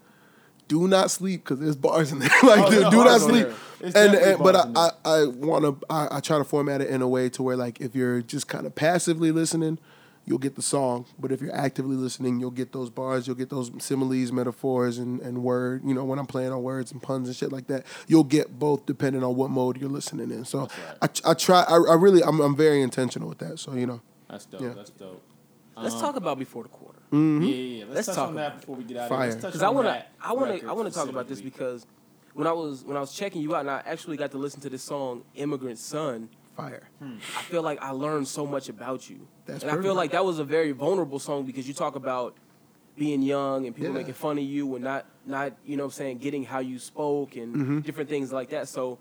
do 0.67 0.87
not 0.87 1.11
sleep 1.11 1.43
because 1.43 1.59
there's 1.59 1.75
bars 1.75 2.11
in 2.11 2.19
there. 2.19 2.29
like, 2.43 2.59
Oh, 2.65 2.69
dude, 2.71 2.81
no, 2.83 2.91
do 2.91 3.03
not 3.03 3.21
sleep. 3.21 3.47
And, 3.81 3.95
and 3.95 4.39
but 4.39 4.55
I. 4.55 4.71
I, 4.75 4.89
I 5.05 5.25
want 5.27 5.63
to 5.65 5.85
I, 5.89 6.17
I 6.17 6.19
try 6.19 6.37
to 6.37 6.43
format 6.43 6.81
it 6.81 6.89
in 6.89 7.01
a 7.01 7.07
way 7.07 7.29
to 7.29 7.43
where 7.43 7.55
like 7.55 7.79
if 7.79 7.95
you're 7.95 8.21
just 8.21 8.47
kind 8.47 8.65
of 8.65 8.73
passively 8.75 9.31
listening, 9.31 9.77
you'll 10.25 10.39
get 10.39 10.55
the 10.55 10.61
song. 10.63 11.05
But 11.19 11.31
if 11.31 11.41
you're 11.41 11.55
actively 11.55 11.95
listening, 11.95 12.39
you'll 12.39 12.51
get 12.51 12.73
those 12.73 12.89
bars, 12.89 13.27
you'll 13.27 13.35
get 13.35 13.49
those 13.49 13.71
similes, 13.77 14.31
metaphors, 14.31 14.97
and, 14.97 15.21
and 15.21 15.43
word. 15.43 15.83
You 15.85 15.93
know, 15.93 16.03
when 16.05 16.17
I'm 16.17 16.25
playing 16.25 16.51
on 16.51 16.63
words 16.63 16.91
and 16.91 17.01
puns 17.01 17.27
and 17.27 17.37
shit 17.37 17.51
like 17.51 17.67
that, 17.67 17.85
you'll 18.07 18.23
get 18.23 18.57
both 18.57 18.85
depending 18.87 19.23
on 19.23 19.35
what 19.35 19.51
mode 19.51 19.77
you're 19.79 19.89
listening 19.91 20.31
in. 20.31 20.43
So 20.43 20.67
I, 21.01 21.07
I 21.23 21.33
try. 21.35 21.61
I, 21.61 21.75
I 21.77 21.95
really, 21.95 22.23
I'm, 22.23 22.39
I'm 22.41 22.55
very 22.55 22.81
intentional 22.81 23.29
with 23.29 23.37
that. 23.39 23.59
So 23.59 23.73
you 23.73 23.85
know, 23.85 24.01
That's 24.27 24.45
dope. 24.45 24.61
Yeah. 24.61 24.69
That's 24.75 24.89
dope. 24.89 25.21
Let's 25.77 25.93
Um, 25.95 26.01
talk 26.01 26.15
about 26.15 26.39
before 26.39 26.63
the 26.63 26.69
quarter. 26.69 26.96
Yeah, 27.11 27.19
yeah, 27.19 27.53
yeah. 27.53 27.83
Let's, 27.85 27.95
Let's 27.95 28.07
touch 28.07 28.15
talk 28.15 28.29
on 28.29 28.35
that 28.35 28.47
about 28.47 28.57
it. 28.57 28.61
before 28.61 28.75
we 28.75 28.83
get 28.83 28.97
out 28.97 29.09
Fire. 29.09 29.27
of 29.27 29.33
here. 29.33 29.41
Because 29.41 29.63
I 29.63 29.69
wanna, 29.69 30.05
I 30.21 30.33
wanna, 30.33 30.59
I 30.67 30.71
wanna 30.73 30.91
talk 30.91 31.07
about 31.09 31.27
this 31.27 31.41
because 31.41 31.85
when 32.33 32.47
I 32.47 32.51
was 32.51 32.83
when 32.83 32.97
I 32.97 32.99
was 32.99 33.13
checking 33.13 33.41
you 33.41 33.55
out, 33.55 33.61
and 33.61 33.71
I 33.71 33.81
actually 33.85 34.17
got 34.17 34.31
to 34.31 34.37
listen 34.37 34.61
to 34.61 34.69
this 34.69 34.83
song 34.83 35.23
"Immigrant 35.35 35.79
Son." 35.79 36.29
fire. 36.55 36.89
I 37.01 37.41
feel 37.43 37.61
like 37.61 37.81
I 37.83 37.91
learned 37.91 38.27
so 38.27 38.45
much 38.45 38.67
about 38.67 39.09
you, 39.09 39.27
That's 39.45 39.63
and 39.63 39.71
I 39.71 39.79
feel 39.81 39.93
like 39.93 40.11
that 40.11 40.25
was 40.25 40.39
a 40.39 40.43
very 40.43 40.71
vulnerable 40.71 41.19
song 41.19 41.45
because 41.45 41.67
you 41.67 41.73
talk 41.75 41.95
about 41.95 42.35
being 42.97 43.21
young 43.21 43.67
and 43.67 43.75
people 43.75 43.91
Yeah. 43.91 43.99
making 43.99 44.15
fun 44.15 44.37
of 44.39 44.43
you 44.43 44.73
and 44.75 44.83
not 44.83 45.05
not 45.25 45.53
you 45.63 45.77
know 45.77 45.83
what 45.83 45.93
I'm 45.93 45.97
saying 45.97 46.17
getting 46.17 46.43
how 46.43 46.59
you 46.59 46.79
spoke 46.79 47.35
and 47.35 47.55
Mm-hmm. 47.55 47.79
different 47.81 48.09
things 48.09 48.33
like 48.33 48.49
that. 48.49 48.67
So, 48.67 48.97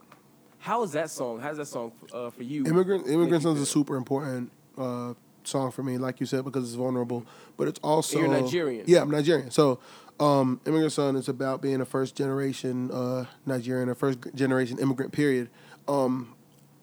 how 0.58 0.82
is 0.82 0.92
that 0.92 1.10
song? 1.10 1.40
How's 1.40 1.56
that 1.56 1.66
song 1.66 1.92
uh, 2.12 2.28
for 2.30 2.42
you? 2.42 2.66
Immigrant 2.66 3.06
Immigrant 3.06 3.30
Make 3.32 3.40
you 3.40 3.40
Son's 3.40 3.60
a 3.60 3.66
super 3.66 3.96
important 3.96 4.52
uh, 4.76 5.14
song 5.46 5.70
for 5.70 5.82
me, 5.82 5.98
like 5.98 6.20
you 6.20 6.26
said, 6.26 6.44
because 6.44 6.64
it's 6.64 6.74
vulnerable. 6.74 7.24
But 7.56 7.68
it's 7.68 7.80
also 7.82 8.18
you're 8.18 8.28
Nigerian. 8.28 8.84
Yeah, 8.86 9.02
I'm 9.02 9.10
Nigerian. 9.10 9.50
So 9.50 9.78
um, 10.20 10.60
Immigrant 10.66 10.92
Son 10.92 11.16
is 11.16 11.28
about 11.28 11.60
being 11.62 11.80
a 11.80 11.84
first 11.84 12.14
generation 12.16 12.90
uh, 12.90 13.26
Nigerian, 13.44 13.88
a 13.88 13.94
first 13.94 14.18
generation 14.34 14.78
immigrant. 14.78 15.12
Period. 15.12 15.48
Um, 15.88 16.34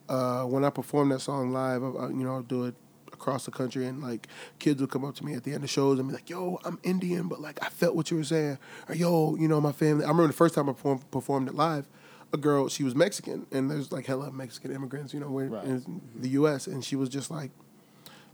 uh, 0.10 0.44
when 0.44 0.64
I 0.66 0.70
perform 0.70 1.10
that 1.10 1.20
song 1.22 1.52
live, 1.54 1.84
I, 1.84 1.88
I, 1.88 2.08
you 2.10 2.16
know, 2.24 2.34
I'll 2.36 2.42
do 2.42 2.66
it 2.66 2.76
across 3.12 3.46
the 3.46 3.52
country, 3.52 3.86
and 3.86 4.02
like 4.02 4.28
kids 4.60 4.82
will 4.82 4.88
come 4.88 5.06
up 5.06 5.16
to 5.16 5.26
me 5.26 5.34
at 5.34 5.44
the 5.44 5.54
end 5.54 5.64
of 5.64 5.70
shows 5.70 5.98
and 6.00 6.08
be 6.10 6.14
like, 6.14 6.30
"Yo, 6.30 6.60
I'm 6.66 6.78
Indian, 6.84 7.28
but 7.28 7.40
like 7.42 7.58
I 7.64 7.70
felt 7.70 7.96
what 7.96 8.12
you 8.12 8.18
were 8.18 8.24
saying," 8.24 8.58
or 8.90 8.96
"Yo, 8.96 9.36
you 9.36 9.48
know, 9.48 9.62
my 9.62 9.72
family." 9.72 10.04
I 10.04 10.10
remember 10.10 10.28
the 10.28 10.34
first 10.34 10.56
time 10.56 10.68
I 10.70 10.74
performed, 10.74 11.10
performed 11.12 11.48
it 11.48 11.56
live. 11.56 11.88
A 12.34 12.38
girl, 12.38 12.68
she 12.68 12.84
was 12.84 12.96
Mexican, 12.96 13.46
and 13.52 13.70
there's 13.70 13.92
like 13.92 14.08
hella 14.08 14.32
Mexican 14.32 14.72
immigrants, 14.72 15.14
you 15.14 15.20
know, 15.20 15.28
Right. 15.28 15.64
in 15.66 16.02
the 16.16 16.30
U.S., 16.30 16.66
and 16.66 16.84
she 16.84 16.96
was 16.96 17.08
just 17.08 17.30
like, 17.30 17.52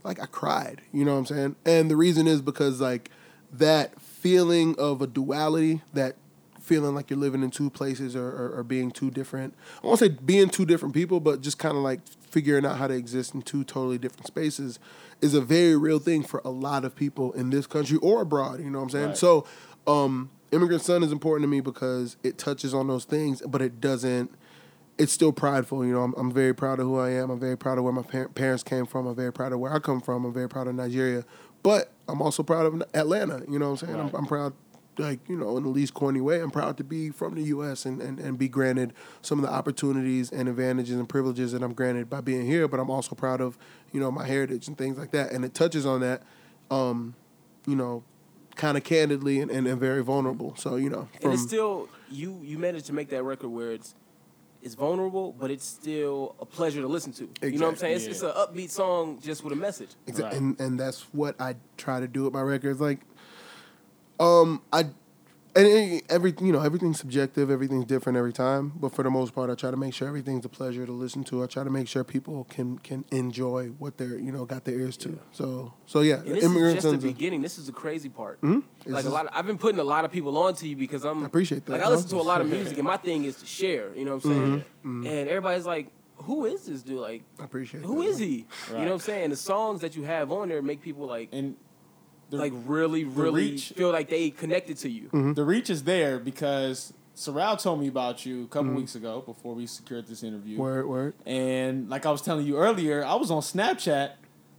like 0.04 0.20
I 0.20 0.26
cried, 0.26 0.82
you 0.92 1.04
know 1.04 1.12
what 1.12 1.18
I'm 1.18 1.26
saying? 1.26 1.56
And 1.64 1.90
the 1.90 1.96
reason 1.96 2.26
is 2.26 2.40
because 2.42 2.80
like 2.80 3.10
that 3.52 4.00
feeling 4.00 4.74
of 4.78 5.02
a 5.02 5.06
duality, 5.06 5.82
that 5.92 6.16
feeling 6.60 6.94
like 6.94 7.10
you're 7.10 7.18
living 7.18 7.42
in 7.42 7.50
two 7.50 7.68
places 7.68 8.14
or, 8.14 8.28
or, 8.28 8.58
or 8.58 8.62
being 8.62 8.92
two 8.92 9.10
different. 9.10 9.54
I 9.82 9.86
won't 9.86 9.98
say 9.98 10.08
being 10.08 10.48
two 10.48 10.64
different 10.64 10.94
people, 10.94 11.18
but 11.18 11.40
just 11.40 11.58
kind 11.58 11.76
of 11.76 11.82
like 11.82 12.00
figuring 12.20 12.64
out 12.64 12.76
how 12.76 12.86
to 12.86 12.94
exist 12.94 13.34
in 13.34 13.42
two 13.42 13.64
totally 13.64 13.98
different 13.98 14.28
spaces 14.28 14.78
is 15.20 15.34
a 15.34 15.40
very 15.40 15.76
real 15.76 15.98
thing 15.98 16.22
for 16.22 16.40
a 16.44 16.50
lot 16.50 16.84
of 16.84 16.94
people 16.94 17.32
in 17.32 17.50
this 17.50 17.66
country 17.66 17.98
or 17.98 18.22
abroad. 18.22 18.60
You 18.60 18.70
know 18.70 18.78
what 18.78 18.84
I'm 18.84 18.90
saying? 18.90 19.06
Right. 19.08 19.16
So, 19.16 19.46
um, 19.86 20.30
immigrant 20.52 20.82
son 20.82 21.02
is 21.02 21.12
important 21.12 21.44
to 21.44 21.48
me 21.48 21.60
because 21.60 22.16
it 22.22 22.38
touches 22.38 22.72
on 22.72 22.86
those 22.86 23.04
things, 23.04 23.42
but 23.46 23.60
it 23.60 23.80
doesn't. 23.80 24.32
It's 25.00 25.12
still 25.12 25.32
prideful, 25.32 25.86
you 25.86 25.94
know. 25.94 26.02
I'm, 26.02 26.14
I'm 26.18 26.30
very 26.30 26.54
proud 26.54 26.78
of 26.78 26.86
who 26.86 26.98
I 26.98 27.10
am. 27.10 27.30
I'm 27.30 27.40
very 27.40 27.56
proud 27.56 27.78
of 27.78 27.84
where 27.84 27.92
my 27.92 28.02
par- 28.02 28.28
parents 28.28 28.62
came 28.62 28.84
from. 28.84 29.06
I'm 29.06 29.14
very 29.14 29.32
proud 29.32 29.52
of 29.52 29.58
where 29.58 29.72
I 29.72 29.78
come 29.78 30.02
from. 30.02 30.26
I'm 30.26 30.32
very 30.34 30.48
proud 30.48 30.66
of 30.66 30.74
Nigeria, 30.74 31.24
but 31.62 31.90
I'm 32.06 32.20
also 32.20 32.42
proud 32.42 32.66
of 32.66 32.82
Atlanta. 32.92 33.42
You 33.48 33.58
know 33.58 33.70
what 33.70 33.82
I'm 33.82 33.88
saying? 33.88 33.98
Right. 33.98 34.14
I'm, 34.14 34.14
I'm 34.14 34.26
proud, 34.26 34.52
like 34.98 35.20
you 35.26 35.38
know, 35.38 35.56
in 35.56 35.62
the 35.62 35.70
least 35.70 35.94
corny 35.94 36.20
way. 36.20 36.40
I'm 36.40 36.50
proud 36.50 36.76
to 36.76 36.84
be 36.84 37.08
from 37.08 37.34
the 37.34 37.42
U.S. 37.44 37.86
and, 37.86 38.02
and 38.02 38.18
and 38.18 38.38
be 38.38 38.46
granted 38.46 38.92
some 39.22 39.38
of 39.38 39.46
the 39.46 39.50
opportunities 39.50 40.30
and 40.30 40.50
advantages 40.50 40.96
and 40.96 41.08
privileges 41.08 41.52
that 41.52 41.62
I'm 41.62 41.72
granted 41.72 42.10
by 42.10 42.20
being 42.20 42.44
here. 42.44 42.68
But 42.68 42.78
I'm 42.78 42.90
also 42.90 43.14
proud 43.14 43.40
of 43.40 43.56
you 43.92 44.00
know 44.00 44.10
my 44.10 44.26
heritage 44.26 44.68
and 44.68 44.76
things 44.76 44.98
like 44.98 45.12
that. 45.12 45.32
And 45.32 45.46
it 45.46 45.54
touches 45.54 45.86
on 45.86 46.00
that, 46.00 46.24
um, 46.70 47.14
you 47.66 47.74
know, 47.74 48.04
kind 48.56 48.76
of 48.76 48.84
candidly 48.84 49.40
and, 49.40 49.50
and, 49.50 49.66
and 49.66 49.80
very 49.80 50.02
vulnerable. 50.02 50.54
So 50.56 50.76
you 50.76 50.90
know, 50.90 51.08
and 51.22 51.32
it's 51.32 51.42
still 51.42 51.88
you. 52.10 52.38
You 52.42 52.58
managed 52.58 52.84
to 52.86 52.92
make 52.92 53.08
that 53.08 53.22
record 53.22 53.48
where 53.48 53.72
it's 53.72 53.94
it's 54.62 54.74
vulnerable, 54.74 55.32
but 55.38 55.50
it's 55.50 55.64
still 55.64 56.34
a 56.40 56.44
pleasure 56.46 56.80
to 56.80 56.86
listen 56.88 57.12
to. 57.14 57.28
You 57.42 57.58
know 57.58 57.66
what 57.66 57.72
I'm 57.72 57.76
saying? 57.76 57.96
It's, 57.96 58.06
it's 58.06 58.22
an 58.22 58.30
upbeat 58.32 58.70
song 58.70 59.18
just 59.22 59.42
with 59.44 59.52
a 59.52 59.56
message. 59.56 59.90
Exa- 60.06 60.22
Right. 60.24 60.34
And 60.34 60.60
and 60.60 60.78
that's 60.78 61.02
what 61.12 61.40
I 61.40 61.56
try 61.76 62.00
to 62.00 62.08
do 62.08 62.24
with 62.24 62.32
my 62.32 62.42
records. 62.42 62.80
Like, 62.80 63.00
um, 64.18 64.62
I 64.72 64.86
and 65.56 66.02
every 66.08 66.34
you 66.40 66.52
know 66.52 66.60
everything's 66.60 66.98
subjective, 66.98 67.50
everything's 67.50 67.84
different 67.84 68.16
every 68.18 68.32
time. 68.32 68.72
But 68.76 68.94
for 68.94 69.02
the 69.02 69.10
most 69.10 69.34
part, 69.34 69.50
I 69.50 69.54
try 69.54 69.70
to 69.70 69.76
make 69.76 69.94
sure 69.94 70.06
everything's 70.06 70.44
a 70.44 70.48
pleasure 70.48 70.86
to 70.86 70.92
listen 70.92 71.24
to. 71.24 71.42
I 71.42 71.46
try 71.46 71.64
to 71.64 71.70
make 71.70 71.88
sure 71.88 72.04
people 72.04 72.44
can 72.50 72.78
can 72.78 73.04
enjoy 73.10 73.68
what 73.78 73.96
they're 73.96 74.18
you 74.18 74.32
know 74.32 74.44
got 74.44 74.64
their 74.64 74.78
ears 74.78 74.96
to. 74.98 75.18
So 75.32 75.74
so 75.86 76.00
yeah, 76.00 76.16
And 76.16 76.36
this 76.36 76.44
Immigrant 76.44 76.78
is 76.78 76.84
just 76.84 77.00
the 77.00 77.06
beginning. 77.08 77.42
This 77.42 77.58
is 77.58 77.66
the 77.66 77.72
crazy 77.72 78.08
part. 78.08 78.38
Hmm? 78.40 78.60
This 78.84 78.94
Like 78.94 79.04
a 79.04 79.10
lot, 79.10 79.26
of, 79.26 79.32
I've 79.34 79.46
been 79.46 79.58
putting 79.58 79.80
a 79.80 79.84
lot 79.84 80.04
of 80.04 80.12
people 80.12 80.36
on 80.38 80.54
to 80.54 80.68
you 80.68 80.76
because 80.76 81.04
I'm. 81.04 81.22
I 81.22 81.26
appreciate 81.26 81.66
that, 81.66 81.72
Like 81.72 81.80
I 81.82 81.84
bro. 81.84 81.94
listen 81.94 82.10
to 82.10 82.16
a 82.16 82.22
lot 82.22 82.40
of 82.40 82.48
music, 82.48 82.78
and 82.78 82.86
my 82.86 82.96
thing 82.96 83.24
is 83.24 83.36
to 83.36 83.46
share. 83.46 83.94
You 83.94 84.04
know 84.04 84.16
what 84.16 84.24
I'm 84.24 84.30
mm-hmm. 84.30 84.50
saying? 84.50 84.64
Mm-hmm. 84.84 85.06
And 85.06 85.28
everybody's 85.28 85.66
like, 85.66 85.88
"Who 86.16 86.46
is 86.46 86.66
this 86.66 86.82
dude? 86.82 87.00
Like, 87.00 87.22
I 87.38 87.44
appreciate. 87.44 87.84
who 87.84 88.02
that, 88.02 88.08
is 88.08 88.18
bro. 88.18 88.26
he? 88.26 88.46
Right. 88.70 88.78
You 88.78 88.84
know 88.84 88.84
what 88.84 88.92
I'm 88.92 88.98
saying? 89.00 89.30
The 89.30 89.36
songs 89.36 89.80
that 89.80 89.96
you 89.96 90.04
have 90.04 90.32
on 90.32 90.48
there 90.48 90.62
make 90.62 90.80
people 90.80 91.06
like, 91.06 91.28
And 91.32 91.56
the, 92.30 92.36
like 92.36 92.52
really, 92.66 93.04
really 93.04 93.50
reach- 93.52 93.72
feel 93.76 93.90
like 93.92 94.08
they 94.08 94.30
connected 94.30 94.76
to 94.78 94.88
you. 94.88 95.04
Mm-hmm. 95.08 95.34
the 95.34 95.44
reach 95.44 95.68
is 95.70 95.82
there 95.84 96.18
because 96.18 96.92
Sorrell 97.16 97.60
told 97.60 97.80
me 97.80 97.88
about 97.88 98.24
you 98.24 98.44
a 98.44 98.46
couple 98.46 98.68
Mm-hmm. 98.68 98.76
weeks 98.76 98.94
ago 98.94 99.22
before 99.26 99.54
we 99.54 99.66
secured 99.66 100.06
this 100.06 100.22
interview. 100.22 100.56
Word 100.58 100.86
word. 100.86 101.14
And 101.26 101.90
like 101.90 102.06
I 102.06 102.10
was 102.10 102.22
telling 102.22 102.46
you 102.46 102.56
earlier, 102.56 103.04
I 103.04 103.14
was 103.16 103.30
on 103.30 103.42
Snapchat. 103.42 104.12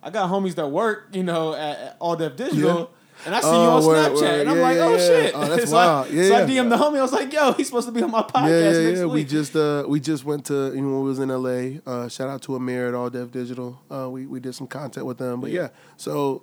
I 0.04 0.10
got 0.10 0.30
homies 0.30 0.56
that 0.56 0.68
work, 0.68 1.08
you 1.14 1.24
know, 1.24 1.54
at, 1.56 1.78
at 1.80 1.98
All 2.00 2.16
Def 2.16 2.36
Digital. 2.36 2.80
Yeah. 2.80 2.86
And 3.24 3.36
I 3.36 3.42
see 3.42 3.48
Oh, 3.50 3.64
you 3.64 3.70
on 3.70 3.86
word, 3.86 4.12
Snapchat, 4.12 4.22
word. 4.22 4.40
and 4.42 4.50
I'm 4.50 4.58
Yeah, 4.58 4.62
like, 4.64 4.76
yeah, 4.78 4.84
"Oh 4.84 4.92
yeah. 4.94 4.98
shit!" 4.98 5.32
Oh, 5.36 5.48
that's 5.56 5.70
so 5.70 5.78
I, 5.78 5.86
wild. 5.86 6.10
Yeah, 6.12 6.28
so 6.28 6.36
I. 6.38 6.42
DM'd 6.42 6.72
the 6.72 6.76
homie. 6.76 6.98
I 6.98 7.02
was 7.04 7.12
like, 7.14 7.32
"Yo, 7.32 7.54
he's 7.54 7.68
supposed 7.68 7.88
to 7.88 7.92
be 7.92 8.02
on 8.02 8.10
my 8.10 8.24
podcast 8.24 8.50
Yeah, 8.50 8.72
yeah, 8.80 8.88
next 8.88 9.00
yeah. 9.00 9.06
week." 9.06 9.14
We 9.14 9.24
just 9.26 9.56
uh 9.56 9.86
we 9.88 10.00
just 10.00 10.26
went 10.26 10.46
to 10.48 10.74
you 10.74 10.82
know 10.82 10.90
when 10.96 11.02
we 11.04 11.10
was 11.10 11.20
in 11.20 11.30
LA. 11.30 11.80
Uh, 11.86 12.08
shout 12.10 12.30
out 12.30 12.42
to 12.44 12.56
Amir 12.56 12.88
at 12.88 12.96
All 12.96 13.12
Def 13.12 13.30
Digital. 13.32 13.80
Uh, 13.92 14.10
we 14.10 14.26
we 14.26 14.40
did 14.40 14.56
some 14.56 14.66
content 14.66 15.06
with 15.06 15.20
them. 15.20 15.40
But 15.40 15.52
Yeah. 15.52 15.62
yeah, 15.62 15.68
so 15.98 16.42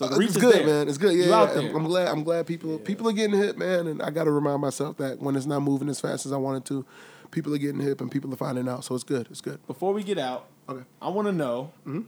so 0.00 0.08
the 0.08 0.14
uh, 0.14 0.18
reach 0.18 0.28
it's 0.28 0.36
is 0.36 0.42
good, 0.42 0.54
there. 0.54 0.66
man. 0.66 0.88
It's 0.88 0.98
good. 0.98 1.12
Yeah, 1.14 1.24
You 1.24 1.30
yeah. 1.30 1.36
out 1.36 1.54
there. 1.54 1.76
I'm, 1.76 1.84
glad. 1.84 2.08
I'm 2.08 2.24
glad 2.24 2.46
people 2.46 2.78
people 2.78 3.08
are 3.08 3.12
getting 3.12 3.38
hit, 3.38 3.58
man. 3.58 3.86
And 3.86 4.00
I 4.02 4.10
got 4.10 4.24
to 4.24 4.30
remind 4.30 4.60
myself 4.60 4.96
that 4.96 5.20
when 5.20 5.36
it's 5.36 5.46
not 5.46 5.60
moving 5.60 5.88
as 5.88 6.00
fast 6.00 6.24
as 6.26 6.32
I 6.32 6.36
wanted 6.38 6.64
to, 6.66 6.86
people 7.30 7.54
are 7.54 7.58
getting 7.58 7.80
hit 7.80 8.00
and 8.00 8.10
people 8.10 8.32
are 8.32 8.36
finding 8.36 8.68
out. 8.68 8.84
So 8.84 8.94
it's 8.94 9.04
good. 9.04 9.28
It's 9.30 9.40
good. 9.42 9.64
Before 9.66 9.92
we 9.92 10.02
get 10.02 10.18
out, 10.18 10.46
Okay. 10.68 10.84
I 11.02 11.08
want 11.08 11.26
to 11.28 11.32
know 11.32 11.72
Mm-hmm. 11.86 12.02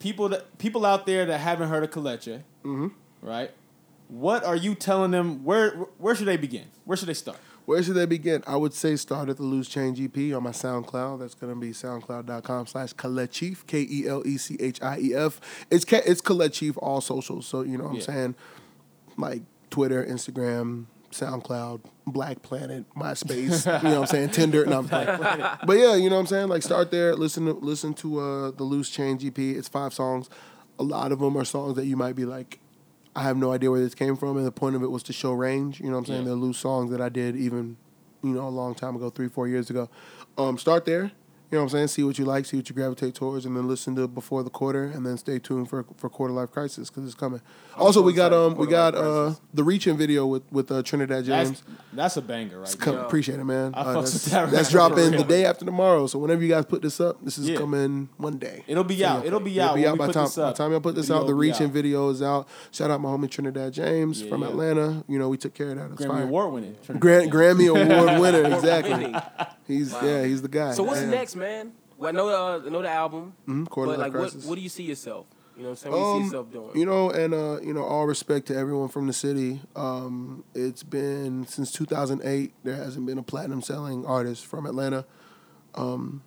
people 0.00 0.28
that 0.30 0.58
people 0.58 0.84
out 0.84 1.06
there 1.06 1.24
that 1.26 1.38
haven't 1.38 1.68
heard 1.68 1.82
of 1.84 1.90
Kalechi, 1.90 2.42
Mm-hmm. 2.64 2.88
right? 3.22 3.50
What 4.08 4.44
are 4.44 4.56
you 4.56 4.74
telling 4.74 5.10
them? 5.10 5.44
Where 5.44 5.70
where 5.98 6.14
should 6.14 6.26
they 6.28 6.36
begin? 6.36 6.64
Where 6.84 6.96
should 6.96 7.08
they 7.08 7.14
start? 7.14 7.38
Where 7.68 7.82
should 7.82 7.96
they 7.96 8.06
begin? 8.06 8.42
I 8.46 8.56
would 8.56 8.72
say 8.72 8.96
start 8.96 9.28
at 9.28 9.36
the 9.36 9.42
Loose 9.42 9.68
Change 9.68 10.00
EP 10.00 10.34
on 10.34 10.42
my 10.42 10.52
SoundCloud. 10.52 11.20
That's 11.20 11.34
going 11.34 11.52
to 11.52 11.60
be 11.60 11.72
soundcloud.com 11.72 12.66
slash 12.66 12.94
Kelechief, 12.94 13.66
K 13.66 13.86
E 13.86 14.08
L 14.08 14.26
E 14.26 14.38
C 14.38 14.56
H 14.58 14.80
I 14.80 14.98
E 14.98 15.14
F. 15.14 15.38
It's 15.70 15.84
K- 15.84 16.00
it's 16.06 16.22
Kelechief, 16.22 16.78
all 16.80 17.02
socials. 17.02 17.46
So, 17.46 17.60
you 17.60 17.76
know 17.76 17.84
what 17.84 17.96
I'm 17.96 18.00
saying? 18.00 18.36
Like 19.18 19.42
Twitter, 19.68 20.02
Instagram, 20.02 20.86
SoundCloud, 21.10 21.82
Black 22.06 22.40
Planet, 22.40 22.86
MySpace, 22.96 23.66
you 23.82 23.90
know 23.90 24.00
what 24.00 24.08
I'm 24.12 24.16
saying? 24.16 24.30
Tinder. 24.30 24.64
No, 24.64 24.78
I'm 24.78 24.88
playing. 24.88 25.06
But 25.66 25.76
yeah, 25.76 25.94
you 25.94 26.08
know 26.08 26.16
what 26.16 26.20
I'm 26.22 26.26
saying? 26.26 26.48
Like 26.48 26.62
start 26.62 26.90
there, 26.90 27.14
listen 27.16 27.44
to, 27.44 27.52
listen 27.52 27.92
to 27.96 28.18
uh, 28.18 28.50
the 28.52 28.64
Loose 28.64 28.88
Change 28.88 29.26
EP. 29.26 29.38
It's 29.38 29.68
five 29.68 29.92
songs. 29.92 30.30
A 30.78 30.82
lot 30.82 31.12
of 31.12 31.18
them 31.18 31.36
are 31.36 31.44
songs 31.44 31.76
that 31.76 31.84
you 31.84 31.98
might 31.98 32.16
be 32.16 32.24
like, 32.24 32.60
I 33.18 33.22
have 33.22 33.36
no 33.36 33.50
idea 33.52 33.68
where 33.68 33.80
this 33.80 33.96
came 33.96 34.16
from, 34.16 34.36
and 34.36 34.46
the 34.46 34.52
point 34.52 34.76
of 34.76 34.84
it 34.84 34.92
was 34.92 35.02
to 35.04 35.12
show 35.12 35.32
range. 35.32 35.80
You 35.80 35.86
know 35.86 35.94
what 35.94 35.98
I'm 35.98 36.06
saying? 36.06 36.20
Yeah. 36.20 36.26
They're 36.26 36.34
loose 36.36 36.58
songs 36.58 36.92
that 36.92 37.00
I 37.00 37.08
did 37.08 37.34
even, 37.34 37.76
you 38.22 38.30
know, 38.30 38.46
a 38.46 38.48
long 38.48 38.76
time 38.76 38.94
ago, 38.94 39.10
three, 39.10 39.28
four 39.28 39.48
years 39.48 39.70
ago. 39.70 39.90
Um, 40.38 40.56
start 40.56 40.84
there. 40.84 41.10
You 41.50 41.56
know 41.56 41.62
what 41.64 41.72
I'm 41.72 41.78
saying? 41.78 41.88
See 41.88 42.02
what 42.04 42.18
you 42.18 42.26
like, 42.26 42.44
see 42.44 42.58
what 42.58 42.68
you 42.68 42.74
gravitate 42.74 43.14
towards, 43.14 43.46
and 43.46 43.56
then 43.56 43.66
listen 43.66 43.96
to 43.96 44.06
before 44.06 44.42
the 44.42 44.50
quarter, 44.50 44.84
and 44.84 45.06
then 45.06 45.16
stay 45.16 45.38
tuned 45.38 45.70
for 45.70 45.84
for 45.96 46.10
quarter 46.10 46.34
life 46.34 46.50
crisis 46.50 46.90
because 46.90 47.06
it's 47.06 47.14
coming. 47.14 47.40
Also, 47.76 48.02
we 48.02 48.12
got 48.12 48.34
um 48.34 48.54
we 48.56 48.66
got 48.66 48.94
uh 48.94 49.32
the 49.54 49.64
reaching 49.64 49.96
video 49.96 50.26
with 50.26 50.42
with 50.52 50.70
uh, 50.70 50.82
Trinidad 50.82 51.24
James. 51.24 51.62
that's 51.94 52.18
a 52.18 52.22
banger, 52.22 52.60
right? 52.60 52.76
Come. 52.78 52.96
Appreciate 52.96 53.38
it, 53.40 53.44
man. 53.44 53.72
I 53.74 53.80
Uh, 53.80 53.84
fucks 53.84 53.94
that's 53.94 54.12
with 54.12 54.24
that 54.32 54.50
that's 54.50 54.74
record. 54.74 54.94
dropping 54.96 55.10
the 55.12 55.24
day 55.24 55.46
after 55.46 55.64
tomorrow. 55.64 56.06
So 56.06 56.18
whenever 56.18 56.42
you 56.42 56.48
guys 56.50 56.66
put 56.66 56.82
this 56.82 57.00
up, 57.00 57.16
this 57.24 57.38
is 57.38 57.48
Yeah. 57.48 57.56
coming 57.56 58.10
Monday. 58.18 58.62
It'll 58.66 58.84
be 58.84 59.02
out. 59.02 59.24
It'll 59.24 59.40
be 59.40 59.58
out. 59.58 59.78
It'll 59.78 59.82
be 59.82 59.86
out 59.86 59.96
by 59.98 60.12
time 60.12 60.28
by 60.36 60.52
time 60.52 60.72
y'all 60.72 60.80
put 60.80 60.96
this 60.96 61.06
Video 61.06 61.22
out. 61.22 61.26
The 61.28 61.34
reaching 61.34 61.70
video 61.72 62.10
is 62.10 62.20
out. 62.20 62.46
Shout 62.72 62.90
out 62.90 63.00
my 63.00 63.08
homie 63.08 63.30
Trinidad 63.30 63.72
James 63.72 64.20
Yeah, 64.20 64.28
from 64.28 64.42
yeah. 64.42 64.48
Atlanta. 64.48 65.02
You 65.08 65.18
know 65.18 65.30
we 65.30 65.38
took 65.38 65.54
care 65.54 65.70
of 65.70 65.76
that. 65.76 65.92
It's 65.92 66.02
Grammy 66.02 66.08
fire. 66.08 66.22
Award 66.24 66.52
winning. 66.52 66.76
Grammy 66.86 67.68
Award 67.70 68.20
winner, 68.20 68.42
exactly. 68.54 69.14
He's 69.68 69.92
yeah, 69.92 70.24
he's 70.24 70.42
the 70.42 70.48
guy. 70.48 70.72
So 70.72 70.82
what's 70.82 71.02
next, 71.02 71.36
man? 71.36 71.72
Well, 71.98 72.08
I 72.08 72.12
know, 72.12 72.28
uh, 72.28 72.62
I 72.64 72.68
know 72.68 72.82
the 72.82 72.88
album, 72.90 73.34
Mhm, 73.46 73.68
Quarter 73.68 73.92
but 73.92 73.98
like, 74.00 74.14
what, 74.14 74.32
what 74.44 74.54
do 74.54 74.60
you 74.60 74.68
see 74.68 74.84
yourself? 74.84 75.26
You 75.56 75.64
know 75.64 75.70
what 75.70 75.72
I'm 75.72 75.76
saying? 75.76 75.92
What 75.92 75.98
do 75.98 76.04
you 76.04 76.12
see 76.12 76.16
Um, 76.18 76.24
yourself 76.24 76.52
doing? 76.52 76.70
You 76.78 76.86
know, 76.86 77.10
and 77.10 77.34
uh, 77.34 77.60
you 77.60 77.74
know, 77.74 77.82
all 77.84 78.06
respect 78.06 78.46
to 78.46 78.56
everyone 78.56 78.88
from 78.88 79.06
the 79.08 79.12
city. 79.12 79.60
Um, 79.76 80.44
it's 80.54 80.82
been 80.84 81.46
since 81.46 81.70
2008. 81.72 82.52
There 82.64 82.76
hasn't 82.76 83.04
been 83.06 83.18
a 83.18 83.22
platinum 83.22 83.60
selling 83.62 84.06
artist 84.06 84.46
from 84.46 84.64
Atlanta. 84.66 85.04
Um, 85.74 86.22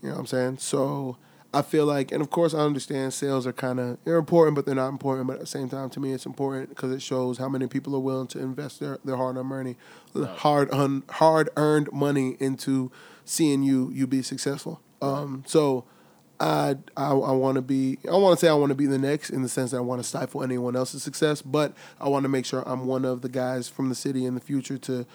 you 0.00 0.08
know 0.08 0.14
what 0.14 0.20
I'm 0.20 0.26
saying? 0.26 0.58
So 0.58 1.16
I 1.56 1.62
feel 1.62 1.86
like, 1.86 2.12
and 2.12 2.20
of 2.20 2.28
course, 2.28 2.52
I 2.52 2.58
understand 2.58 3.14
sales 3.14 3.46
are 3.46 3.52
kind 3.52 3.80
of 3.80 3.96
they're 4.04 4.18
important, 4.18 4.56
but 4.56 4.66
they're 4.66 4.74
not 4.74 4.88
important. 4.88 5.26
But 5.26 5.34
at 5.34 5.40
the 5.40 5.46
same 5.46 5.70
time, 5.70 5.88
to 5.90 6.00
me, 6.00 6.12
it's 6.12 6.26
important 6.26 6.68
because 6.68 6.92
it 6.92 7.00
shows 7.00 7.38
how 7.38 7.48
many 7.48 7.66
people 7.66 7.96
are 7.96 8.00
willing 8.00 8.26
to 8.28 8.38
invest 8.38 8.78
their 8.78 8.98
their 9.06 9.16
hard 9.16 9.38
earned 9.38 9.48
money, 9.48 9.76
hard 10.14 10.70
un, 10.70 11.02
hard 11.08 11.48
earned 11.56 11.90
money 11.92 12.36
into 12.40 12.92
seeing 13.24 13.62
you 13.62 13.90
you 13.90 14.06
be 14.06 14.22
successful. 14.22 14.80
Um, 15.00 15.44
so. 15.46 15.84
I 16.38 16.76
I, 16.98 17.12
I 17.12 17.32
want 17.32 17.56
to 17.56 17.62
be. 17.62 17.96
I 18.06 18.14
want 18.14 18.38
to 18.38 18.44
say 18.44 18.50
I 18.50 18.52
want 18.52 18.68
to 18.68 18.74
be 18.74 18.84
the 18.84 18.98
next 18.98 19.30
in 19.30 19.40
the 19.40 19.48
sense 19.48 19.70
that 19.70 19.78
I 19.78 19.80
want 19.80 20.02
to 20.02 20.06
stifle 20.06 20.42
anyone 20.42 20.76
else's 20.76 21.02
success, 21.02 21.40
but 21.40 21.72
I 21.98 22.10
want 22.10 22.24
to 22.24 22.28
make 22.28 22.44
sure 22.44 22.62
I'm 22.68 22.86
one 22.86 23.06
of 23.06 23.22
the 23.22 23.30
guys 23.30 23.70
from 23.70 23.88
the 23.88 23.94
city 23.94 24.26
in 24.26 24.34
the 24.34 24.40
future 24.42 24.76
to 24.76 25.06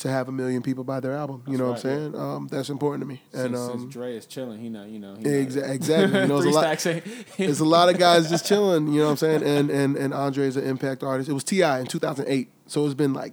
to 0.00 0.08
have 0.10 0.28
a 0.28 0.32
million 0.32 0.62
people 0.62 0.84
buy 0.84 1.00
their 1.00 1.12
album. 1.12 1.42
You 1.46 1.56
That's 1.56 1.58
know 1.58 1.64
right, 1.64 1.70
what 1.70 1.76
I'm 1.86 2.12
saying? 2.12 2.14
Um, 2.36 2.48
that's 2.48 2.68
important 2.68 3.02
to 3.02 3.06
me. 3.06 3.22
And 3.32 3.54
Since, 3.54 3.58
um, 3.58 3.80
since 3.80 3.92
Dre 3.92 4.16
is 4.16 4.26
chilling, 4.26 4.60
he 4.60 4.68
not, 4.68 4.88
you 4.88 4.98
know, 4.98 5.14
he 5.16 5.24
exa- 5.24 5.62
not- 5.62 5.70
exactly. 5.70 6.20
You 6.20 6.26
know, 6.28 6.40
there's 6.40 6.42
Three 6.42 6.50
a 6.52 6.54
lot. 6.54 6.80
stacks 6.80 7.36
There's 7.36 7.60
a 7.60 7.64
lot 7.64 7.88
of 7.88 7.98
guys 7.98 8.28
just 8.28 8.46
chilling. 8.48 8.88
You 8.88 8.98
know 9.00 9.04
what 9.06 9.10
I'm 9.10 9.16
saying? 9.16 9.42
And 9.42 9.70
and 9.70 9.96
and 9.96 10.12
Andre's 10.12 10.56
an 10.56 10.64
impact 10.66 11.02
artist. 11.02 11.28
It 11.28 11.32
was 11.34 11.44
Ti 11.44 11.62
in 11.62 11.86
2008, 11.86 12.50
so 12.66 12.84
it's 12.84 12.94
been 12.94 13.12
like 13.14 13.32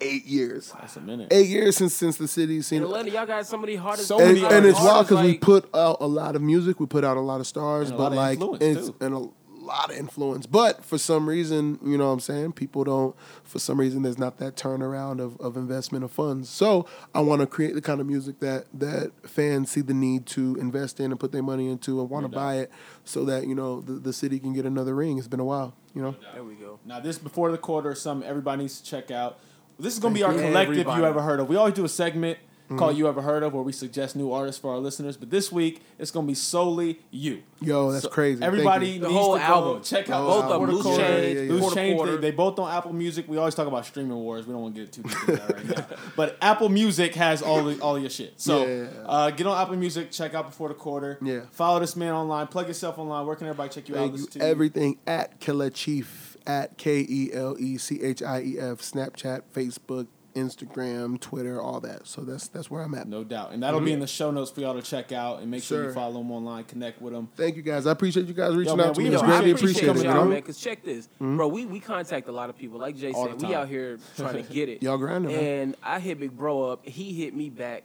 eight 0.00 0.24
years. 0.26 0.72
That's 0.78 0.96
a 0.96 1.00
minute. 1.00 1.28
Eight 1.30 1.48
years 1.48 1.76
since 1.76 1.94
since 1.94 2.16
the 2.16 2.28
city's 2.28 2.66
seen 2.66 2.78
In 2.78 2.82
it. 2.82 2.86
Atlanta, 2.86 3.10
y'all 3.10 3.26
got 3.26 3.46
some 3.46 3.62
of 3.62 3.66
the 3.66 3.76
hardest. 3.76 4.08
So 4.08 4.18
and, 4.20 4.40
many 4.40 4.54
and 4.54 4.66
it's 4.66 4.78
wild 4.78 5.06
because 5.08 5.24
we 5.24 5.38
put 5.38 5.68
out 5.74 5.98
a 6.00 6.06
lot 6.06 6.36
of 6.36 6.42
music, 6.42 6.80
we 6.80 6.86
put 6.86 7.04
out 7.04 7.16
a 7.16 7.20
lot 7.20 7.40
of 7.40 7.46
stars, 7.46 7.90
And 7.90 7.94
a 7.94 8.02
but 8.02 8.12
lot 8.12 8.16
like 8.16 8.32
influence, 8.40 8.62
it's 8.62 8.88
too. 8.88 8.96
and 9.00 9.14
a 9.14 9.28
lot 9.66 9.90
of 9.90 9.96
influence. 9.96 10.46
But 10.46 10.84
for 10.84 10.98
some 10.98 11.28
reason, 11.28 11.78
you 11.84 11.98
know 11.98 12.06
what 12.06 12.12
I'm 12.12 12.20
saying, 12.20 12.52
people 12.52 12.84
don't. 12.84 13.16
For 13.44 13.58
some 13.58 13.78
reason, 13.78 14.02
there's 14.02 14.18
not 14.18 14.38
that 14.38 14.56
turnaround 14.56 15.20
of, 15.20 15.38
of 15.40 15.56
investment 15.56 16.04
of 16.04 16.10
funds. 16.10 16.48
So 16.48 16.86
I 17.14 17.20
want 17.20 17.40
to 17.40 17.46
create 17.46 17.74
the 17.74 17.82
kind 17.82 18.00
of 18.00 18.06
music 18.06 18.40
that 18.40 18.66
that 18.74 19.12
fans 19.28 19.70
see 19.70 19.80
the 19.80 19.94
need 19.94 20.26
to 20.26 20.56
invest 20.56 21.00
in 21.00 21.10
and 21.10 21.20
put 21.20 21.32
their 21.32 21.42
money 21.42 21.68
into 21.68 22.00
and 22.00 22.10
want 22.10 22.24
to 22.26 22.30
No 22.30 22.36
buy 22.36 22.56
it, 22.56 22.70
so 23.04 23.24
that 23.24 23.46
you 23.46 23.54
know 23.54 23.80
the, 23.80 23.94
the 23.94 24.12
city 24.12 24.38
can 24.38 24.52
get 24.52 24.66
another 24.66 24.94
ring. 24.94 25.18
It's 25.18 25.28
been 25.28 25.40
a 25.40 25.44
while, 25.44 25.74
you 25.94 26.02
know. 26.02 26.14
There 26.34 26.44
we 26.44 26.54
go. 26.54 26.78
Now, 26.84 27.00
this 27.00 27.18
before 27.18 27.50
the 27.50 27.58
quarter 27.58 27.92
is 27.92 28.00
something 28.00 28.28
everybody 28.28 28.62
needs 28.62 28.80
to 28.80 28.84
check 28.84 29.10
out. 29.10 29.38
This 29.78 29.92
is 29.92 29.98
gonna 29.98 30.14
be 30.14 30.22
our 30.22 30.32
collective 30.32 30.78
Everybody. 30.78 31.00
you 31.00 31.06
ever 31.06 31.22
heard 31.22 31.40
of. 31.40 31.48
We 31.48 31.56
always 31.56 31.74
do 31.74 31.84
a 31.84 31.88
segment 31.88 32.38
called 32.68 32.96
You 32.96 33.06
Ever 33.08 33.22
Heard 33.22 33.42
of, 33.42 33.52
where 33.54 33.62
we 33.62 33.72
suggest 33.72 34.16
new 34.16 34.32
artists 34.32 34.60
for 34.60 34.72
our 34.72 34.78
listeners. 34.78 35.16
But 35.16 35.30
this 35.30 35.52
week, 35.52 35.82
it's 35.98 36.10
gonna 36.10 36.26
be 36.26 36.34
solely 36.34 37.00
you. 37.10 37.42
Yo, 37.60 37.90
that's 37.92 38.04
So 38.04 38.10
crazy. 38.10 38.40
Thank 38.40 38.46
Everybody 38.48 38.90
you. 38.90 39.00
The 39.00 39.08
whole 39.08 39.34
to 39.34 39.38
go 39.38 39.44
album. 39.44 39.82
check 39.82 40.10
out 40.10 40.26
both 40.26 40.44
of 40.44 40.60
them. 40.60 40.70
Loose 40.70 40.84
Loose 40.84 40.98
Yeah, 40.98 41.06
Change, 41.06 41.36
yeah, 41.36 41.42
yeah. 41.42 41.52
Loose 41.52 41.74
Change, 41.74 42.02
they, 42.02 42.16
they 42.16 42.30
both 42.32 42.58
on 42.58 42.70
Apple 42.76 42.92
Music. 42.92 43.26
We 43.28 43.36
always 43.38 43.54
talk 43.54 43.66
about 43.66 43.86
streaming 43.86 44.16
wars. 44.16 44.46
We 44.46 44.52
don't 44.52 44.62
want 44.62 44.74
to 44.74 44.80
get 44.82 44.92
too 44.92 45.02
deep 45.02 45.12
into 45.20 45.32
that 45.36 45.54
right 45.54 45.64
now. 45.90 45.96
But 46.16 46.36
Apple 46.42 46.68
Music 46.68 47.14
has 47.14 47.42
all 47.42 47.64
the, 47.64 47.78
all 47.80 47.98
your 47.98 48.10
shit. 48.10 48.34
So 48.40 48.66
Yeah. 48.66 48.86
uh, 49.06 49.30
get 49.30 49.46
on 49.46 49.56
Apple 49.60 49.76
Music. 49.76 50.10
Check 50.10 50.34
out 50.34 50.46
before 50.46 50.68
the 50.68 50.74
quarter. 50.74 51.18
Yeah. 51.22 51.42
Follow 51.52 51.80
this 51.80 51.94
man 51.96 52.12
online. 52.12 52.46
Plug 52.48 52.68
yourself 52.68 52.98
online. 52.98 53.26
Where 53.26 53.36
can 53.36 53.46
everybody 53.46 53.70
check 53.70 53.88
you 53.88 53.96
out? 53.96 54.08
Thank 54.10 54.18
you. 54.18 54.26
to 54.26 54.42
Everything 54.42 54.98
at 55.06 55.40
Kelechief 55.40 56.36
at 56.46 56.76
K 56.78 57.04
E 57.08 57.30
L 57.32 57.56
E 57.58 57.76
C 57.78 58.00
H 58.02 58.22
I 58.22 58.40
E 58.42 58.58
F, 58.58 58.78
Snapchat, 58.80 59.42
Facebook, 59.54 60.06
Instagram, 60.36 61.18
Twitter, 61.18 61.60
all 61.60 61.80
that. 61.80 62.06
So 62.06 62.20
that's 62.20 62.48
that's 62.48 62.70
where 62.70 62.82
I'm 62.82 62.94
at. 62.94 63.08
No 63.08 63.24
doubt. 63.24 63.52
And 63.52 63.62
that'll 63.62 63.80
be 63.80 63.92
in 63.92 64.00
the 64.00 64.06
show 64.06 64.30
notes 64.30 64.50
for 64.50 64.60
y'all 64.60 64.74
to 64.74 64.82
check 64.82 65.10
out 65.10 65.40
and 65.40 65.50
make 65.50 65.62
sure 65.62 65.84
you 65.84 65.92
follow 65.92 66.18
them 66.18 66.30
online, 66.30 66.64
connect 66.64 67.00
with 67.00 67.14
them. 67.14 67.28
Thank 67.34 67.56
you 67.56 67.62
guys. 67.62 67.86
I 67.86 67.92
appreciate 67.92 68.26
you 68.26 68.34
guys 68.34 68.54
reaching 68.54 68.76
man, 68.76 68.88
out 68.88 68.94
to 68.94 69.00
me. 69.00 69.08
It's 69.08 69.22
greatly 69.22 69.50
appreciate 69.50 69.88
appreciated. 69.88 70.04
y'all, 70.04 70.14
You 70.14 70.24
know? 70.24 70.30
man. 70.30 70.42
Cause 70.42 70.58
check 70.58 70.84
this, 70.84 71.06
mm-hmm. 71.06 71.38
bro. 71.38 71.48
We 71.48 71.66
we 71.66 71.80
contact 71.80 72.28
a 72.28 72.32
lot 72.32 72.50
of 72.50 72.56
people 72.58 72.78
like 72.78 72.96
Jay 72.96 73.12
All 73.12 73.26
said. 73.26 73.42
We 73.42 73.54
out 73.54 73.68
here 73.68 73.98
trying 74.16 74.44
to 74.44 74.52
get 74.52 74.68
it. 74.68 74.82
Y'all 74.82 74.98
grinding, 74.98 75.32
man. 75.32 75.44
And 75.44 75.76
I 75.82 75.98
hit 75.98 76.20
Big 76.20 76.36
Bro 76.36 76.62
up. 76.70 76.86
He 76.86 77.14
hit 77.14 77.34
me 77.34 77.48
back 77.48 77.84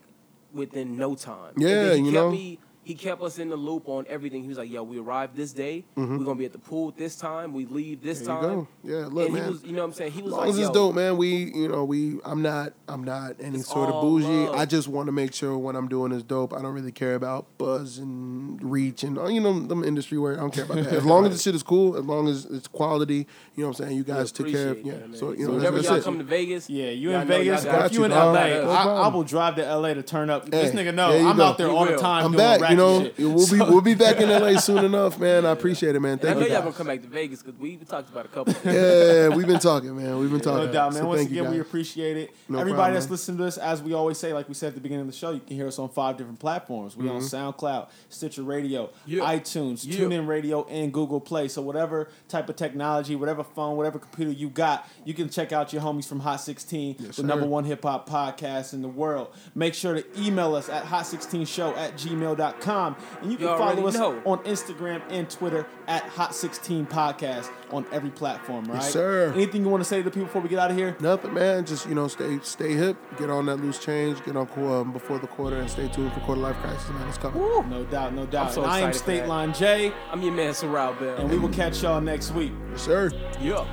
within 0.54 0.98
no 0.98 1.16
time. 1.16 1.54
Yeah, 1.58 1.94
you 1.94 2.12
know. 2.12 2.32
Me, 2.32 2.60
he 2.84 2.96
kept 2.96 3.22
us 3.22 3.38
in 3.40 3.50
the 3.50 3.56
loop 3.56 3.88
on 3.88 4.06
everything. 4.10 4.42
He 4.42 4.48
was 4.50 4.58
like, 4.58 4.70
"Yo, 4.72 4.82
we 4.84 4.98
arrived 5.00 5.36
this 5.36 5.54
day. 5.54 5.86
We're 5.96 6.06
gonna 6.18 6.36
be 6.36 6.46
at 6.46 6.52
the 6.52 6.58
pool 6.60 6.92
this 6.98 7.16
time. 7.16 7.54
We 7.54 7.66
leave 7.66 8.02
this 8.02 8.22
Mm-hmm. 8.22 8.42
There 8.42 8.52
you 8.52 8.56
time." 8.56 8.56
go. 8.56 8.68
Yeah, 8.84 9.08
look, 9.08 9.26
and 9.26 9.34
man. 9.36 9.44
he 9.46 9.50
was, 9.52 9.64
you 9.64 9.72
know 9.74 9.80
what 9.80 9.86
I'm 9.86 9.94
saying? 9.94 10.12
He 10.14 10.22
was 10.22 10.32
As 10.32 10.38
long 10.38 10.40
like, 10.42 10.50
as 10.50 10.58
it's 10.58 10.68
"Yo, 10.70 10.74
dope, 10.74 10.96
man. 10.96 11.18
We, 11.18 11.28
you 11.54 11.68
know, 11.68 11.84
we. 11.86 12.20
I'm 12.26 12.42
not. 12.42 12.74
I'm 12.88 13.04
not 13.04 13.36
any 13.40 13.60
sort 13.60 13.90
of 13.90 14.02
bougie. 14.02 14.26
love. 14.28 14.56
I 14.56 14.66
just 14.66 14.88
want 14.88 15.08
to 15.08 15.12
make 15.12 15.34
sure 15.34 15.58
what 15.58 15.76
I'm 15.76 15.88
doing 15.88 16.12
is 16.12 16.24
dope. 16.24 16.54
I 16.54 16.62
don't 16.62 16.74
really 16.74 16.92
care 16.92 17.16
about 17.16 17.46
buzz 17.58 17.98
and 18.00 18.62
reach 18.64 19.04
and 19.04 19.16
you 19.34 19.40
know 19.40 19.60
them 19.60 19.84
industry 19.84 20.18
where 20.18 20.34
I 20.34 20.38
don't 20.38 20.54
care 20.54 20.66
about 20.66 20.78
that. 20.84 20.94
As 20.94 21.06
long 21.06 21.26
as 21.26 21.32
the 21.38 21.40
shit 21.42 21.56
is 21.56 21.64
cool, 21.64 21.96
as 21.98 22.04
long 22.04 22.28
as 22.28 22.46
it's 22.46 22.68
quality, 22.68 23.28
you 23.56 23.64
know 23.64 23.68
what 23.70 23.80
I'm 23.80 23.86
saying. 23.86 23.98
You 23.98 24.04
we 24.04 24.12
guys 24.14 24.32
took 24.32 24.48
care 24.50 24.70
of. 24.72 24.78
appreciate 24.80 24.94
Yeah. 24.94 25.00
that, 25.02 25.10
man. 25.12 25.20
So 25.20 25.32
you 25.32 25.46
So 25.46 25.52
know 25.52 25.58
whenever 25.58 25.76
that's, 25.78 25.86
y'all 25.88 25.94
that's 25.96 26.06
it. 26.06 26.10
come 26.10 26.18
to 26.18 26.24
Vegas, 26.26 26.70
Yeah, 26.70 26.90
you 26.90 27.12
in 27.12 27.28
Vegas. 27.28 27.64
If 27.66 27.94
you 27.94 28.04
in 28.06 28.12
LA, 28.12 28.34
I, 28.34 28.84
I 28.84 29.08
will 29.10 29.24
drive 29.24 29.56
to 29.56 29.76
LA 29.76 29.94
to 29.94 30.04
turn 30.04 30.30
up. 30.30 30.50
this 30.50 30.72
nigga 30.74 30.94
know 30.94 31.12
I'm 31.12 31.40
out 31.40 31.58
there 31.58 31.70
all 31.70 31.86
the 31.86 31.98
time 31.98 32.26
I'm 32.26 32.32
doing 32.32 32.38
back. 32.38 32.62
ratchet 32.62 32.72
You 32.72 32.81
know, 32.82 33.04
shit. 33.04 33.18
we'll 33.20 33.50
be 33.50 33.60
we'll 33.72 33.82
be 33.82 33.94
back 33.96 34.18
in 34.20 34.30
LA 34.30 34.60
soon 34.60 34.84
enough, 34.92 35.20
man. 35.20 35.46
I 35.46 35.52
appreciate 35.52 35.96
it, 35.96 36.00
man. 36.00 36.14
And 36.14 36.22
I 36.22 36.24
Thank 36.26 36.40
know 36.40 36.46
you. 36.48 36.52
y'all 36.54 36.62
gonna 36.64 36.74
come 36.76 36.88
back 36.88 37.02
to 37.02 37.08
Vegas 37.08 37.42
because 37.44 37.60
we, 37.60 37.78
we 37.78 37.86
talked 37.86 38.10
about 38.10 38.26
a 38.26 38.30
couple. 38.30 38.54
Yeah, 38.66 39.30
we've 39.30 39.48
been 39.48 39.60
talking, 39.60 39.96
man. 39.96 40.18
We've 40.20 40.32
been 40.32 40.40
talking. 40.42 40.66
No 40.68 40.72
doubt, 40.72 40.94
man. 40.94 41.02
So 41.04 41.08
Once 41.08 41.20
thank 41.22 41.32
you, 41.32 41.42
again, 41.42 41.52
we 41.54 41.60
appreciate 41.60 42.18
it. 42.18 42.32
No 42.50 42.60
Everybody 42.60 42.76
problem, 42.78 42.94
that's 42.96 43.06
man. 43.06 43.12
listening 43.12 43.38
to 43.40 43.46
us, 43.46 43.58
as 43.58 43.82
we 43.82 43.94
always 43.94 44.18
say, 44.18 44.34
like 44.34 44.48
we 44.48 44.54
said 44.54 44.68
at 44.70 44.76
the 44.76 44.82
beginning 44.82 45.02
of 45.08 45.12
the 45.12 45.18
show, 45.18 45.32
you 45.32 45.40
can 45.40 45.56
hear 45.56 45.68
us 45.68 45.80
on 45.80 45.90
five 45.90 46.18
different 46.18 46.40
platforms. 46.40 46.96
We 46.98 47.08
on 47.10 47.22
Mm-hmm. 47.22 47.36
SoundCloud, 47.66 47.90
Stitcher 48.10 48.44
Radio, 48.44 48.90
Yeah. 49.06 49.24
iTunes, 49.26 49.86
Yeah. 49.86 50.00
TuneIn 50.00 50.28
Radio, 50.28 50.66
and 50.68 50.92
Google 50.94 51.20
Play. 51.22 51.48
So 51.48 51.62
whatever 51.62 52.10
type 52.30 52.50
of 52.50 52.56
technology, 52.56 53.16
whatever 53.16 53.44
phone, 53.44 53.78
whatever 53.78 54.00
computer 54.00 54.32
you 54.32 54.50
got, 54.50 54.88
you 55.06 55.14
can 55.14 55.30
check 55.30 55.52
out 55.52 55.72
your 55.74 55.82
homies 55.82 56.08
from 56.08 56.20
Hot 56.22 56.42
16, 56.42 56.96
Yes, 57.00 57.08
the 57.08 57.14
sir. 57.14 57.24
number 57.24 57.46
one 57.46 57.64
hip 57.66 57.84
hop 57.84 58.10
podcast 58.10 58.74
in 58.74 58.82
the 58.82 58.88
world. 58.88 59.28
Make 59.56 59.74
sure 59.74 59.94
to 59.94 60.04
email 60.20 60.56
us 60.56 60.68
at 60.70 60.84
hot16show 60.86 61.76
at 61.78 61.94
gmail.com. 61.96 62.61
And 62.68 63.32
you 63.32 63.38
can 63.38 63.48
You 63.48 63.58
follow 63.58 63.88
us 63.88 63.96
know. 63.96 64.22
on 64.26 64.40
Instagram 64.40 65.02
and 65.10 65.30
Twitter 65.30 65.66
at 65.88 66.04
Hot16 66.12 66.88
Podcast 66.90 67.50
on 67.72 67.86
every 67.92 68.10
platform, 68.10 68.66
right? 68.66 68.82
sir. 68.84 69.32
Anything 69.34 69.64
you 69.64 69.70
want 69.70 69.82
to 69.82 69.88
say 69.90 69.98
to 69.98 70.04
the 70.04 70.12
people 70.12 70.26
before 70.28 70.42
we 70.42 70.50
get 70.50 70.60
out 70.60 70.72
of 70.72 70.78
here? 70.78 70.96
Nothing, 71.00 71.34
man. 71.34 71.66
Just 71.66 71.88
you 71.88 71.96
know, 71.96 72.08
stay 72.08 72.40
stay 72.44 72.74
hip. 72.74 72.98
Get 73.18 73.30
on 73.30 73.46
that 73.48 73.58
loose 73.58 73.80
change. 73.80 74.24
Get 74.24 74.36
on 74.36 74.48
um, 74.58 74.92
before 74.94 75.20
the 75.20 75.28
quarter, 75.28 75.58
and 75.58 75.70
stay 75.70 75.88
tuned 75.88 76.14
for 76.14 76.20
quarter 76.22 76.42
life 76.42 76.56
crisis, 76.58 76.90
man. 76.90 77.08
It's 77.08 77.18
coming. 77.18 77.42
No 77.70 77.86
doubt, 77.86 78.14
no 78.14 78.26
doubt. 78.26 78.52
so 78.54 78.64
I 78.64 78.80
am 78.80 78.90
excited 78.90 78.94
for 78.94 79.04
State 79.04 79.20
that. 79.22 79.30
Line 79.30 79.54
J, 79.54 79.94
I'm 80.12 80.22
your 80.22 80.34
man, 80.34 80.54
Sorrel 80.54 80.94
Bell. 80.94 81.16
and 81.18 81.30
we 81.30 81.38
will 81.38 81.50
catch 81.50 81.82
y'all 81.82 82.02
next 82.02 82.32
week. 82.32 82.52
Yes, 82.72 82.82
sir. 82.82 83.12
yeah. 83.40 83.66